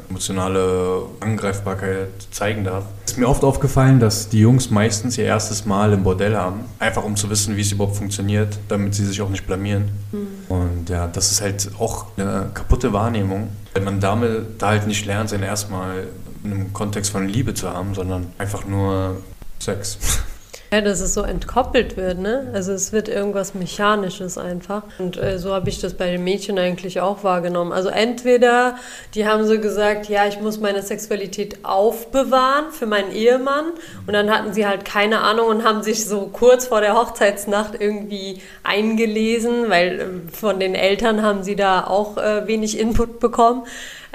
emotionale 0.09 1.03
Angreifbarkeit 1.21 2.11
zeigen 2.31 2.62
darf. 2.64 2.85
Es 3.05 3.12
ist 3.12 3.19
mir 3.19 3.29
oft 3.29 3.42
aufgefallen, 3.42 3.99
dass 3.99 4.29
die 4.29 4.40
Jungs 4.40 4.71
meistens 4.71 5.19
ihr 5.19 5.25
erstes 5.25 5.64
Mal 5.64 5.92
im 5.92 6.03
Bordell 6.05 6.37
haben, 6.37 6.61
einfach 6.79 7.05
um 7.05 7.16
zu 7.16 7.31
wissen, 7.31 7.57
wie 7.57 7.62
es 7.62 7.73
überhaupt 7.73 7.97
funktioniert, 7.97 8.59
damit 8.69 8.95
sie 8.95 9.05
sich 9.05 9.21
auch 9.23 9.31
nicht 9.31 9.47
blamieren. 9.47 9.90
Mhm. 10.12 10.27
Und 10.49 10.90
ja, 10.90 11.07
das 11.07 11.33
ist 11.33 11.40
halt 11.40 11.71
auch 11.79 12.07
eine 12.16 12.51
kaputte 12.53 12.92
Wahrnehmung, 12.92 13.49
wenn 13.75 13.85
man 13.85 13.99
damit 13.99 14.62
da 14.62 14.69
halt 14.69 14.87
nicht 14.87 15.07
lernt, 15.07 15.31
sein 15.31 15.42
erstmal 15.42 16.05
in 16.45 16.53
einem 16.53 16.73
Kontext 16.73 17.11
von 17.11 17.29
Liebe 17.29 17.55
zu 17.55 17.69
haben, 17.73 17.95
sondern 17.95 18.27
einfach 18.38 18.66
nur 18.66 19.16
Sex. 19.59 19.99
Ja, 20.73 20.81
dass 20.81 21.01
es 21.01 21.15
so 21.15 21.23
entkoppelt 21.23 21.97
wird, 21.97 22.19
ne? 22.19 22.51
Also 22.53 22.73
es 22.73 22.93
wird 22.93 23.09
irgendwas 23.09 23.55
Mechanisches 23.55 24.37
einfach. 24.37 24.83
Und 24.99 25.17
äh, 25.17 25.39
so 25.39 25.55
habe 25.55 25.69
ich 25.69 25.81
das 25.81 25.95
bei 25.95 26.11
den 26.11 26.25
Mädchen 26.25 26.59
eigentlich 26.59 27.01
auch 27.01 27.23
wahrgenommen. 27.23 27.73
Also 27.73 27.89
entweder 27.89 28.75
die 29.15 29.29
haben 29.29 29.47
so 29.47 29.61
gesagt, 29.61 30.09
ja, 30.09 30.27
ich 30.27 30.41
muss 30.41 30.59
meine 30.59 30.83
Sexualität 30.83 31.65
aufbewahren 31.65 32.73
für 32.73 32.87
meinen 32.87 33.13
Ehemann. 33.13 33.67
Und 34.09 34.13
dann 34.13 34.29
hatten 34.29 34.53
sie 34.53 34.67
halt 34.67 34.85
keine 34.85 35.21
Ahnung 35.21 35.47
und 35.47 35.65
haben 35.65 35.85
sich 35.85 36.05
so 36.05 36.31
kurz 36.33 36.67
vor 36.67 36.81
der 36.81 36.95
Hochzeitsnacht 36.95 37.81
irgendwie 37.81 38.43
eingelesen, 38.65 39.71
weil 39.71 40.01
äh, 40.01 40.37
von 40.37 40.59
den 40.59 40.75
Eltern 40.75 41.23
haben 41.23 41.45
sie 41.45 41.55
da 41.55 41.87
auch 41.87 42.17
äh, 42.17 42.49
wenig 42.49 42.77
Input 42.79 43.21
bekommen. 43.21 43.63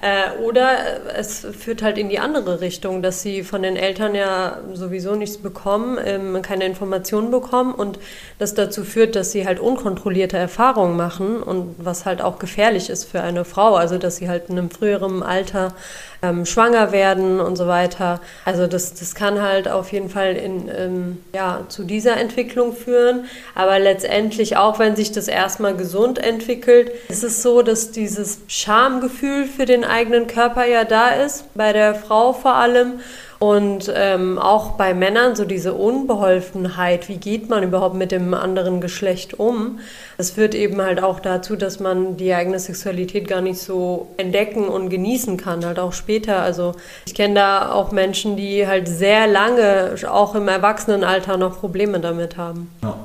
Äh, 0.02 0.40
oder 0.42 0.78
es 1.16 1.46
führt 1.58 1.84
halt 1.84 2.00
in 2.00 2.10
die 2.10 2.18
andere 2.18 2.60
Richtung, 2.60 3.04
dass 3.04 3.22
sie 3.22 3.44
von 3.44 3.62
den 3.62 3.76
Eltern 3.76 4.16
ja 4.16 4.58
sowieso 4.74 5.16
nichts 5.16 5.38
bekommen, 5.38 6.00
ähm, 6.04 6.42
keine 6.42 6.66
Informationen 6.66 7.30
bekommen 7.30 7.74
und 7.76 8.00
das 8.40 8.56
dazu 8.56 8.84
führt, 8.84 9.16
dass 9.16 9.32
sie 9.32 9.46
halt 9.46 9.60
unkontrollierte 9.60 10.38
Erfahrungen 10.38 10.98
machen 10.98 11.44
und 11.44 11.76
was 11.78 12.06
halt 12.06 12.24
auch 12.24 12.40
gefährlich 12.40 12.90
ist 12.90 13.06
für 13.06 13.22
eine 13.22 13.46
Frau, 13.46 13.76
also 13.76 14.00
dass 14.00 14.16
sie 14.16 14.28
halt 14.28 14.50
in 14.50 14.58
einem 14.58 14.72
früheren 14.72 15.22
Alter 15.22 15.76
ähm, 16.21 16.45
schwanger 16.45 16.91
werden 16.91 17.39
und 17.39 17.55
so 17.55 17.67
weiter. 17.67 18.19
Also 18.45 18.67
das, 18.67 18.93
das 18.93 19.15
kann 19.15 19.41
halt 19.41 19.67
auf 19.67 19.91
jeden 19.91 20.10
Fall 20.10 20.36
in, 20.36 20.69
ähm, 20.69 21.17
ja, 21.34 21.62
zu 21.67 21.84
dieser 21.84 22.17
Entwicklung 22.17 22.73
führen. 22.73 23.25
Aber 23.55 23.79
letztendlich, 23.79 24.57
auch 24.57 24.79
wenn 24.79 24.95
sich 24.95 25.12
das 25.12 25.27
erstmal 25.27 25.75
gesund 25.75 26.19
entwickelt, 26.19 26.91
ist 27.10 27.23
es 27.23 27.41
so, 27.41 27.62
dass 27.62 27.91
dieses 27.91 28.39
Schamgefühl 28.47 29.45
für 29.45 29.65
den 29.65 29.84
eigenen 29.84 30.27
Körper 30.27 30.65
ja 30.65 30.84
da 30.84 31.10
ist, 31.10 31.45
bei 31.55 31.73
der 31.73 31.95
Frau 31.95 32.34
vor 32.34 32.55
allem. 32.55 32.99
Und 33.41 33.91
ähm, 33.95 34.38
auch 34.38 34.73
bei 34.73 34.93
Männern 34.93 35.36
so 35.36 35.45
diese 35.45 35.73
Unbeholfenheit, 35.73 37.10
wie 37.10 37.17
geht 37.17 37.49
man 37.49 37.63
überhaupt 37.63 37.95
mit 37.95 38.12
dem 38.12 38.36
anderen 38.36 38.82
Geschlecht 38.82 39.39
um? 39.39 39.80
Das 40.19 40.30
führt 40.30 40.54
eben 40.54 40.80
halt 40.80 41.01
auch 41.01 41.19
dazu, 41.19 41.56
dass 41.56 41.80
man 41.80 42.17
die 42.17 42.36
eigene 42.36 42.60
Sexualität 42.60 43.27
gar 43.27 43.41
nicht 43.41 43.60
so 43.60 44.10
entdecken 44.17 44.67
und 44.67 44.89
genießen 44.89 45.38
kann, 45.38 45.65
halt 45.65 45.80
auch 45.80 45.93
später. 45.93 46.43
Also 46.43 46.73
ich 47.08 47.15
kenne 47.15 47.34
da 47.34 47.71
auch 47.71 47.91
Menschen, 47.91 48.38
die 48.38 48.67
halt 48.67 48.88
sehr 48.88 49.25
lange, 49.25 49.95
auch 50.08 50.36
im 50.36 50.47
Erwachsenenalter, 50.47 51.38
noch 51.38 51.62
Probleme 51.62 51.99
damit 51.99 52.38
haben. 52.38 52.69
Ja. 52.84 52.95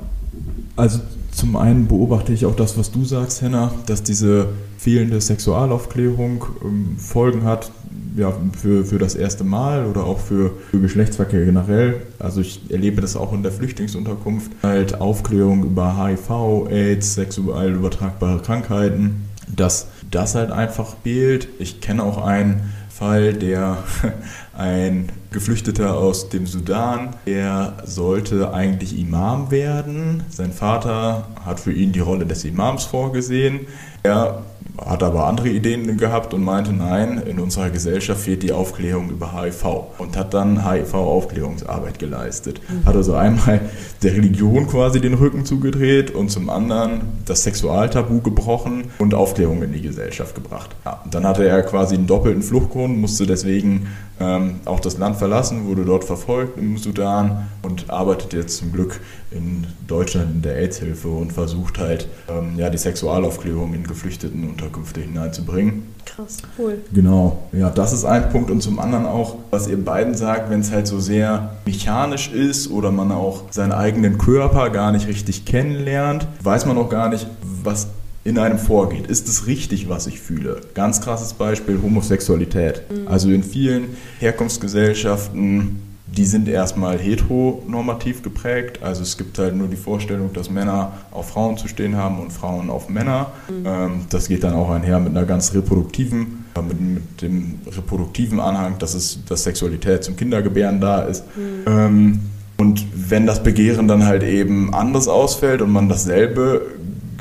Also 0.76 1.00
zum 1.32 1.56
einen 1.56 1.88
beobachte 1.88 2.34
ich 2.34 2.44
auch 2.44 2.56
das, 2.56 2.76
was 2.76 2.92
du 2.92 3.06
sagst, 3.06 3.40
Henna, 3.40 3.72
dass 3.86 4.02
diese 4.02 4.48
fehlende 4.76 5.18
Sexualaufklärung 5.18 6.44
ähm, 6.62 6.96
Folgen 6.98 7.44
hat, 7.44 7.70
ja, 8.16 8.32
für, 8.60 8.84
für 8.84 8.98
das 8.98 9.14
erste 9.14 9.44
Mal 9.44 9.86
oder 9.86 10.04
auch 10.04 10.18
für, 10.18 10.52
für 10.70 10.80
Geschlechtsverkehr 10.80 11.44
generell. 11.44 12.02
Also 12.18 12.40
ich 12.40 12.60
erlebe 12.70 13.00
das 13.00 13.16
auch 13.16 13.32
in 13.32 13.42
der 13.42 13.52
Flüchtlingsunterkunft. 13.52 14.52
Halt 14.62 15.00
Aufklärung 15.00 15.64
über 15.64 16.02
HIV, 16.02 16.68
AIDS, 16.70 17.14
sexuell 17.14 17.74
übertragbare 17.74 18.40
Krankheiten, 18.40 19.28
dass 19.54 19.88
das 20.10 20.34
halt 20.34 20.50
einfach 20.50 20.94
fehlt. 21.02 21.48
Ich 21.58 21.80
kenne 21.80 22.02
auch 22.02 22.24
einen 22.24 22.72
Fall, 22.88 23.34
der 23.34 23.78
ein 24.56 25.10
Geflüchteter 25.30 25.98
aus 25.98 26.30
dem 26.30 26.46
Sudan, 26.46 27.10
der 27.26 27.74
sollte 27.84 28.54
eigentlich 28.54 28.98
Imam 28.98 29.50
werden. 29.50 30.22
Sein 30.30 30.52
Vater 30.52 31.28
hat 31.44 31.60
für 31.60 31.72
ihn 31.72 31.92
die 31.92 32.00
Rolle 32.00 32.24
des 32.24 32.44
Imams 32.44 32.84
vorgesehen. 32.84 33.66
Er 34.02 34.42
hat 34.84 35.02
aber 35.02 35.26
andere 35.26 35.48
Ideen 35.48 35.96
gehabt 35.96 36.34
und 36.34 36.44
meinte, 36.44 36.72
nein, 36.72 37.22
in 37.26 37.38
unserer 37.38 37.70
Gesellschaft 37.70 38.20
fehlt 38.20 38.42
die 38.42 38.52
Aufklärung 38.52 39.10
über 39.10 39.32
HIV 39.32 39.64
und 39.98 40.16
hat 40.16 40.34
dann 40.34 40.68
HIV-Aufklärungsarbeit 40.68 41.98
geleistet. 41.98 42.60
Mhm. 42.68 42.86
Hat 42.86 42.96
also 42.96 43.14
einmal 43.14 43.60
der 44.02 44.12
Religion 44.12 44.66
quasi 44.66 45.00
den 45.00 45.14
Rücken 45.14 45.44
zugedreht 45.44 46.10
und 46.10 46.30
zum 46.30 46.50
anderen 46.50 47.00
das 47.24 47.44
Sexualtabu 47.44 48.20
gebrochen 48.20 48.84
und 48.98 49.14
Aufklärung 49.14 49.62
in 49.62 49.72
die 49.72 49.82
Gesellschaft 49.82 50.34
gebracht. 50.34 50.76
Ja, 50.84 51.02
dann 51.10 51.26
hatte 51.26 51.46
er 51.46 51.62
quasi 51.62 51.94
einen 51.94 52.06
doppelten 52.06 52.42
Fluchtgrund, 52.42 52.98
musste 52.98 53.26
deswegen 53.26 53.88
ähm, 54.18 54.60
auch 54.64 54.80
das 54.80 54.98
Land 54.98 55.16
verlassen, 55.16 55.66
wurde 55.66 55.84
dort 55.84 56.04
verfolgt 56.04 56.58
im 56.58 56.78
Sudan 56.78 57.48
und 57.62 57.90
arbeitet 57.90 58.32
jetzt 58.32 58.56
zum 58.56 58.72
Glück 58.72 59.00
in 59.30 59.66
Deutschland 59.86 60.36
in 60.36 60.42
der 60.42 60.56
AIDS-Hilfe 60.56 61.08
und 61.08 61.32
versucht 61.32 61.78
halt 61.78 62.08
ähm, 62.28 62.54
ja, 62.56 62.70
die 62.70 62.78
Sexualaufklärung 62.78 63.74
in 63.74 63.86
geflüchteten 63.86 64.48
Unterkünfte 64.48 65.00
hineinzubringen. 65.00 65.94
Krass, 66.06 66.38
cool. 66.58 66.78
Genau, 66.92 67.38
ja, 67.52 67.68
das 67.68 67.92
ist 67.92 68.04
ein 68.04 68.30
Punkt 68.30 68.50
und 68.50 68.62
zum 68.62 68.78
anderen 68.78 69.06
auch, 69.06 69.36
was 69.50 69.68
ihr 69.68 69.82
beiden 69.84 70.14
sagt, 70.14 70.50
wenn 70.50 70.60
es 70.60 70.70
halt 70.70 70.86
so 70.86 70.98
sehr 70.98 71.56
mechanisch 71.66 72.32
ist 72.32 72.70
oder 72.70 72.90
man 72.92 73.12
auch 73.12 73.42
seinen 73.50 73.72
eigenen 73.72 74.16
Körper 74.16 74.70
gar 74.70 74.92
nicht 74.92 75.08
richtig 75.08 75.44
kennenlernt, 75.44 76.26
weiß 76.42 76.64
man 76.66 76.78
auch 76.78 76.88
gar 76.88 77.08
nicht, 77.08 77.26
was 77.42 77.88
in 78.26 78.38
einem 78.38 78.58
vorgeht. 78.58 79.06
Ist 79.06 79.28
es 79.28 79.46
richtig, 79.46 79.88
was 79.88 80.08
ich 80.08 80.20
fühle? 80.20 80.60
Ganz 80.74 81.00
krasses 81.00 81.32
Beispiel 81.32 81.80
Homosexualität. 81.80 82.82
Mhm. 82.90 83.06
Also 83.06 83.30
in 83.30 83.44
vielen 83.44 83.96
Herkunftsgesellschaften, 84.18 85.80
die 86.08 86.24
sind 86.24 86.48
erstmal 86.48 86.98
heteronormativ 86.98 88.22
geprägt. 88.22 88.80
Also 88.82 89.02
es 89.02 89.16
gibt 89.16 89.38
halt 89.38 89.54
nur 89.54 89.68
die 89.68 89.76
Vorstellung, 89.76 90.32
dass 90.32 90.50
Männer 90.50 90.94
auf 91.12 91.30
Frauen 91.30 91.56
zu 91.56 91.68
stehen 91.68 91.96
haben 91.96 92.18
und 92.18 92.32
Frauen 92.32 92.68
auf 92.68 92.88
Männer. 92.88 93.30
Mhm. 93.48 93.64
Ähm, 93.64 93.90
das 94.10 94.26
geht 94.26 94.42
dann 94.42 94.54
auch 94.54 94.70
einher 94.70 94.98
mit 94.98 95.10
einer 95.10 95.24
ganz 95.24 95.54
reproduktiven, 95.54 96.46
äh, 96.56 96.62
mit, 96.62 96.80
mit, 96.80 97.22
dem 97.22 97.60
reproduktiven 97.76 98.40
Anhang, 98.40 98.76
dass 98.80 98.94
es 98.94 99.20
dass 99.28 99.44
Sexualität 99.44 100.02
zum 100.02 100.16
Kindergebären 100.16 100.80
da 100.80 101.02
ist. 101.02 101.24
Mhm. 101.36 101.64
Ähm, 101.68 102.20
und 102.56 102.86
wenn 102.92 103.26
das 103.26 103.42
Begehren 103.44 103.86
dann 103.86 104.04
halt 104.04 104.24
eben 104.24 104.74
anders 104.74 105.06
ausfällt 105.06 105.62
und 105.62 105.70
man 105.70 105.88
dasselbe 105.88 106.62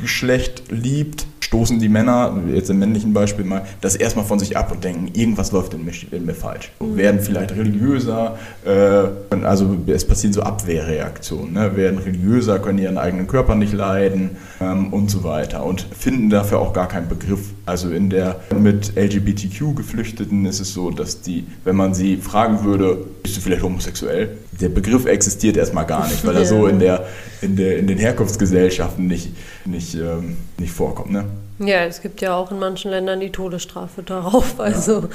Geschlecht 0.05 0.61
liebt, 0.69 1.25
stoßen 1.55 1.79
die 1.79 1.87
Männer, 1.87 2.37
jetzt 2.53 2.69
im 2.69 2.79
männlichen 2.79 3.13
Beispiel 3.13 3.45
mal, 3.45 3.65
das 3.79 3.95
erstmal 3.95 4.25
von 4.25 4.39
sich 4.39 4.57
ab 4.57 4.73
und 4.73 4.83
denken, 4.83 5.11
irgendwas 5.13 5.53
läuft 5.53 5.73
in 5.73 5.85
mir, 5.85 5.93
in 6.11 6.25
mir 6.25 6.33
falsch. 6.33 6.69
Mhm. 6.81 6.97
Werden 6.97 7.21
vielleicht 7.21 7.51
religiöser, 7.51 8.37
äh, 8.65 9.35
also 9.41 9.77
es 9.87 10.05
passieren 10.05 10.33
so 10.33 10.41
Abwehrreaktionen. 10.41 11.53
Ne? 11.53 11.77
Werden 11.77 11.99
religiöser, 11.99 12.59
können 12.59 12.79
ihren 12.79 12.97
eigenen 12.97 13.27
Körper 13.27 13.55
nicht 13.55 13.71
leiden 13.71 14.31
ähm, 14.59 14.91
und 14.91 15.09
so 15.09 15.23
weiter 15.23 15.65
und 15.65 15.87
finden 15.97 16.29
dafür 16.29 16.59
auch 16.59 16.73
gar 16.73 16.89
keinen 16.89 17.07
Begriff. 17.07 17.51
Also 17.65 17.89
in 17.89 18.09
der 18.09 18.41
mit 18.59 18.91
LGBTQ-Geflüchteten 18.97 20.45
ist 20.45 20.59
es 20.59 20.73
so, 20.73 20.91
dass 20.91 21.21
die, 21.21 21.45
wenn 21.63 21.77
man 21.77 21.93
sie 21.93 22.17
fragen 22.17 22.65
würde, 22.65 22.97
bist 23.23 23.37
du 23.37 23.41
vielleicht 23.41 23.63
homosexuell? 23.63 24.37
Der 24.59 24.69
Begriff 24.69 25.05
existiert 25.05 25.55
erstmal 25.55 25.85
gar 25.85 26.05
nicht, 26.09 26.25
weil 26.25 26.35
er 26.35 26.45
so 26.45 26.67
in, 26.67 26.79
der, 26.79 27.05
in, 27.41 27.55
der, 27.55 27.79
in 27.79 27.87
den 27.87 27.97
Herkunftsgesellschaften 27.97 29.07
nicht, 29.07 29.31
nicht, 29.65 29.95
ähm, 29.95 30.35
nicht 30.57 30.73
vorkommt. 30.73 31.11
Ne? 31.11 31.23
Ja, 31.57 31.85
es 31.85 32.01
gibt 32.01 32.19
ja 32.19 32.35
auch 32.35 32.51
in 32.51 32.59
manchen 32.59 32.91
Ländern 32.91 33.21
die 33.21 33.31
Todesstrafe 33.31 34.03
darauf. 34.03 34.59
Also, 34.65 35.09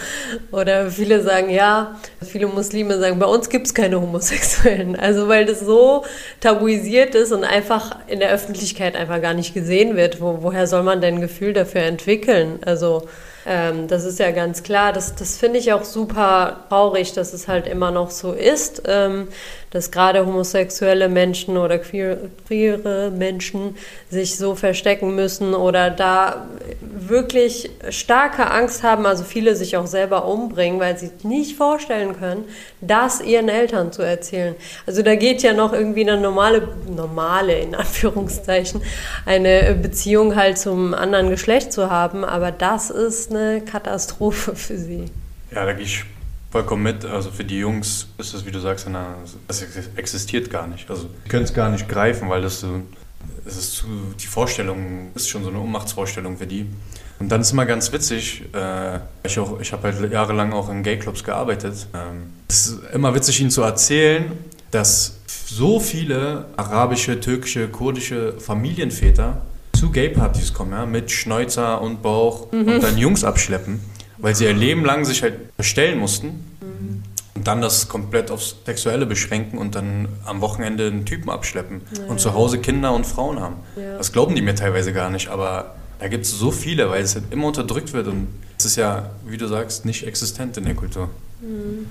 oder 0.53 0.91
viele 0.91 1.23
sagen, 1.23 1.51
ja, 1.51 1.99
viele 2.23 2.47
Muslime 2.47 2.99
sagen, 2.99 3.19
bei 3.19 3.27
uns 3.27 3.51
gibt 3.51 3.67
es 3.67 3.75
keine 3.75 4.01
Homosexuellen. 4.01 4.97
Also 4.97 5.29
weil 5.29 5.45
das 5.45 5.61
so 5.61 6.05
tabuisiert 6.41 7.15
ist 7.15 7.33
und 7.33 7.45
einfach 7.45 7.97
in 8.07 8.21
der 8.21 8.31
Öffentlichkeit 8.31 8.97
einfach 8.97 9.21
gar 9.21 9.35
nicht 9.35 9.53
gesehen 9.53 9.97
wird. 9.97 10.21
Wo, 10.21 10.39
woher 10.43 10.67
soll 10.67 10.83
man 10.83 11.01
denn 11.03 11.17
ein 11.17 11.21
Gefühl 11.21 11.53
dafür 11.53 11.83
entwickeln? 11.83 12.61
Also 12.65 13.07
ähm, 13.47 13.89
das 13.89 14.05
ist 14.05 14.19
ja 14.19 14.31
ganz 14.31 14.63
klar. 14.63 14.93
Das, 14.93 15.15
das 15.15 15.37
finde 15.37 15.59
ich 15.59 15.73
auch 15.73 15.85
super 15.85 16.65
traurig, 16.69 17.13
dass 17.13 17.33
es 17.33 17.49
halt 17.49 17.67
immer 17.67 17.91
noch 17.91 18.11
so 18.11 18.33
ist. 18.33 18.83
Ähm, 18.87 19.29
dass 19.71 19.93
gerade 19.93 20.27
homosexuelle 20.27 21.09
Menschen 21.09 21.57
oder 21.57 21.79
queer, 21.79 22.19
queere 22.47 23.11
Menschen 23.11 23.77
sich 24.11 24.37
so 24.37 24.57
verstecken 24.57 25.15
müssen 25.15 25.55
oder 25.55 25.91
da 25.91 26.49
wirklich 26.81 27.71
starke 27.89 28.51
Angst 28.51 28.83
haben, 28.83 29.07
also 29.07 29.23
viele 29.23 29.55
sich 29.55 29.77
auch 29.77 29.87
selber 29.87 30.27
umbringen, 30.27 30.81
weil 30.81 30.99
sie 30.99 31.11
nicht 31.23 31.57
vorstellen 31.57 32.19
können, 32.19 32.45
das 32.81 33.21
ihren 33.21 33.49
Eltern 33.49 33.93
zu 33.93 34.03
erzählen. 34.03 34.57
Also 34.87 35.03
da 35.03 35.15
geht 35.15 35.43
ja 35.43 35.53
noch 35.53 35.73
irgendwie 35.73 36.09
eine 36.09 36.21
normale, 36.21 36.69
normale 36.89 37.55
in 37.55 37.75
Anführungszeichen, 37.77 38.83
eine 39.25 39.79
Beziehung 39.81 40.35
halt 40.35 40.59
zum 40.59 40.95
anderen 40.95 41.31
Geschlecht 41.31 41.73
zu 41.73 41.91
haben, 41.91 42.25
aber 42.25 42.51
das 42.51 42.91
ist 42.91 43.30
eine 43.31 43.63
Katastrophe 43.63 44.55
für 44.57 44.79
sie. 44.79 45.07
Ja, 45.55 45.65
da 45.65 45.73
gehe 45.73 45.85
ich 45.85 46.05
vollkommen 46.51 46.83
mit. 46.83 47.05
Also 47.05 47.31
für 47.31 47.45
die 47.45 47.59
Jungs 47.59 48.09
ist 48.19 48.35
das, 48.35 48.45
wie 48.45 48.51
du 48.51 48.61
sagst, 48.61 48.87
eine, 48.87 49.07
das 49.47 49.65
existiert 49.97 50.51
gar 50.51 50.67
nicht. 50.67 50.91
Also 50.91 51.09
die 51.25 51.29
können 51.29 51.45
es 51.45 51.55
gar 51.55 51.71
nicht 51.71 51.89
greifen, 51.89 52.29
weil 52.29 52.43
das 52.43 52.61
so, 52.61 52.83
das 53.45 53.57
ist 53.57 53.73
zu, 53.75 53.87
die 54.21 54.27
Vorstellung 54.27 55.11
ist 55.15 55.29
schon 55.29 55.45
so 55.45 55.51
eine 55.51 55.61
Ohnmachtsvorstellung 55.61 56.37
für 56.37 56.47
die. 56.47 56.67
Und 57.19 57.29
dann 57.29 57.43
ist 57.43 57.53
immer 57.53 57.67
ganz 57.67 57.93
witzig, 57.93 58.45
äh, 58.55 58.97
ich, 59.25 59.39
ich 59.61 59.73
habe 59.73 59.83
halt 59.83 60.13
jahrelang 60.13 60.53
auch 60.53 60.71
in 60.71 60.83
Gayclubs 60.83 61.23
gearbeitet. 61.23 61.87
Ähm, 61.93 62.33
es 62.49 62.69
ist 62.69 62.81
immer 62.95 63.15
witzig, 63.15 63.41
ihnen 63.41 63.51
zu 63.51 63.63
erzählen, 63.63 64.33
dass 64.71 65.19
so 65.47 65.81
viele 65.81 66.47
arabische, 66.57 67.21
türkische, 67.21 67.69
kurdische 67.69 68.35
Familienväter 68.41 69.43
zu 69.81 69.91
Gay-Partys 69.91 70.53
kommen, 70.53 70.73
ja, 70.73 70.87
mit 70.87 71.11
Schnäuzer 71.11 71.81
und 71.81 72.03
Bauch 72.03 72.53
mhm. 72.53 72.69
und 72.69 72.83
dann 72.83 72.99
Jungs 72.99 73.25
abschleppen 73.25 73.81
weil 74.21 74.35
sie 74.35 74.45
ihr 74.45 74.53
Leben 74.53 74.85
lang 74.85 75.05
sich 75.05 75.23
halt 75.23 75.35
verstellen 75.57 75.99
mussten 75.99 76.27
mhm. 76.61 77.03
und 77.35 77.47
dann 77.47 77.61
das 77.61 77.89
komplett 77.89 78.31
aufs 78.31 78.57
Sexuelle 78.65 79.07
beschränken 79.07 79.59
und 79.59 79.75
dann 79.75 80.09
am 80.25 80.41
Wochenende 80.41 80.87
einen 80.87 81.05
Typen 81.05 81.31
abschleppen 81.31 81.81
ja. 81.97 82.05
und 82.07 82.21
zu 82.21 82.35
Hause 82.35 82.59
Kinder 82.59 82.93
und 82.93 83.07
Frauen 83.07 83.41
haben. 83.41 83.57
Ja. 83.77 83.97
Das 83.99 84.13
glauben 84.13 84.35
die 84.35 84.43
mir 84.43 84.55
teilweise 84.55 84.93
gar 84.93 85.11
nicht, 85.11 85.29
aber 85.29 85.75
da 85.99 86.09
gibt 86.09 86.25
es 86.25 86.39
so 86.39 86.51
viele, 86.51 86.89
weil 86.91 87.03
es 87.03 87.15
halt 87.15 87.25
immer 87.31 87.47
unterdrückt 87.47 87.93
wird 87.93 88.07
und 88.07 88.29
es 88.59 88.65
ist 88.65 88.77
ja, 88.77 89.11
wie 89.27 89.37
du 89.37 89.47
sagst, 89.47 89.85
nicht 89.85 90.07
existent 90.07 90.57
in 90.57 90.65
der 90.65 90.75
Kultur. 90.75 91.09
Mhm. 91.41 91.87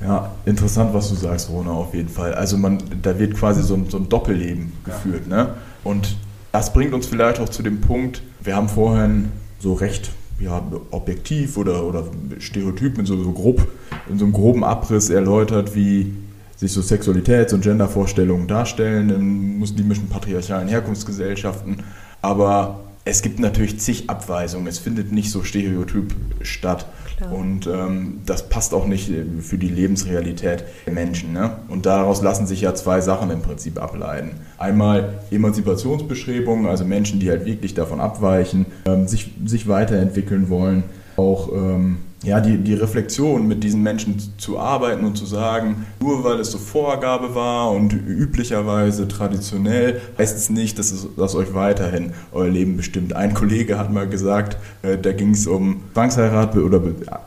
Ja, 0.00 0.32
interessant, 0.44 0.92
was 0.92 1.08
du 1.08 1.14
sagst, 1.14 1.48
Rona, 1.48 1.70
auf 1.70 1.94
jeden 1.94 2.08
Fall. 2.08 2.34
Also 2.34 2.56
man, 2.56 2.82
da 3.00 3.18
wird 3.18 3.34
quasi 3.34 3.62
so 3.62 3.74
ein, 3.74 3.88
so 3.88 3.96
ein 3.96 4.08
Doppelleben 4.08 4.72
geführt. 4.84 5.22
Ja. 5.30 5.44
Ne? 5.44 5.54
Und 5.84 6.16
das 6.54 6.72
bringt 6.72 6.94
uns 6.94 7.06
vielleicht 7.06 7.40
auch 7.40 7.48
zu 7.48 7.64
dem 7.64 7.80
Punkt, 7.80 8.22
wir 8.40 8.54
haben 8.54 8.68
vorhin 8.68 9.32
so 9.58 9.72
recht 9.72 10.12
ja, 10.38 10.62
objektiv 10.92 11.56
oder, 11.56 11.82
oder 11.84 12.04
Stereotypen 12.38 13.00
in 13.00 13.06
so, 13.06 13.20
so 13.20 13.32
grob, 13.32 13.66
in 14.08 14.20
so 14.20 14.24
einem 14.24 14.32
groben 14.32 14.62
Abriss 14.62 15.10
erläutert, 15.10 15.74
wie 15.74 16.14
sich 16.54 16.70
so 16.70 16.80
Sexualitäts- 16.80 17.52
und 17.54 17.62
Gendervorstellungen 17.62 18.46
darstellen 18.46 19.10
in 19.10 19.58
muslimischen 19.58 20.08
patriarchalen 20.08 20.68
Herkunftsgesellschaften. 20.68 21.82
Aber 22.22 22.84
es 23.04 23.22
gibt 23.22 23.40
natürlich 23.40 23.80
zig 23.80 24.08
Abweisungen. 24.08 24.68
Es 24.68 24.78
findet 24.78 25.10
nicht 25.10 25.32
so 25.32 25.42
stereotyp 25.42 26.14
statt. 26.42 26.86
Und 27.30 27.66
ähm, 27.66 28.20
das 28.26 28.48
passt 28.48 28.74
auch 28.74 28.86
nicht 28.86 29.10
äh, 29.10 29.24
für 29.40 29.58
die 29.58 29.68
Lebensrealität 29.68 30.64
der 30.86 30.92
Menschen. 30.92 31.32
Ne? 31.32 31.58
Und 31.68 31.86
daraus 31.86 32.22
lassen 32.22 32.46
sich 32.46 32.62
ja 32.62 32.74
zwei 32.74 33.00
Sachen 33.00 33.30
im 33.30 33.42
Prinzip 33.42 33.80
ableiten. 33.80 34.32
Einmal 34.58 35.20
Emanzipationsbeschreibungen, 35.30 36.66
also 36.66 36.84
Menschen, 36.84 37.20
die 37.20 37.30
halt 37.30 37.46
wirklich 37.46 37.74
davon 37.74 38.00
abweichen, 38.00 38.66
ähm, 38.86 39.06
sich, 39.06 39.30
sich 39.44 39.68
weiterentwickeln 39.68 40.48
wollen. 40.48 40.84
Auch 41.16 41.52
ähm, 41.52 41.98
ja, 42.24 42.40
die, 42.40 42.58
die 42.58 42.74
Reflexion 42.74 43.46
mit 43.46 43.62
diesen 43.62 43.82
Menschen 43.82 44.16
zu 44.38 44.58
arbeiten 44.58 45.04
und 45.04 45.16
zu 45.16 45.26
sagen, 45.26 45.86
nur 46.00 46.24
weil 46.24 46.40
es 46.40 46.50
so 46.50 46.58
Vorgabe 46.58 47.34
war 47.34 47.70
und 47.70 47.92
üblicherweise 47.92 49.06
traditionell, 49.06 50.00
heißt 50.18 50.36
es 50.36 50.50
nicht, 50.50 50.78
dass, 50.78 50.90
es, 50.90 51.06
dass 51.16 51.34
euch 51.34 51.54
weiterhin 51.54 52.12
euer 52.32 52.48
Leben 52.48 52.76
bestimmt. 52.76 53.14
Ein 53.14 53.34
Kollege 53.34 53.78
hat 53.78 53.92
mal 53.92 54.08
gesagt, 54.08 54.56
äh, 54.82 54.96
da 54.96 55.12
ging 55.12 55.30
es 55.30 55.46
um 55.46 55.82
Zwangsheirat 55.92 56.56
oder 56.56 56.80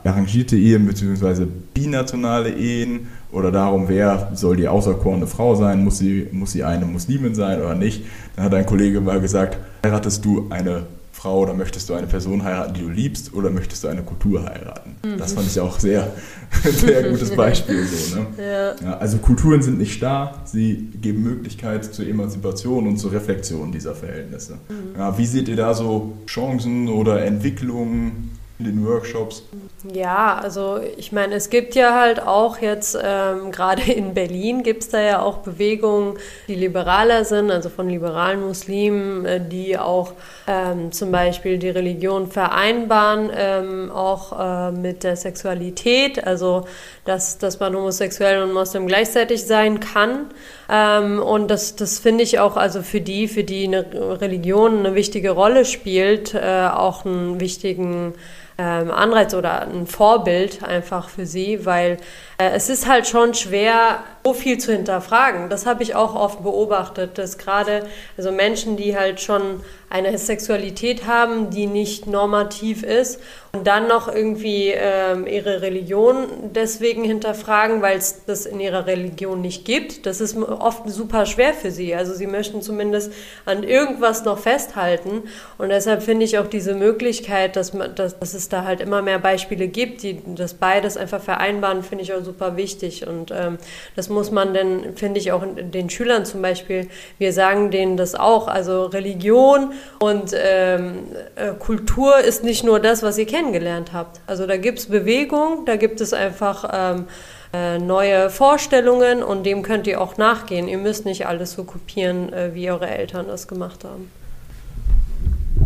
arrangierte 0.04 0.56
Ehen 0.56 0.86
bzw. 0.86 1.46
binationale 1.74 2.50
Ehen 2.50 3.06
oder 3.30 3.52
darum, 3.52 3.88
wer 3.88 4.30
soll 4.34 4.56
die 4.56 4.68
auserkorene 4.68 5.26
Frau 5.26 5.54
sein, 5.54 5.84
muss 5.84 5.98
sie, 5.98 6.26
muss 6.32 6.52
sie 6.52 6.64
eine 6.64 6.86
Muslimin 6.86 7.34
sein 7.34 7.60
oder 7.60 7.74
nicht. 7.74 8.04
Dann 8.34 8.46
hat 8.46 8.54
ein 8.54 8.66
Kollege 8.66 9.00
mal 9.00 9.20
gesagt, 9.20 9.58
heiratest 9.84 10.24
du 10.24 10.46
eine 10.50 10.86
Frau 11.18 11.40
oder 11.40 11.52
möchtest 11.52 11.88
du 11.88 11.94
eine 11.94 12.06
Person 12.06 12.44
heiraten, 12.44 12.74
die 12.74 12.82
du 12.82 12.88
liebst 12.88 13.34
oder 13.34 13.50
möchtest 13.50 13.82
du 13.82 13.88
eine 13.88 14.02
Kultur 14.02 14.44
heiraten? 14.44 14.94
Mhm. 15.04 15.18
Das 15.18 15.32
fand 15.32 15.48
ich 15.48 15.58
auch 15.58 15.80
sehr, 15.80 16.12
sehr 16.62 17.10
gutes 17.10 17.34
Beispiel. 17.34 17.84
So, 17.84 18.20
ne? 18.20 18.26
ja. 18.38 18.74
Ja, 18.80 18.98
also 18.98 19.18
Kulturen 19.18 19.60
sind 19.60 19.78
nicht 19.78 19.94
starr, 19.94 20.42
sie 20.44 20.76
geben 21.00 21.24
Möglichkeit 21.24 21.84
zur 21.92 22.06
Emanzipation 22.06 22.86
und 22.86 22.98
zur 22.98 23.10
Reflexion 23.10 23.72
dieser 23.72 23.96
Verhältnisse. 23.96 24.58
Mhm. 24.68 24.96
Ja, 24.96 25.18
wie 25.18 25.26
seht 25.26 25.48
ihr 25.48 25.56
da 25.56 25.74
so 25.74 26.12
Chancen 26.26 26.88
oder 26.88 27.24
Entwicklungen 27.24 28.37
in 28.58 28.64
den 28.64 28.84
Workshops? 28.84 29.44
Ja, 29.92 30.36
also 30.36 30.80
ich 30.96 31.12
meine, 31.12 31.36
es 31.36 31.48
gibt 31.48 31.76
ja 31.76 31.94
halt 31.94 32.20
auch 32.20 32.58
jetzt, 32.58 32.98
ähm, 33.00 33.52
gerade 33.52 33.82
in 33.92 34.14
Berlin 34.14 34.64
gibt 34.64 34.82
es 34.82 34.88
da 34.88 35.00
ja 35.00 35.22
auch 35.22 35.38
Bewegungen, 35.38 36.18
die 36.48 36.56
liberaler 36.56 37.24
sind, 37.24 37.52
also 37.52 37.68
von 37.68 37.88
liberalen 37.88 38.40
Muslimen, 38.40 39.24
äh, 39.24 39.40
die 39.40 39.78
auch 39.78 40.14
ähm, 40.48 40.90
zum 40.90 41.12
Beispiel 41.12 41.58
die 41.58 41.68
Religion 41.68 42.28
vereinbaren, 42.28 43.30
ähm, 43.32 43.92
auch 43.92 44.38
äh, 44.38 44.72
mit 44.72 45.04
der 45.04 45.14
Sexualität, 45.14 46.26
also 46.26 46.66
dass, 47.04 47.38
dass 47.38 47.60
man 47.60 47.76
homosexuell 47.76 48.42
und 48.42 48.52
Moslem 48.52 48.88
gleichzeitig 48.88 49.44
sein 49.44 49.78
kann. 49.78 50.26
Ähm, 50.68 51.20
und 51.20 51.48
das, 51.48 51.76
das 51.76 52.00
finde 52.00 52.24
ich 52.24 52.40
auch, 52.40 52.56
also 52.56 52.82
für 52.82 53.00
die, 53.00 53.28
für 53.28 53.44
die 53.44 53.64
eine 53.68 53.86
Religion 54.20 54.80
eine 54.80 54.96
wichtige 54.96 55.30
Rolle 55.30 55.64
spielt, 55.64 56.34
äh, 56.34 56.68
auch 56.72 57.04
einen 57.04 57.40
wichtigen 57.40 58.14
ähm, 58.58 58.90
Anreiz 58.90 59.34
oder 59.34 59.62
ein 59.62 59.86
Vorbild 59.86 60.64
einfach 60.64 61.08
für 61.08 61.26
sie, 61.26 61.64
weil 61.64 61.98
äh, 62.38 62.50
es 62.50 62.68
ist 62.68 62.88
halt 62.88 63.06
schon 63.06 63.34
schwer, 63.34 64.02
so 64.24 64.34
viel 64.34 64.58
zu 64.58 64.72
hinterfragen. 64.72 65.48
Das 65.48 65.64
habe 65.64 65.82
ich 65.82 65.94
auch 65.94 66.14
oft 66.14 66.42
beobachtet, 66.42 67.16
dass 67.16 67.38
gerade 67.38 67.86
also 68.18 68.30
Menschen, 68.30 68.76
die 68.76 68.96
halt 68.96 69.20
schon 69.20 69.60
eine 69.90 70.18
Sexualität 70.18 71.06
haben, 71.06 71.48
die 71.48 71.66
nicht 71.66 72.06
normativ 72.06 72.82
ist 72.82 73.20
und 73.52 73.66
dann 73.66 73.88
noch 73.88 74.06
irgendwie 74.06 74.74
ähm, 74.76 75.26
ihre 75.26 75.62
Religion 75.62 76.26
deswegen 76.54 77.04
hinterfragen, 77.04 77.80
weil 77.80 77.96
es 77.96 78.26
das 78.26 78.44
in 78.44 78.60
ihrer 78.60 78.86
Religion 78.86 79.40
nicht 79.40 79.64
gibt. 79.64 80.04
Das 80.04 80.20
ist 80.20 80.36
oft 80.36 80.88
super 80.90 81.24
schwer 81.24 81.54
für 81.54 81.70
sie. 81.70 81.94
Also 81.94 82.12
sie 82.12 82.26
möchten 82.26 82.60
zumindest 82.60 83.12
an 83.46 83.62
irgendwas 83.62 84.24
noch 84.24 84.38
festhalten 84.38 85.22
und 85.56 85.70
deshalb 85.70 86.02
finde 86.02 86.26
ich 86.26 86.38
auch 86.38 86.48
diese 86.48 86.74
Möglichkeit, 86.74 87.56
dass, 87.56 87.72
man, 87.72 87.94
dass, 87.94 88.18
dass 88.18 88.34
es 88.34 88.47
da 88.48 88.64
halt 88.64 88.80
immer 88.80 89.02
mehr 89.02 89.18
Beispiele 89.18 89.68
gibt, 89.68 90.02
die 90.02 90.20
das 90.34 90.54
beides 90.54 90.96
einfach 90.96 91.20
vereinbaren, 91.20 91.82
finde 91.82 92.04
ich 92.04 92.12
auch 92.14 92.22
super 92.22 92.56
wichtig 92.56 93.06
und 93.06 93.30
ähm, 93.30 93.58
das 93.96 94.08
muss 94.08 94.30
man 94.30 94.54
dann, 94.54 94.96
finde 94.96 95.20
ich, 95.20 95.32
auch 95.32 95.44
den 95.56 95.90
Schülern 95.90 96.24
zum 96.24 96.42
Beispiel, 96.42 96.88
wir 97.18 97.32
sagen 97.32 97.70
denen 97.70 97.96
das 97.96 98.14
auch, 98.14 98.48
also 98.48 98.86
Religion 98.86 99.72
und 99.98 100.32
ähm, 100.34 101.04
äh, 101.36 101.52
Kultur 101.58 102.18
ist 102.18 102.44
nicht 102.44 102.64
nur 102.64 102.80
das, 102.80 103.02
was 103.02 103.18
ihr 103.18 103.26
kennengelernt 103.26 103.92
habt. 103.92 104.20
Also 104.26 104.46
da 104.46 104.56
gibt 104.56 104.78
es 104.78 104.86
Bewegung, 104.86 105.64
da 105.66 105.76
gibt 105.76 106.00
es 106.00 106.12
einfach 106.12 106.68
ähm, 106.72 107.06
äh, 107.52 107.78
neue 107.78 108.28
Vorstellungen 108.28 109.22
und 109.22 109.44
dem 109.44 109.62
könnt 109.62 109.86
ihr 109.86 110.00
auch 110.00 110.18
nachgehen. 110.18 110.68
Ihr 110.68 110.78
müsst 110.78 111.06
nicht 111.06 111.26
alles 111.26 111.52
so 111.52 111.64
kopieren, 111.64 112.32
äh, 112.32 112.54
wie 112.54 112.70
eure 112.70 112.88
Eltern 112.88 113.26
das 113.26 113.48
gemacht 113.48 113.84
haben. 113.84 114.10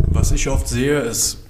Was 0.07 0.31
ich 0.31 0.47
oft 0.47 0.67
sehe, 0.67 0.99
ist, 0.99 1.42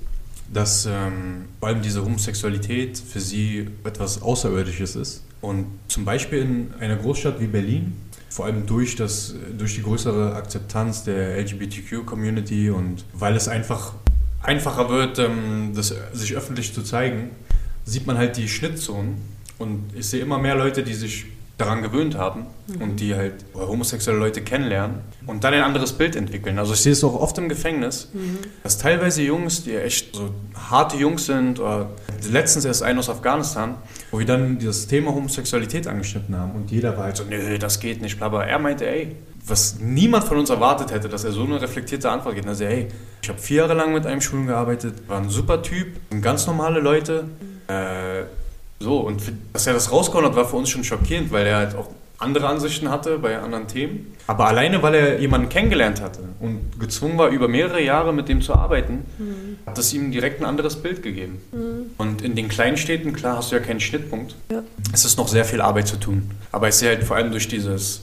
dass 0.51 0.85
ähm, 0.85 1.45
vor 1.59 1.69
allem 1.69 1.81
diese 1.81 2.03
Homosexualität 2.03 2.97
für 2.97 3.19
sie 3.19 3.67
etwas 3.83 4.21
Außerirdisches 4.21 4.95
ist 4.95 5.23
Und 5.41 5.67
zum 5.87 6.05
Beispiel 6.05 6.39
in 6.39 6.73
einer 6.79 6.95
Großstadt 6.95 7.39
wie 7.41 7.47
Berlin, 7.47 7.93
vor 8.29 8.45
allem 8.45 8.65
durch, 8.65 8.95
das, 8.95 9.35
durch 9.57 9.75
die 9.75 9.83
größere 9.83 10.35
Akzeptanz 10.35 11.03
der 11.03 11.37
LGBTQ-Community 11.39 12.69
und 12.69 13.03
weil 13.13 13.35
es 13.35 13.47
einfach 13.47 13.93
einfacher 14.41 14.89
wird, 14.89 15.19
ähm, 15.19 15.73
das 15.75 15.93
sich 16.13 16.35
öffentlich 16.35 16.73
zu 16.73 16.81
zeigen, 16.81 17.31
sieht 17.85 18.07
man 18.07 18.17
halt 18.17 18.37
die 18.37 18.47
Schnittzonen. 18.47 19.15
Und 19.57 19.83
ich 19.95 20.07
sehe 20.07 20.21
immer 20.21 20.39
mehr 20.39 20.55
Leute, 20.55 20.83
die 20.83 20.93
sich 20.93 21.25
daran 21.57 21.83
gewöhnt 21.83 22.17
haben 22.17 22.47
mhm. 22.67 22.81
und 22.81 22.99
die 22.99 23.13
halt 23.13 23.45
homosexuelle 23.53 24.19
Leute 24.19 24.41
kennenlernen 24.41 25.01
und 25.27 25.43
dann 25.43 25.53
ein 25.53 25.61
anderes 25.61 25.93
Bild 25.93 26.15
entwickeln. 26.15 26.57
Also 26.57 26.73
ich 26.73 26.79
sehe 26.79 26.93
es 26.93 27.03
auch 27.03 27.13
oft 27.13 27.37
im 27.37 27.47
Gefängnis, 27.47 28.09
mhm. 28.11 28.39
dass 28.63 28.79
teilweise 28.79 29.21
Jungs, 29.21 29.63
die 29.63 29.75
echt 29.75 30.15
so 30.15 30.31
harte 30.55 30.97
Jungs 30.97 31.27
sind, 31.27 31.59
oder 31.59 31.91
letztens 32.29 32.65
erst 32.65 32.81
ein 32.81 32.97
aus 32.97 33.09
Afghanistan, 33.09 33.75
wo 34.09 34.17
wir 34.17 34.25
dann 34.25 34.57
das 34.59 34.87
Thema 34.87 35.13
Homosexualität 35.13 35.87
angeschnitten 35.87 36.35
haben 36.35 36.53
und 36.53 36.71
jeder 36.71 36.97
war 36.97 37.05
halt 37.05 37.17
so, 37.17 37.23
nö, 37.23 37.59
das 37.59 37.79
geht 37.79 38.01
nicht, 38.01 38.19
aber 38.21 38.47
er 38.47 38.57
meinte, 38.57 38.87
ey, 38.87 39.15
was 39.45 39.79
niemand 39.79 40.23
von 40.23 40.37
uns 40.37 40.49
erwartet 40.49 40.91
hätte, 40.91 41.09
dass 41.09 41.23
er 41.23 41.33
so 41.33 41.43
eine 41.43 41.61
reflektierte 41.61 42.09
Antwort 42.09 42.35
gibt. 42.35 42.47
Also, 42.47 42.63
hey, 42.65 42.87
ich 43.21 43.29
habe 43.29 43.39
vier 43.39 43.57
Jahre 43.57 43.73
lang 43.73 43.93
mit 43.93 44.05
einem 44.05 44.21
Schulen 44.21 44.47
gearbeitet, 44.47 45.07
war 45.07 45.17
ein 45.17 45.29
super 45.29 45.61
Typ, 45.61 45.87
ganz 46.21 46.47
normale 46.47 46.79
Leute. 46.79 47.25
Äh, 47.67 48.23
so, 48.83 48.99
und 48.99 49.21
dass 49.53 49.65
er 49.65 49.73
das 49.73 49.91
rausgehauen 49.91 50.25
hat, 50.25 50.35
war 50.35 50.45
für 50.45 50.57
uns 50.57 50.69
schon 50.69 50.83
schockierend, 50.83 51.31
weil 51.31 51.47
er 51.47 51.57
halt 51.57 51.75
auch 51.75 51.87
andere 52.19 52.47
Ansichten 52.47 52.89
hatte 52.89 53.17
bei 53.17 53.39
anderen 53.39 53.67
Themen. 53.67 54.13
Aber 54.27 54.47
alleine, 54.47 54.83
weil 54.83 54.93
er 54.93 55.19
jemanden 55.19 55.47
kennengelernt 55.47 56.01
hatte 56.01 56.19
und 56.41 56.79
gezwungen 56.79 57.17
war, 57.17 57.29
über 57.29 57.47
mehrere 57.47 57.81
Jahre 57.81 58.13
mit 58.13 58.27
dem 58.27 58.41
zu 58.41 58.53
arbeiten, 58.53 59.05
mhm. 59.17 59.57
hat 59.65 59.77
das 59.77 59.93
ihm 59.93 60.11
direkt 60.11 60.41
ein 60.41 60.45
anderes 60.45 60.75
Bild 60.75 61.01
gegeben. 61.01 61.41
Mhm. 61.51 61.91
Und 61.97 62.21
in 62.21 62.35
den 62.35 62.49
kleinen 62.49 62.75
Städten, 62.75 63.13
klar, 63.13 63.37
hast 63.37 63.51
du 63.51 63.55
ja 63.55 63.61
keinen 63.61 63.79
Schnittpunkt. 63.79 64.35
Ja. 64.51 64.63
Es 64.91 65.05
ist 65.05 65.17
noch 65.17 65.29
sehr 65.29 65.45
viel 65.45 65.61
Arbeit 65.61 65.87
zu 65.87 65.97
tun. 65.97 66.31
Aber 66.51 66.67
ich 66.67 66.75
sehe 66.75 66.89
halt 66.89 67.05
vor 67.05 67.15
allem 67.15 67.31
durch 67.31 67.47
dieses 67.47 68.01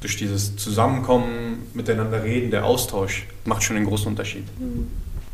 durch 0.00 0.18
dieses 0.18 0.56
Zusammenkommen, 0.56 1.68
miteinander 1.72 2.22
reden, 2.22 2.50
der 2.50 2.66
Austausch 2.66 3.26
macht 3.46 3.62
schon 3.62 3.76
einen 3.76 3.86
großen 3.86 4.08
Unterschied. 4.08 4.44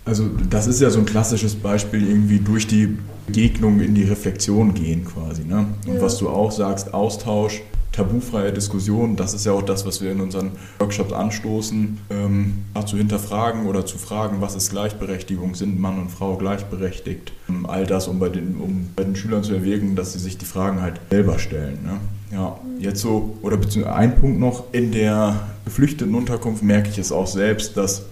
Also 0.04 0.28
das 0.50 0.66
ist 0.66 0.80
ja 0.80 0.90
so 0.90 0.98
ein 0.98 1.06
klassisches 1.06 1.54
Beispiel, 1.54 2.08
irgendwie 2.08 2.40
durch 2.40 2.66
die 2.66 2.98
Begegnung 3.26 3.80
in 3.80 3.94
die 3.94 4.04
Reflexion 4.04 4.74
gehen 4.74 5.04
quasi. 5.04 5.44
Ne? 5.44 5.66
Und 5.86 5.94
ja. 5.94 6.02
was 6.02 6.18
du 6.18 6.28
auch 6.28 6.50
sagst, 6.50 6.92
Austausch, 6.92 7.62
tabufreie 7.92 8.52
Diskussion, 8.52 9.16
das 9.16 9.34
ist 9.34 9.46
ja 9.46 9.52
auch 9.52 9.62
das, 9.62 9.86
was 9.86 10.00
wir 10.00 10.10
in 10.10 10.20
unseren 10.20 10.52
Workshops 10.78 11.12
anstoßen, 11.12 11.98
ähm, 12.10 12.64
zu 12.86 12.96
hinterfragen 12.96 13.66
oder 13.66 13.86
zu 13.86 13.98
fragen, 13.98 14.40
was 14.40 14.54
ist 14.54 14.70
Gleichberechtigung, 14.70 15.54
sind 15.54 15.78
Mann 15.78 16.00
und 16.00 16.10
Frau 16.10 16.36
gleichberechtigt, 16.36 17.32
ähm, 17.48 17.66
all 17.66 17.86
das, 17.86 18.08
um 18.08 18.18
bei, 18.18 18.30
den, 18.30 18.56
um 18.56 18.88
bei 18.96 19.04
den 19.04 19.14
Schülern 19.14 19.44
zu 19.44 19.54
erwirken, 19.54 19.94
dass 19.94 20.14
sie 20.14 20.18
sich 20.18 20.38
die 20.38 20.46
Fragen 20.46 20.80
halt 20.80 21.00
selber 21.10 21.38
stellen. 21.38 21.78
Ne? 21.84 22.00
Ja, 22.32 22.58
jetzt 22.78 23.02
so, 23.02 23.36
oder 23.42 23.58
beziehungsweise 23.58 23.94
ein 23.94 24.18
Punkt 24.18 24.40
noch, 24.40 24.72
in 24.72 24.90
der 24.90 25.48
geflüchteten 25.66 26.14
Unterkunft 26.14 26.62
merke 26.62 26.88
ich 26.88 26.98
es 26.98 27.12
auch 27.12 27.26
selbst, 27.26 27.76
dass 27.76 28.06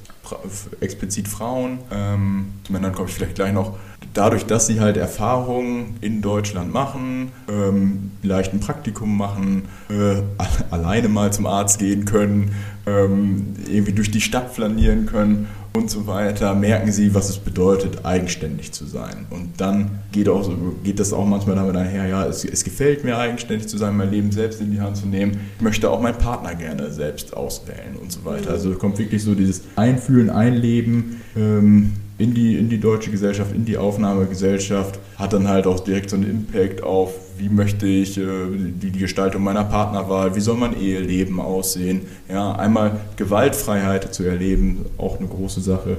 explizit 0.81 1.29
Frauen, 1.29 1.79
ähm, 1.91 2.47
zu 2.65 2.73
Männern 2.73 2.93
komme 2.93 3.09
ich 3.09 3.15
vielleicht 3.15 3.35
gleich 3.35 3.53
noch, 3.53 3.79
dadurch, 4.15 4.47
dass 4.47 4.67
sie 4.67 4.81
halt 4.81 4.97
Erfahrungen 4.97 5.97
in 6.01 6.23
Deutschland 6.23 6.73
machen, 6.73 7.33
ähm, 7.49 8.13
vielleicht 8.21 8.53
ein 8.53 8.61
Praktikum 8.61 9.17
machen, 9.17 9.69
äh, 9.89 10.23
alleine 10.71 11.09
mal 11.09 11.33
zum 11.33 11.47
Arzt 11.47 11.79
gehen 11.79 12.05
können, 12.05 12.55
ähm, 12.87 13.55
irgendwie 13.67 13.93
durch 13.93 14.11
die 14.11 14.21
Stadt 14.21 14.55
flanieren 14.55 15.07
können 15.07 15.49
und 15.73 15.89
so 15.89 16.07
weiter, 16.07 16.55
merken 16.55 16.91
sie, 16.91 17.15
was 17.15 17.29
es 17.29 17.39
bedeutet, 17.39 18.05
eigenständig 18.05 18.73
zu 18.73 18.87
sein. 18.87 19.27
Und 19.31 19.61
dann 19.61 20.01
geht, 20.11 20.29
auch 20.29 20.51
geht 20.83 20.99
das 20.99 21.13
auch 21.13 21.27
manchmal 21.27 21.57
damit 21.57 21.77
einher, 21.77 22.07
ja, 22.09 22.27
es, 22.27 22.45
es, 22.45 22.65
gefällt 22.65 23.05
mir, 23.05 23.17
eigenständig 23.17 23.69
zu 23.69 23.79
sein, 23.79 23.97
mein 23.97 24.11
Leben 24.11 24.33
selbst 24.33 24.61
in 24.61 24.73
die 24.73 24.81
Hand 24.81 24.97
zu 24.97 25.07
nehmen. 25.07 25.39
Ich 25.57 25.63
möchte 25.63 25.91
auch 25.91 26.01
meinen 26.01 26.19
Partner 26.19 26.55
gerne 26.55 26.91
selbst 26.91 27.37
auswählen 27.37 27.97
und 28.01 28.11
so 28.11 28.25
weiter. 28.25 28.51
Also 28.51 28.73
kommt 28.75 28.99
wirklich 28.99 29.23
so 29.23 29.35
dieses 29.35 29.63
Einfühlen, 29.77 30.31
Einleben. 30.31 31.21
Ähm, 31.37 31.93
in 32.21 32.35
die, 32.35 32.57
in 32.57 32.69
die 32.69 32.79
deutsche 32.79 33.11
Gesellschaft, 33.11 33.55
in 33.55 33.65
die 33.65 33.79
Aufnahmegesellschaft, 33.79 34.99
hat 35.17 35.33
dann 35.33 35.49
halt 35.49 35.67
auch 35.67 35.81
direkt 35.81 36.11
so 36.11 36.17
einen 36.17 36.29
Impact 36.29 36.83
auf, 36.83 37.15
wie 37.39 37.49
möchte 37.49 37.87
ich 37.87 38.19
äh, 38.19 38.23
die, 38.53 38.91
die 38.91 38.99
Gestaltung 38.99 39.43
meiner 39.43 39.65
Partnerwahl, 39.65 40.37
wie 40.37 40.41
soll 40.41 40.57
mein 40.57 40.79
Eheleben 40.79 41.41
aussehen. 41.41 42.03
Ja, 42.29 42.53
einmal 42.53 43.01
Gewaltfreiheit 43.17 44.15
zu 44.15 44.25
erleben, 44.25 44.85
auch 44.99 45.19
eine 45.19 45.29
große 45.29 45.63
Sache. 45.63 45.97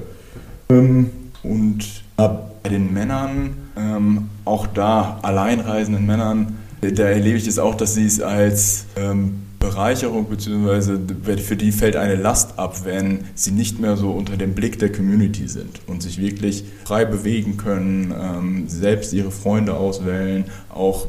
Ähm, 0.70 1.10
und 1.42 1.84
bei 2.16 2.68
den 2.70 2.92
Männern, 2.92 3.56
ähm, 3.76 4.28
auch 4.44 4.68
da 4.68 5.18
alleinreisenden 5.22 6.06
Männern, 6.06 6.58
da 6.80 7.04
erlebe 7.04 7.36
ich 7.36 7.48
es 7.48 7.58
auch, 7.58 7.74
dass 7.74 7.94
sie 7.94 8.06
es 8.06 8.20
als 8.20 8.86
ähm, 8.96 9.42
Bereicherung 9.62 10.28
beziehungsweise 10.28 11.00
für 11.38 11.56
die 11.56 11.72
fällt 11.72 11.96
eine 11.96 12.16
Last 12.16 12.58
ab, 12.58 12.84
wenn 12.84 13.24
sie 13.34 13.52
nicht 13.52 13.78
mehr 13.78 13.96
so 13.96 14.10
unter 14.10 14.36
dem 14.36 14.54
Blick 14.54 14.78
der 14.78 14.90
Community 14.90 15.46
sind 15.46 15.80
und 15.86 16.02
sich 16.02 16.20
wirklich 16.20 16.64
frei 16.84 17.04
bewegen 17.04 17.56
können, 17.56 18.12
ähm, 18.20 18.68
selbst 18.68 19.12
ihre 19.12 19.30
Freunde 19.30 19.74
auswählen, 19.74 20.44
auch 20.68 21.06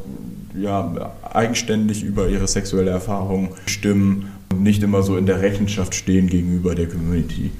ja, 0.56 1.12
eigenständig 1.22 2.04
über 2.04 2.28
ihre 2.28 2.46
sexuelle 2.46 2.90
Erfahrung 2.90 3.50
stimmen 3.66 4.30
und 4.52 4.62
nicht 4.62 4.82
immer 4.82 5.02
so 5.02 5.16
in 5.16 5.26
der 5.26 5.42
Rechenschaft 5.42 5.94
stehen 5.94 6.28
gegenüber 6.28 6.74
der 6.74 6.88
Community. 6.88 7.50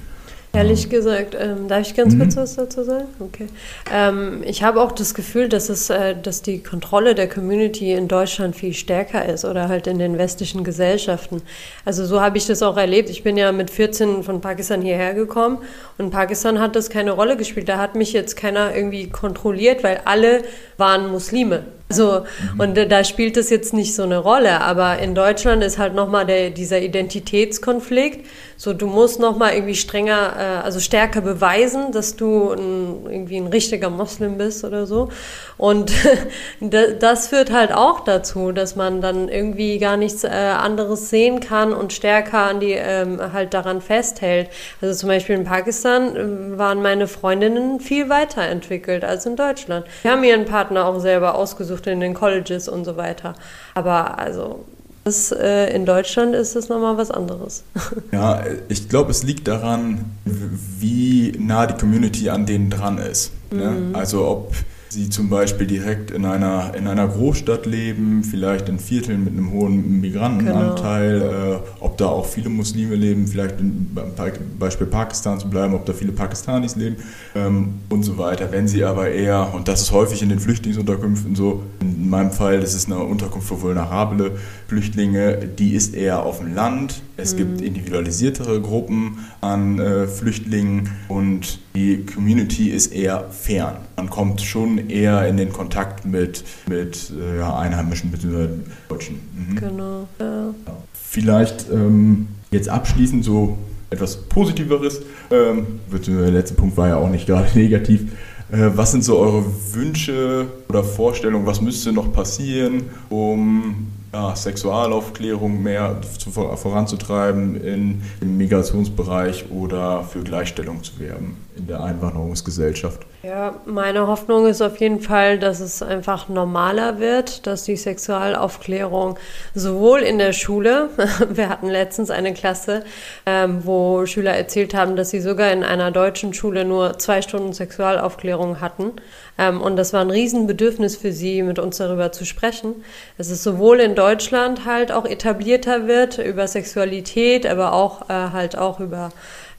Ehrlich 0.55 0.89
gesagt, 0.89 1.35
ähm, 1.37 1.67
darf 1.67 1.81
ich 1.81 1.95
ganz 1.95 2.13
mhm. 2.13 2.19
kurz 2.19 2.37
was 2.37 2.55
dazu 2.55 2.83
sagen? 2.83 3.07
Okay. 3.19 3.47
Ähm, 3.93 4.41
ich 4.45 4.63
habe 4.63 4.81
auch 4.81 4.93
das 4.93 5.13
Gefühl, 5.13 5.49
dass, 5.49 5.67
es, 5.67 5.89
äh, 5.89 6.15
dass 6.15 6.41
die 6.41 6.63
Kontrolle 6.63 7.13
der 7.13 7.27
Community 7.27 7.91
in 7.91 8.07
Deutschland 8.07 8.55
viel 8.55 8.73
stärker 8.73 9.25
ist 9.25 9.43
oder 9.43 9.67
halt 9.67 9.85
in 9.87 9.99
den 9.99 10.17
westlichen 10.17 10.63
Gesellschaften. 10.63 11.41
Also 11.83 12.05
so 12.05 12.21
habe 12.21 12.37
ich 12.37 12.47
das 12.47 12.63
auch 12.63 12.77
erlebt. 12.77 13.09
Ich 13.09 13.21
bin 13.21 13.35
ja 13.35 13.51
mit 13.51 13.69
14 13.69 14.23
von 14.23 14.39
Pakistan 14.39 14.81
hierher 14.81 15.13
gekommen 15.13 15.57
und 15.97 16.11
Pakistan 16.11 16.59
hat 16.59 16.75
das 16.77 16.89
keine 16.89 17.11
Rolle 17.11 17.35
gespielt. 17.35 17.67
Da 17.67 17.77
hat 17.77 17.95
mich 17.95 18.13
jetzt 18.13 18.37
keiner 18.37 18.73
irgendwie 18.73 19.09
kontrolliert, 19.09 19.83
weil 19.83 20.01
alle 20.05 20.43
waren 20.77 21.11
Muslime. 21.11 21.65
So, 21.87 22.25
und 22.57 22.75
da 22.75 23.03
spielt 23.03 23.37
das 23.37 23.51
jetzt 23.51 23.71
nicht 23.71 23.93
so 23.93 24.01
eine 24.01 24.17
Rolle, 24.17 24.61
aber 24.61 24.97
in 24.97 25.13
Deutschland 25.13 25.63
ist 25.63 25.77
halt 25.77 25.93
nochmal 25.93 26.25
dieser 26.51 26.81
Identitätskonflikt. 26.81 28.25
So, 28.57 28.73
du 28.73 28.87
musst 28.87 29.19
nochmal 29.19 29.53
irgendwie 29.53 29.75
strenger, 29.75 30.33
äh, 30.37 30.63
also 30.63 30.79
stärker 30.79 31.21
beweisen, 31.21 31.91
dass 31.91 32.15
du 32.15 32.51
ein, 32.51 33.05
irgendwie 33.05 33.37
ein 33.37 33.47
richtiger 33.47 33.89
Moslem 33.89 34.37
bist 34.37 34.63
oder 34.63 34.87
so. 34.87 35.09
Und 35.57 35.91
das 36.99 37.27
führt 37.27 37.51
halt 37.51 37.73
auch 37.73 37.99
dazu, 37.99 38.51
dass 38.51 38.75
man 38.75 39.01
dann 39.01 39.27
irgendwie 39.27 39.77
gar 39.77 39.97
nichts 39.97 40.23
äh, 40.23 40.29
anderes 40.29 41.09
sehen 41.09 41.41
kann 41.41 41.73
und 41.73 41.91
stärker 41.91 42.45
an 42.45 42.61
die, 42.61 42.71
ähm, 42.71 43.19
halt 43.33 43.53
daran 43.53 43.81
festhält. 43.81 44.49
Also 44.81 44.95
zum 44.95 45.09
Beispiel 45.09 45.35
in 45.35 45.43
Pakistan 45.43 46.15
äh, 46.15 46.57
waren 46.57 46.81
meine 46.81 47.07
Freundinnen 47.07 47.81
viel 47.81 48.09
weiterentwickelt 48.09 49.03
als 49.03 49.25
in 49.25 49.35
Deutschland. 49.35 49.85
Wir 50.01 50.11
haben 50.11 50.23
ihren 50.23 50.45
Partner 50.45 50.85
auch 50.85 50.99
selber 50.99 51.35
ausgesucht 51.35 51.74
ausgesucht 51.75 51.87
in 51.87 51.99
den 51.99 52.13
Colleges 52.13 52.67
und 52.67 52.85
so 52.85 52.97
weiter. 52.97 53.35
Aber 53.73 54.17
also 54.17 54.65
das, 55.03 55.31
äh, 55.31 55.67
in 55.75 55.85
Deutschland 55.85 56.33
ist 56.33 56.55
es 56.55 56.69
nochmal 56.69 56.97
was 56.97 57.11
anderes. 57.11 57.63
Ja, 58.11 58.43
ich 58.69 58.89
glaube, 58.89 59.11
es 59.11 59.23
liegt 59.23 59.47
daran, 59.47 60.05
wie 60.25 61.33
nah 61.37 61.67
die 61.67 61.75
Community 61.75 62.29
an 62.29 62.45
denen 62.45 62.69
dran 62.69 62.97
ist. 62.97 63.31
Ne? 63.51 63.69
Mhm. 63.69 63.95
Also 63.95 64.25
ob 64.25 64.53
sie 64.95 65.09
zum 65.09 65.29
Beispiel 65.29 65.67
direkt 65.67 66.09
in 66.09 66.25
einer, 66.25 66.73
in 66.75 66.87
einer 66.87 67.07
Großstadt 67.07 67.65
leben, 67.65 68.23
vielleicht 68.23 68.69
in 68.69 68.79
Vierteln 68.79 69.23
mit 69.23 69.33
einem 69.33 69.51
hohen 69.51 69.99
Migrantenanteil, 70.01 71.19
genau. 71.19 71.53
äh, 71.55 71.59
ob 71.81 71.97
da 71.97 72.07
auch 72.07 72.25
viele 72.25 72.49
Muslime 72.49 72.95
leben, 72.95 73.27
vielleicht 73.27 73.57
beim 73.59 74.11
Beispiel 74.57 74.87
Pakistan 74.87 75.39
zu 75.39 75.49
bleiben, 75.49 75.73
ob 75.73 75.85
da 75.85 75.93
viele 75.93 76.13
Pakistanis 76.13 76.75
leben 76.75 76.95
ähm, 77.35 77.75
und 77.89 78.03
so 78.03 78.17
weiter. 78.17 78.51
Wenn 78.51 78.67
sie 78.67 78.83
aber 78.85 79.09
eher, 79.09 79.53
und 79.53 79.67
das 79.67 79.81
ist 79.81 79.91
häufig 79.91 80.21
in 80.21 80.29
den 80.29 80.39
Flüchtlingsunterkünften 80.39 81.35
so, 81.35 81.63
in 81.81 82.09
meinem 82.09 82.31
Fall, 82.31 82.61
das 82.61 82.73
ist 82.73 82.87
eine 82.87 82.99
Unterkunft 82.99 83.49
für 83.49 83.61
vulnerable 83.61 84.31
Flüchtlinge, 84.67 85.47
die 85.47 85.75
ist 85.75 85.93
eher 85.93 86.23
auf 86.23 86.39
dem 86.39 86.55
Land. 86.55 87.01
Es 87.17 87.33
mhm. 87.33 87.37
gibt 87.37 87.61
individualisiertere 87.61 88.61
Gruppen 88.61 89.19
an 89.41 89.79
äh, 89.79 90.07
Flüchtlingen 90.07 90.89
und 91.07 91.59
die 91.75 92.05
Community 92.05 92.69
ist 92.69 92.93
eher 92.93 93.29
fern. 93.29 93.77
Man 93.95 94.09
kommt 94.09 94.41
schon 94.41 94.89
eher 94.89 95.27
in 95.27 95.37
den 95.37 95.53
Kontakt 95.53 96.05
mit, 96.05 96.43
mit 96.67 97.11
äh, 97.11 97.41
Einheimischen 97.41 98.11
bzw. 98.11 98.47
Deutschen. 98.89 99.19
Mhm. 99.35 99.55
Genau. 99.55 100.07
Ja. 100.19 100.53
Vielleicht 100.93 101.67
ähm, 101.71 102.27
jetzt 102.51 102.69
abschließend 102.69 103.23
so 103.23 103.57
etwas 103.89 104.17
Positiveres. 104.17 105.01
Ähm, 105.31 105.79
der 105.91 106.31
letzte 106.31 106.55
Punkt 106.55 106.75
war 106.77 106.87
ja 106.87 106.97
auch 106.97 107.09
nicht 107.09 107.27
gerade 107.27 107.47
negativ. 107.57 108.11
Äh, 108.51 108.71
was 108.75 108.91
sind 108.91 109.03
so 109.03 109.17
eure 109.17 109.45
Wünsche 109.73 110.47
oder 110.69 110.83
Vorstellungen? 110.83 111.45
Was 111.45 111.61
müsste 111.61 111.91
noch 111.91 112.11
passieren, 112.11 112.83
um 113.09 113.87
ja, 114.13 114.35
Sexualaufklärung 114.35 115.61
mehr 115.61 115.97
zu, 116.17 116.31
voranzutreiben 116.31 117.61
in, 117.61 118.01
im 118.21 118.37
Migrationsbereich 118.37 119.51
oder 119.51 120.03
für 120.03 120.23
Gleichstellung 120.23 120.83
zu 120.83 120.99
werben 120.99 121.37
in 121.57 121.67
der 121.67 121.83
Einwanderungsgesellschaft. 121.83 123.05
Ja, 123.23 123.55
meine 123.65 124.05
Hoffnung 124.05 124.45
ist 124.45 124.61
auf 124.61 124.77
jeden 124.77 124.99
Fall, 124.99 125.39
dass 125.39 125.59
es 125.59 125.81
einfach 125.81 126.29
normaler 126.29 126.99
wird, 126.99 127.47
dass 127.47 127.63
die 127.63 127.75
Sexualaufklärung 127.75 129.17
sowohl 129.55 130.01
in 130.01 130.19
der 130.19 130.31
Schule, 130.31 130.89
wir 131.29 131.49
hatten 131.49 131.67
letztens 131.67 132.11
eine 132.11 132.33
Klasse, 132.33 132.83
ähm, 133.25 133.61
wo 133.63 134.05
Schüler 134.05 134.33
erzählt 134.33 134.75
haben, 134.75 134.95
dass 134.95 135.09
sie 135.09 135.21
sogar 135.21 135.51
in 135.51 135.63
einer 135.63 135.91
deutschen 135.91 136.33
Schule 136.33 136.65
nur 136.65 136.99
zwei 136.99 137.21
Stunden 137.21 137.53
Sexualaufklärung 137.53 138.61
hatten. 138.61 138.91
Ähm, 139.37 139.61
und 139.61 139.75
das 139.75 139.93
war 139.93 140.01
ein 140.01 140.11
Riesenbedürfnis 140.11 140.95
für 140.95 141.11
sie, 141.11 141.43
mit 141.43 141.59
uns 141.59 141.77
darüber 141.77 142.11
zu 142.11 142.25
sprechen. 142.25 142.83
Dass 143.17 143.29
es 143.29 143.43
sowohl 143.43 143.79
in 143.79 143.95
Deutschland 143.95 144.65
halt 144.65 144.91
auch 144.91 145.05
etablierter 145.05 145.87
wird 145.87 146.17
über 146.17 146.47
Sexualität, 146.47 147.45
aber 147.45 147.73
auch 147.73 148.09
äh, 148.09 148.13
halt 148.13 148.57
auch 148.57 148.79
über 148.79 149.11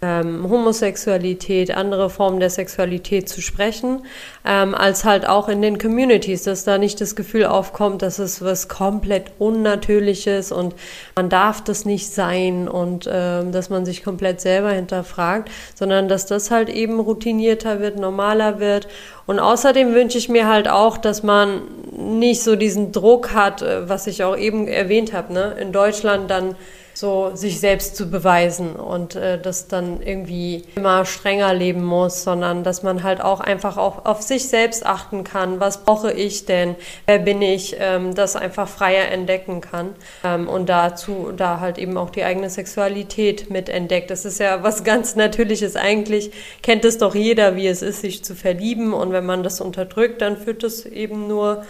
ähm, 0.02 0.48
Homosexualität, 0.48 1.70
andere 1.74 2.10
Formen 2.10 2.40
der 2.40 2.50
Sexualität 2.50 3.28
zu 3.28 3.40
sprechen, 3.40 4.02
ähm, 4.44 4.74
als 4.74 5.04
halt 5.04 5.26
auch 5.26 5.48
in 5.48 5.62
den 5.62 5.78
Communities, 5.78 6.42
dass 6.42 6.64
da 6.64 6.78
nicht 6.78 7.00
das 7.00 7.16
Gefühl 7.16 7.46
aufkommt, 7.46 8.02
dass 8.02 8.18
es 8.18 8.42
was 8.42 8.68
komplett 8.68 9.32
Unnatürliches 9.38 10.52
und 10.52 10.74
man 11.14 11.28
darf 11.28 11.64
das 11.64 11.84
nicht 11.84 12.12
sein 12.12 12.68
und 12.68 13.08
ähm, 13.10 13.52
dass 13.52 13.70
man 13.70 13.86
sich 13.86 14.04
komplett 14.04 14.40
selber 14.40 14.70
hinterfragt, 14.70 15.50
sondern 15.74 16.08
dass 16.08 16.26
das 16.26 16.50
halt 16.50 16.68
eben 16.68 17.00
routinierter 17.00 17.80
wird, 17.80 17.98
normaler 17.98 18.60
wird. 18.60 18.88
Und 19.26 19.40
außerdem 19.40 19.94
wünsche 19.94 20.18
ich 20.18 20.28
mir 20.28 20.46
halt 20.46 20.68
auch, 20.68 20.98
dass 20.98 21.22
man 21.22 21.62
nicht 21.96 22.42
so 22.42 22.54
diesen 22.54 22.92
Druck 22.92 23.32
hat, 23.32 23.62
äh, 23.62 23.88
was 23.88 24.06
ich 24.06 24.24
auch 24.24 24.36
eben 24.36 24.68
erwähnt 24.68 25.12
habe, 25.12 25.32
ne? 25.32 25.56
in 25.58 25.72
Deutschland 25.72 26.30
dann 26.30 26.54
so 26.96 27.32
sich 27.34 27.60
selbst 27.60 27.94
zu 27.94 28.10
beweisen 28.10 28.74
und 28.74 29.16
äh, 29.16 29.38
das 29.38 29.68
dann 29.68 30.00
irgendwie 30.00 30.64
immer 30.76 31.04
strenger 31.04 31.52
leben 31.52 31.84
muss, 31.84 32.22
sondern 32.22 32.64
dass 32.64 32.82
man 32.82 33.02
halt 33.02 33.20
auch 33.20 33.40
einfach 33.40 33.76
auch 33.76 34.06
auf 34.06 34.22
sich 34.22 34.48
selbst 34.48 34.86
achten 34.86 35.22
kann. 35.22 35.60
Was 35.60 35.84
brauche 35.84 36.10
ich 36.10 36.46
denn? 36.46 36.74
Wer 37.04 37.18
bin 37.18 37.42
ich? 37.42 37.76
Ähm, 37.78 38.14
das 38.14 38.34
einfach 38.34 38.66
freier 38.66 39.10
entdecken 39.10 39.60
kann 39.60 39.90
ähm, 40.24 40.48
und 40.48 40.70
dazu 40.70 41.32
da 41.36 41.60
halt 41.60 41.76
eben 41.76 41.98
auch 41.98 42.08
die 42.08 42.24
eigene 42.24 42.48
Sexualität 42.48 43.50
mit 43.50 43.68
entdeckt. 43.68 44.10
Das 44.10 44.24
ist 44.24 44.40
ja 44.40 44.62
was 44.62 44.82
ganz 44.84 45.16
Natürliches. 45.16 45.76
Eigentlich 45.76 46.30
kennt 46.62 46.86
es 46.86 46.96
doch 46.96 47.14
jeder, 47.14 47.56
wie 47.56 47.66
es 47.66 47.82
ist, 47.82 48.00
sich 48.00 48.24
zu 48.24 48.34
verlieben 48.34 48.94
und 48.94 49.12
wenn 49.12 49.26
man 49.26 49.42
das 49.42 49.60
unterdrückt, 49.60 50.22
dann 50.22 50.38
führt 50.38 50.64
es 50.64 50.86
eben 50.86 51.28
nur 51.28 51.62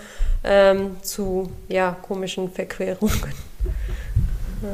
ähm, 0.44 0.98
zu 1.02 1.50
ja 1.68 1.96
komischen 2.00 2.48
Verquerungen. 2.48 3.10
Ja. 4.62 4.70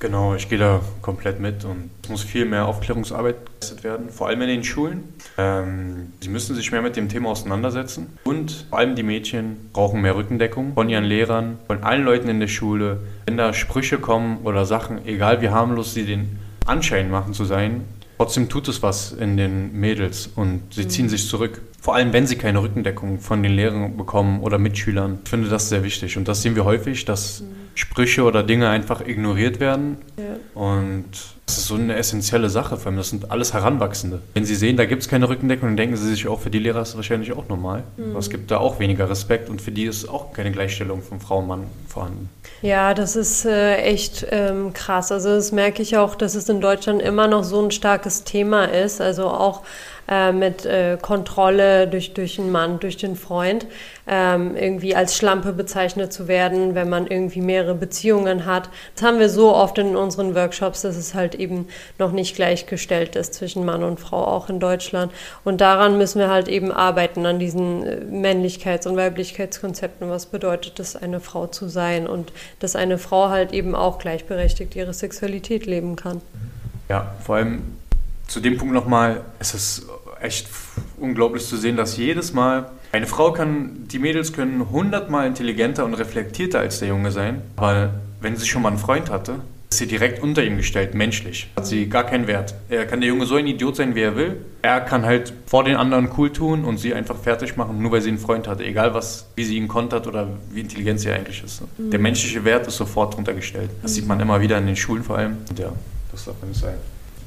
Genau, 0.00 0.34
ich 0.36 0.48
gehe 0.48 0.58
da 0.58 0.80
komplett 1.02 1.40
mit 1.40 1.64
und 1.64 1.90
es 2.04 2.08
muss 2.08 2.22
viel 2.22 2.44
mehr 2.44 2.66
Aufklärungsarbeit 2.66 3.36
geleistet 3.46 3.82
werden, 3.82 4.10
vor 4.10 4.28
allem 4.28 4.40
in 4.42 4.48
den 4.48 4.64
Schulen. 4.64 5.02
Ähm, 5.36 6.12
sie 6.20 6.28
müssen 6.28 6.54
sich 6.54 6.70
mehr 6.70 6.82
mit 6.82 6.94
dem 6.94 7.08
Thema 7.08 7.30
auseinandersetzen 7.30 8.16
und 8.22 8.66
vor 8.70 8.78
allem 8.78 8.94
die 8.94 9.02
Mädchen 9.02 9.70
brauchen 9.72 10.00
mehr 10.00 10.14
Rückendeckung 10.14 10.74
von 10.74 10.88
ihren 10.88 11.04
Lehrern, 11.04 11.58
von 11.66 11.82
allen 11.82 12.04
Leuten 12.04 12.28
in 12.28 12.38
der 12.38 12.46
Schule. 12.46 13.00
Wenn 13.26 13.36
da 13.36 13.52
Sprüche 13.52 13.98
kommen 13.98 14.38
oder 14.44 14.66
Sachen, 14.66 15.04
egal 15.04 15.42
wie 15.42 15.48
harmlos 15.48 15.94
sie 15.94 16.04
den 16.04 16.38
Anschein 16.64 17.10
machen 17.10 17.34
zu 17.34 17.44
sein, 17.44 17.84
trotzdem 18.18 18.48
tut 18.48 18.68
es 18.68 18.84
was 18.84 19.10
in 19.10 19.36
den 19.36 19.72
Mädels 19.80 20.30
und 20.36 20.62
sie 20.70 20.86
ziehen 20.86 21.06
mhm. 21.06 21.10
sich 21.10 21.28
zurück. 21.28 21.60
Vor 21.80 21.94
allem, 21.94 22.12
wenn 22.12 22.26
sie 22.26 22.36
keine 22.36 22.60
Rückendeckung 22.60 23.20
von 23.20 23.42
den 23.42 23.52
Lehrern 23.52 23.96
bekommen 23.96 24.40
oder 24.40 24.58
Mitschülern. 24.58 25.20
Ich 25.24 25.30
finde 25.30 25.48
das 25.48 25.68
sehr 25.68 25.84
wichtig 25.84 26.16
und 26.16 26.26
das 26.28 26.42
sehen 26.42 26.56
wir 26.56 26.64
häufig, 26.64 27.04
dass 27.04 27.40
mhm 27.40 27.68
Sprüche 27.78 28.24
oder 28.24 28.42
Dinge 28.42 28.68
einfach 28.68 29.06
ignoriert 29.06 29.60
werden. 29.60 29.98
Ja. 30.16 30.60
Und 30.60 31.04
das 31.46 31.58
ist 31.58 31.66
so 31.66 31.76
eine 31.76 31.94
essentielle 31.94 32.50
Sache 32.50 32.76
für 32.76 32.90
mich. 32.90 32.98
Das 32.98 33.10
sind 33.10 33.30
alles 33.30 33.54
Heranwachsende. 33.54 34.20
Wenn 34.34 34.44
sie 34.44 34.56
sehen, 34.56 34.76
da 34.76 34.84
gibt 34.84 35.02
es 35.02 35.08
keine 35.08 35.28
Rückendeckung, 35.28 35.68
dann 35.68 35.76
denken 35.76 35.96
sie 35.96 36.08
sich 36.08 36.26
auch, 36.26 36.40
für 36.40 36.50
die 36.50 36.58
Lehrer 36.58 36.82
ist 36.82 36.90
es 36.90 36.96
wahrscheinlich 36.96 37.32
auch 37.32 37.48
normal. 37.48 37.84
Mhm. 37.96 38.10
Aber 38.10 38.18
es 38.18 38.30
gibt 38.30 38.50
da 38.50 38.58
auch 38.58 38.80
weniger 38.80 39.08
Respekt 39.08 39.48
und 39.48 39.62
für 39.62 39.70
die 39.70 39.84
ist 39.84 40.08
auch 40.08 40.32
keine 40.32 40.50
Gleichstellung 40.50 41.02
von 41.02 41.20
Frau 41.20 41.38
und 41.38 41.46
Mann 41.46 41.64
vorhanden. 41.86 42.28
Ja, 42.62 42.94
das 42.94 43.14
ist 43.14 43.44
äh, 43.44 43.76
echt 43.76 44.26
ähm, 44.30 44.72
krass. 44.72 45.12
Also 45.12 45.28
das 45.28 45.52
merke 45.52 45.80
ich 45.80 45.96
auch, 45.96 46.16
dass 46.16 46.34
es 46.34 46.48
in 46.48 46.60
Deutschland 46.60 47.00
immer 47.00 47.28
noch 47.28 47.44
so 47.44 47.62
ein 47.64 47.70
starkes 47.70 48.24
Thema 48.24 48.64
ist. 48.64 49.00
Also 49.00 49.28
auch 49.28 49.62
äh, 50.08 50.32
mit 50.32 50.64
äh, 50.64 50.96
Kontrolle 51.00 51.86
durch, 51.86 52.14
durch 52.14 52.38
einen 52.38 52.50
Mann, 52.50 52.80
durch 52.80 52.96
den 52.96 53.14
Freund, 53.14 53.66
ähm, 54.06 54.56
irgendwie 54.56 54.96
als 54.96 55.16
Schlampe 55.16 55.52
bezeichnet 55.52 56.12
zu 56.12 56.28
werden, 56.28 56.74
wenn 56.74 56.88
man 56.88 57.06
irgendwie 57.06 57.42
mehrere 57.42 57.74
Beziehungen 57.74 58.46
hat. 58.46 58.70
Das 58.94 59.04
haben 59.04 59.18
wir 59.18 59.28
so 59.28 59.54
oft 59.54 59.76
in 59.78 59.96
unseren 59.96 60.34
Workshops, 60.34 60.82
dass 60.82 60.96
es 60.96 61.14
halt 61.14 61.34
eben 61.34 61.68
noch 61.98 62.12
nicht 62.12 62.34
gleichgestellt 62.36 63.16
ist 63.16 63.34
zwischen 63.34 63.64
Mann 63.64 63.82
und 63.82 64.00
Frau, 64.00 64.24
auch 64.24 64.48
in 64.48 64.60
Deutschland. 64.60 65.12
Und 65.44 65.60
daran 65.60 65.98
müssen 65.98 66.20
wir 66.20 66.30
halt 66.30 66.48
eben 66.48 66.72
arbeiten, 66.72 67.26
an 67.26 67.38
diesen 67.38 67.86
äh, 67.86 67.96
Männlichkeits- 68.10 68.88
und 68.88 68.96
Weiblichkeitskonzepten. 68.96 70.08
Was 70.08 70.26
bedeutet 70.26 70.80
es, 70.80 70.96
eine 70.96 71.20
Frau 71.20 71.46
zu 71.46 71.68
sein 71.68 72.06
und 72.06 72.32
dass 72.60 72.76
eine 72.76 72.98
Frau 72.98 73.28
halt 73.28 73.52
eben 73.52 73.74
auch 73.74 73.98
gleichberechtigt 73.98 74.74
ihre 74.74 74.94
Sexualität 74.94 75.66
leben 75.66 75.96
kann. 75.96 76.20
Ja, 76.88 77.14
vor 77.22 77.36
allem 77.36 77.62
zu 78.26 78.40
dem 78.40 78.58
Punkt 78.58 78.74
nochmal, 78.74 79.22
es 79.38 79.54
ist 79.54 79.86
echt 80.20 80.48
unglaublich 80.96 81.46
zu 81.46 81.56
sehen, 81.56 81.76
dass 81.76 81.96
jedes 81.96 82.32
Mal 82.32 82.70
eine 82.92 83.06
Frau 83.06 83.32
kann, 83.32 83.86
die 83.88 83.98
Mädels 83.98 84.32
können 84.32 84.70
hundertmal 84.70 85.26
intelligenter 85.26 85.84
und 85.84 85.94
reflektierter 85.94 86.60
als 86.60 86.78
der 86.78 86.88
Junge 86.88 87.10
sein, 87.10 87.42
aber 87.56 87.90
wenn 88.20 88.36
sie 88.36 88.46
schon 88.46 88.62
mal 88.62 88.70
einen 88.70 88.78
Freund 88.78 89.10
hatte, 89.10 89.36
ist 89.70 89.78
sie 89.78 89.86
direkt 89.86 90.22
unter 90.22 90.42
ihm 90.42 90.56
gestellt, 90.56 90.94
menschlich. 90.94 91.50
Hat 91.54 91.66
sie 91.66 91.88
gar 91.88 92.04
keinen 92.04 92.26
Wert. 92.26 92.54
Er 92.70 92.86
kann 92.86 93.00
der 93.00 93.08
Junge 93.08 93.26
so 93.26 93.36
ein 93.36 93.46
Idiot 93.46 93.76
sein, 93.76 93.94
wie 93.94 94.00
er 94.00 94.16
will. 94.16 94.36
Er 94.62 94.80
kann 94.80 95.04
halt 95.04 95.34
vor 95.46 95.62
den 95.64 95.76
anderen 95.76 96.08
cool 96.16 96.32
tun 96.32 96.64
und 96.64 96.78
sie 96.78 96.94
einfach 96.94 97.18
fertig 97.18 97.56
machen, 97.56 97.82
nur 97.82 97.92
weil 97.92 98.00
sie 98.00 98.08
einen 98.08 98.18
Freund 98.18 98.48
hatte. 98.48 98.64
Egal, 98.64 98.94
was, 98.94 99.26
wie 99.34 99.44
sie 99.44 99.56
ihn 99.58 99.68
kontert 99.68 100.06
oder 100.06 100.28
wie 100.50 100.60
intelligent 100.60 101.00
sie 101.00 101.10
eigentlich 101.10 101.44
ist. 101.44 101.62
Mhm. 101.76 101.90
Der 101.90 102.00
menschliche 102.00 102.44
Wert 102.44 102.66
ist 102.66 102.78
sofort 102.78 103.14
drunter 103.14 103.34
gestellt. 103.34 103.70
Das 103.82 103.94
sieht 103.94 104.06
man 104.06 104.18
immer 104.20 104.40
wieder 104.40 104.56
in 104.56 104.66
den 104.66 104.76
Schulen 104.76 105.04
vor 105.04 105.18
allem. 105.18 105.36
Und 105.50 105.58
ja, 105.58 105.70
das 106.12 106.24
darf 106.24 106.36
man 106.40 106.48
nicht 106.48 106.60
sein. 106.60 106.76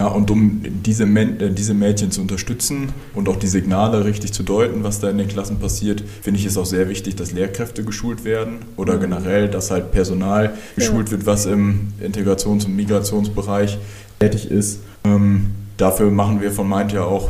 Ja, 0.01 0.07
und 0.07 0.31
um 0.31 0.61
diese, 0.83 1.03
äh, 1.03 1.51
diese 1.51 1.75
Mädchen 1.75 2.09
zu 2.09 2.21
unterstützen 2.21 2.89
und 3.13 3.29
auch 3.29 3.35
die 3.35 3.45
Signale 3.45 4.03
richtig 4.03 4.33
zu 4.33 4.41
deuten, 4.41 4.83
was 4.83 4.99
da 4.99 5.11
in 5.11 5.19
den 5.19 5.27
Klassen 5.27 5.59
passiert, 5.59 6.03
finde 6.23 6.39
ich 6.39 6.47
es 6.47 6.57
auch 6.57 6.65
sehr 6.65 6.89
wichtig, 6.89 7.17
dass 7.17 7.33
Lehrkräfte 7.33 7.83
geschult 7.83 8.25
werden 8.25 8.65
oder 8.77 8.97
generell, 8.97 9.47
dass 9.47 9.69
halt 9.69 9.91
Personal 9.91 10.55
geschult 10.75 11.09
ja. 11.09 11.11
wird, 11.11 11.27
was 11.27 11.45
im 11.45 11.89
Integrations- 12.03 12.65
und 12.65 12.75
Migrationsbereich 12.75 13.77
tätig 14.17 14.49
ist. 14.49 14.79
Ähm, 15.03 15.51
dafür 15.77 16.09
machen 16.09 16.41
wir 16.41 16.51
von 16.51 16.67
Meint 16.67 16.93
ja 16.93 17.03
auch 17.03 17.29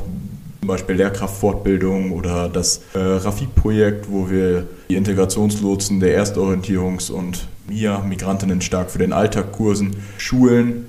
zum 0.62 0.68
Beispiel 0.68 0.96
Lehrkraftfortbildung 0.96 2.12
oder 2.12 2.48
das 2.48 2.82
äh, 2.94 3.00
Rafik-Projekt, 3.00 4.12
wo 4.12 4.30
wir 4.30 4.68
die 4.90 4.96
Integrationslotsen 4.96 6.00
der 6.00 6.24
Erstorientierungs- 6.24 7.12
und 7.12 7.48
MIA, 7.68 8.02
Migrantinnen 8.02 8.62
stark 8.62 8.92
für 8.92 9.00
den 9.00 9.12
Alltag 9.12 9.54
Kursen, 9.54 9.96
schulen. 10.20 10.86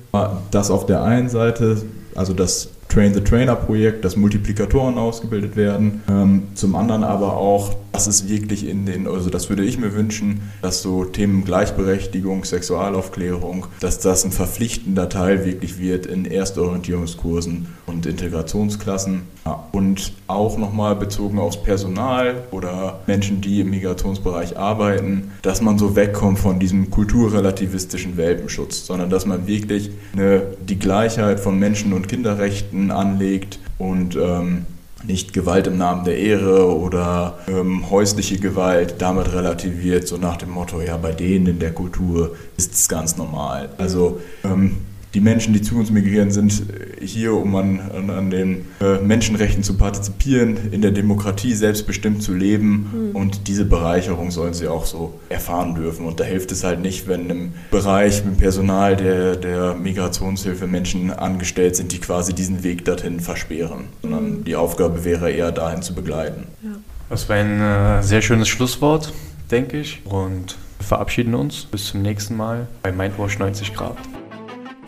Das 0.51 0.71
auf 0.71 0.85
der 0.85 1.03
einen 1.03 1.31
Seite, 1.31 1.83
also 2.15 2.35
das 2.35 2.69
Train 2.93 3.15
the 3.15 3.23
Trainer 3.23 3.57
Projekt, 3.57 4.05
dass 4.05 4.17
Multiplikatoren 4.17 4.99
ausgebildet 4.99 5.57
werden. 5.57 6.03
Ähm, 6.11 6.49
zum 6.55 6.77
anderen 6.77 7.05
aber 7.05 7.39
auch, 7.39 7.75
dass 7.91 8.07
es 8.07 8.29
wirklich 8.29 8.69
in 8.69 8.85
den, 8.85 9.07
also 9.07 9.31
das 9.31 9.49
würde 9.49 9.65
ich 9.65 9.79
mir 9.79 9.95
wünschen, 9.95 10.43
dass 10.61 10.83
so 10.83 11.07
Themen 11.07 11.43
Gleichberechtigung, 11.47 12.45
Sexualaufklärung, 12.45 13.67
dass 13.81 13.99
das 13.99 14.27
ein 14.27 14.33
verpflichtender 14.33 15.09
Teil 15.09 15.47
wirklich 15.47 15.79
wird 15.79 16.05
in 16.05 16.27
Erstorientierungskursen 16.27 17.69
und 17.87 18.05
Integrationsklassen. 18.05 19.23
Ja, 19.45 19.65
und 19.73 20.13
auch 20.29 20.57
nochmal 20.57 20.95
bezogen 20.95 21.41
aufs 21.41 21.61
Personal 21.61 22.45
oder 22.53 23.01
Menschen, 23.09 23.41
die 23.41 23.61
im 23.61 23.71
Migrationsbereich 23.71 24.57
arbeiten, 24.57 25.33
dass 25.43 25.61
man 25.61 25.79
so 25.79 25.97
wegkommt 25.97 26.39
von 26.39 26.61
diesem 26.61 26.91
kulturrelativistischen 26.91 28.17
Welpenschutz, 28.17 28.87
sondern 28.87 29.11
dass 29.11 29.27
man 29.27 29.49
wirklich 29.49 29.91
eine, 30.13 30.43
die 30.61 30.79
Gleichheit 30.79 31.41
von 31.41 31.59
Menschen- 31.59 31.93
und 31.93 32.09
Kinderrechten 32.09 32.93
anlegt 32.93 33.59
und 33.79 34.15
ähm, 34.15 34.67
nicht 35.05 35.33
Gewalt 35.33 35.67
im 35.67 35.77
Namen 35.77 36.05
der 36.05 36.19
Ehre 36.19 36.73
oder 36.73 37.39
ähm, 37.49 37.91
häusliche 37.91 38.39
Gewalt 38.39 38.97
damit 38.99 39.33
relativiert, 39.33 40.07
so 40.07 40.17
nach 40.17 40.37
dem 40.37 40.51
Motto, 40.51 40.81
ja, 40.81 40.97
bei 40.97 41.11
denen 41.11 41.47
in 41.47 41.59
der 41.59 41.73
Kultur 41.73 42.37
ist 42.57 42.75
es 42.75 42.89
ganz 42.89 43.17
normal. 43.17 43.71
Also 43.79 44.21
ähm, 44.45 44.77
die 45.15 45.21
Menschen, 45.21 45.53
die 45.53 45.61
zu 45.61 45.77
uns 45.77 45.91
migrieren, 45.91 46.31
sind 46.31 46.63
hier, 47.01 47.35
um 47.35 47.55
an, 47.55 47.81
an, 47.95 48.11
an 48.11 48.31
den 48.31 48.67
äh, 48.81 48.99
Menschenrechten 48.99 49.63
zu 49.63 49.77
partizipieren, 49.77 50.57
in 50.71 50.81
der 50.81 50.91
Demokratie 50.91 51.55
selbstbestimmt 51.55 52.23
zu 52.23 52.35
leben 52.35 53.11
mhm. 53.11 53.17
und 53.17 53.49
diese 53.49 53.65
Bereicherung 53.65 54.31
sollen 54.31 54.55
sie 54.55 54.69
auch 54.69 54.87
so 54.87 55.19
erfahren 55.29 55.75
dürfen. 55.75 56.07
Und 56.07 56.21
da 56.21 56.25
hilft 56.25 56.51
es 56.53 56.65
halt 56.65 56.81
nicht, 56.81 57.09
wenn 57.09 57.29
im 57.29 57.53
Bereich 57.71 58.25
mit 58.25 58.39
Personal 58.39 58.97
der, 58.97 59.37
der 59.37 59.75
Migrationshilfe 59.75 60.67
Menschen 60.67 61.11
angestellt 61.11 61.77
sind, 61.77 61.93
die 61.93 61.99
quasi 61.99 62.33
diesen 62.33 62.63
Weg 62.63 62.85
dorthin 62.85 63.21
versperren, 63.21 63.85
sondern 64.01 64.39
mhm. 64.39 64.45
die 64.45 64.57
Aufgabe 64.57 65.05
wäre 65.05 65.31
eher 65.31 65.53
dahin 65.53 65.83
zu 65.83 65.95
begleiten. 65.95 66.45
Ja. 66.63 66.71
Das 67.11 67.29
war 67.29 67.37
ein 67.37 67.61
äh, 67.61 68.03
sehr 68.03 68.23
schönes 68.23 68.49
Schlusswort, 68.49 69.13
denke 69.51 69.79
ich. 69.79 70.01
Und 70.07 70.57
verabschieden 70.81 71.35
uns. 71.35 71.67
Bis 71.67 71.87
zum 71.87 72.01
nächsten 72.01 72.37
Mal 72.37 72.69
bei 72.83 72.91
Mindwash 72.91 73.39
90 73.39 73.75
Grad. 73.75 73.99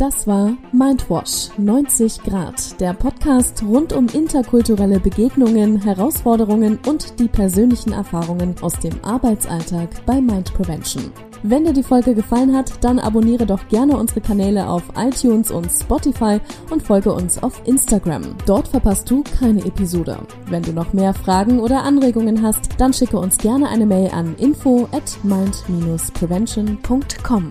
Das 0.04 0.26
war 0.26 0.52
Mindwash 0.70 1.48
90 1.56 2.24
Grad, 2.24 2.78
der 2.78 2.92
Podcast 2.92 3.64
rund 3.66 3.94
um 3.94 4.06
interkulturelle 4.08 5.00
Begegnungen, 5.00 5.80
Herausforderungen 5.80 6.78
und 6.86 7.18
die 7.18 7.28
persönlichen 7.28 7.94
Erfahrungen 7.94 8.54
aus 8.60 8.78
dem 8.80 9.02
Arbeitsalltag 9.02 10.04
bei 10.04 10.20
Mind 10.20 10.52
Prevention. 10.52 11.10
Wenn 11.42 11.64
dir 11.64 11.72
die 11.72 11.82
Folge 11.82 12.14
gefallen 12.14 12.54
hat, 12.54 12.84
dann 12.84 12.98
abonniere 12.98 13.46
doch 13.46 13.66
gerne 13.68 13.96
unsere 13.96 14.20
Kanäle 14.20 14.68
auf 14.68 14.82
iTunes 14.94 15.50
und 15.50 15.70
Spotify 15.70 16.38
und 16.68 16.82
folge 16.82 17.10
uns 17.10 17.42
auf 17.42 17.62
Instagram. 17.64 18.36
Dort 18.44 18.68
verpasst 18.68 19.10
du 19.10 19.24
keine 19.38 19.64
Episode. 19.64 20.18
Wenn 20.50 20.64
du 20.64 20.74
noch 20.74 20.92
mehr 20.92 21.14
Fragen 21.14 21.60
oder 21.60 21.82
Anregungen 21.82 22.42
hast, 22.42 22.68
dann 22.76 22.92
schicke 22.92 23.18
uns 23.18 23.38
gerne 23.38 23.70
eine 23.70 23.86
Mail 23.86 24.10
an 24.10 24.34
info 24.36 24.86
at 24.92 25.16
mind-prevention.com. 25.22 27.50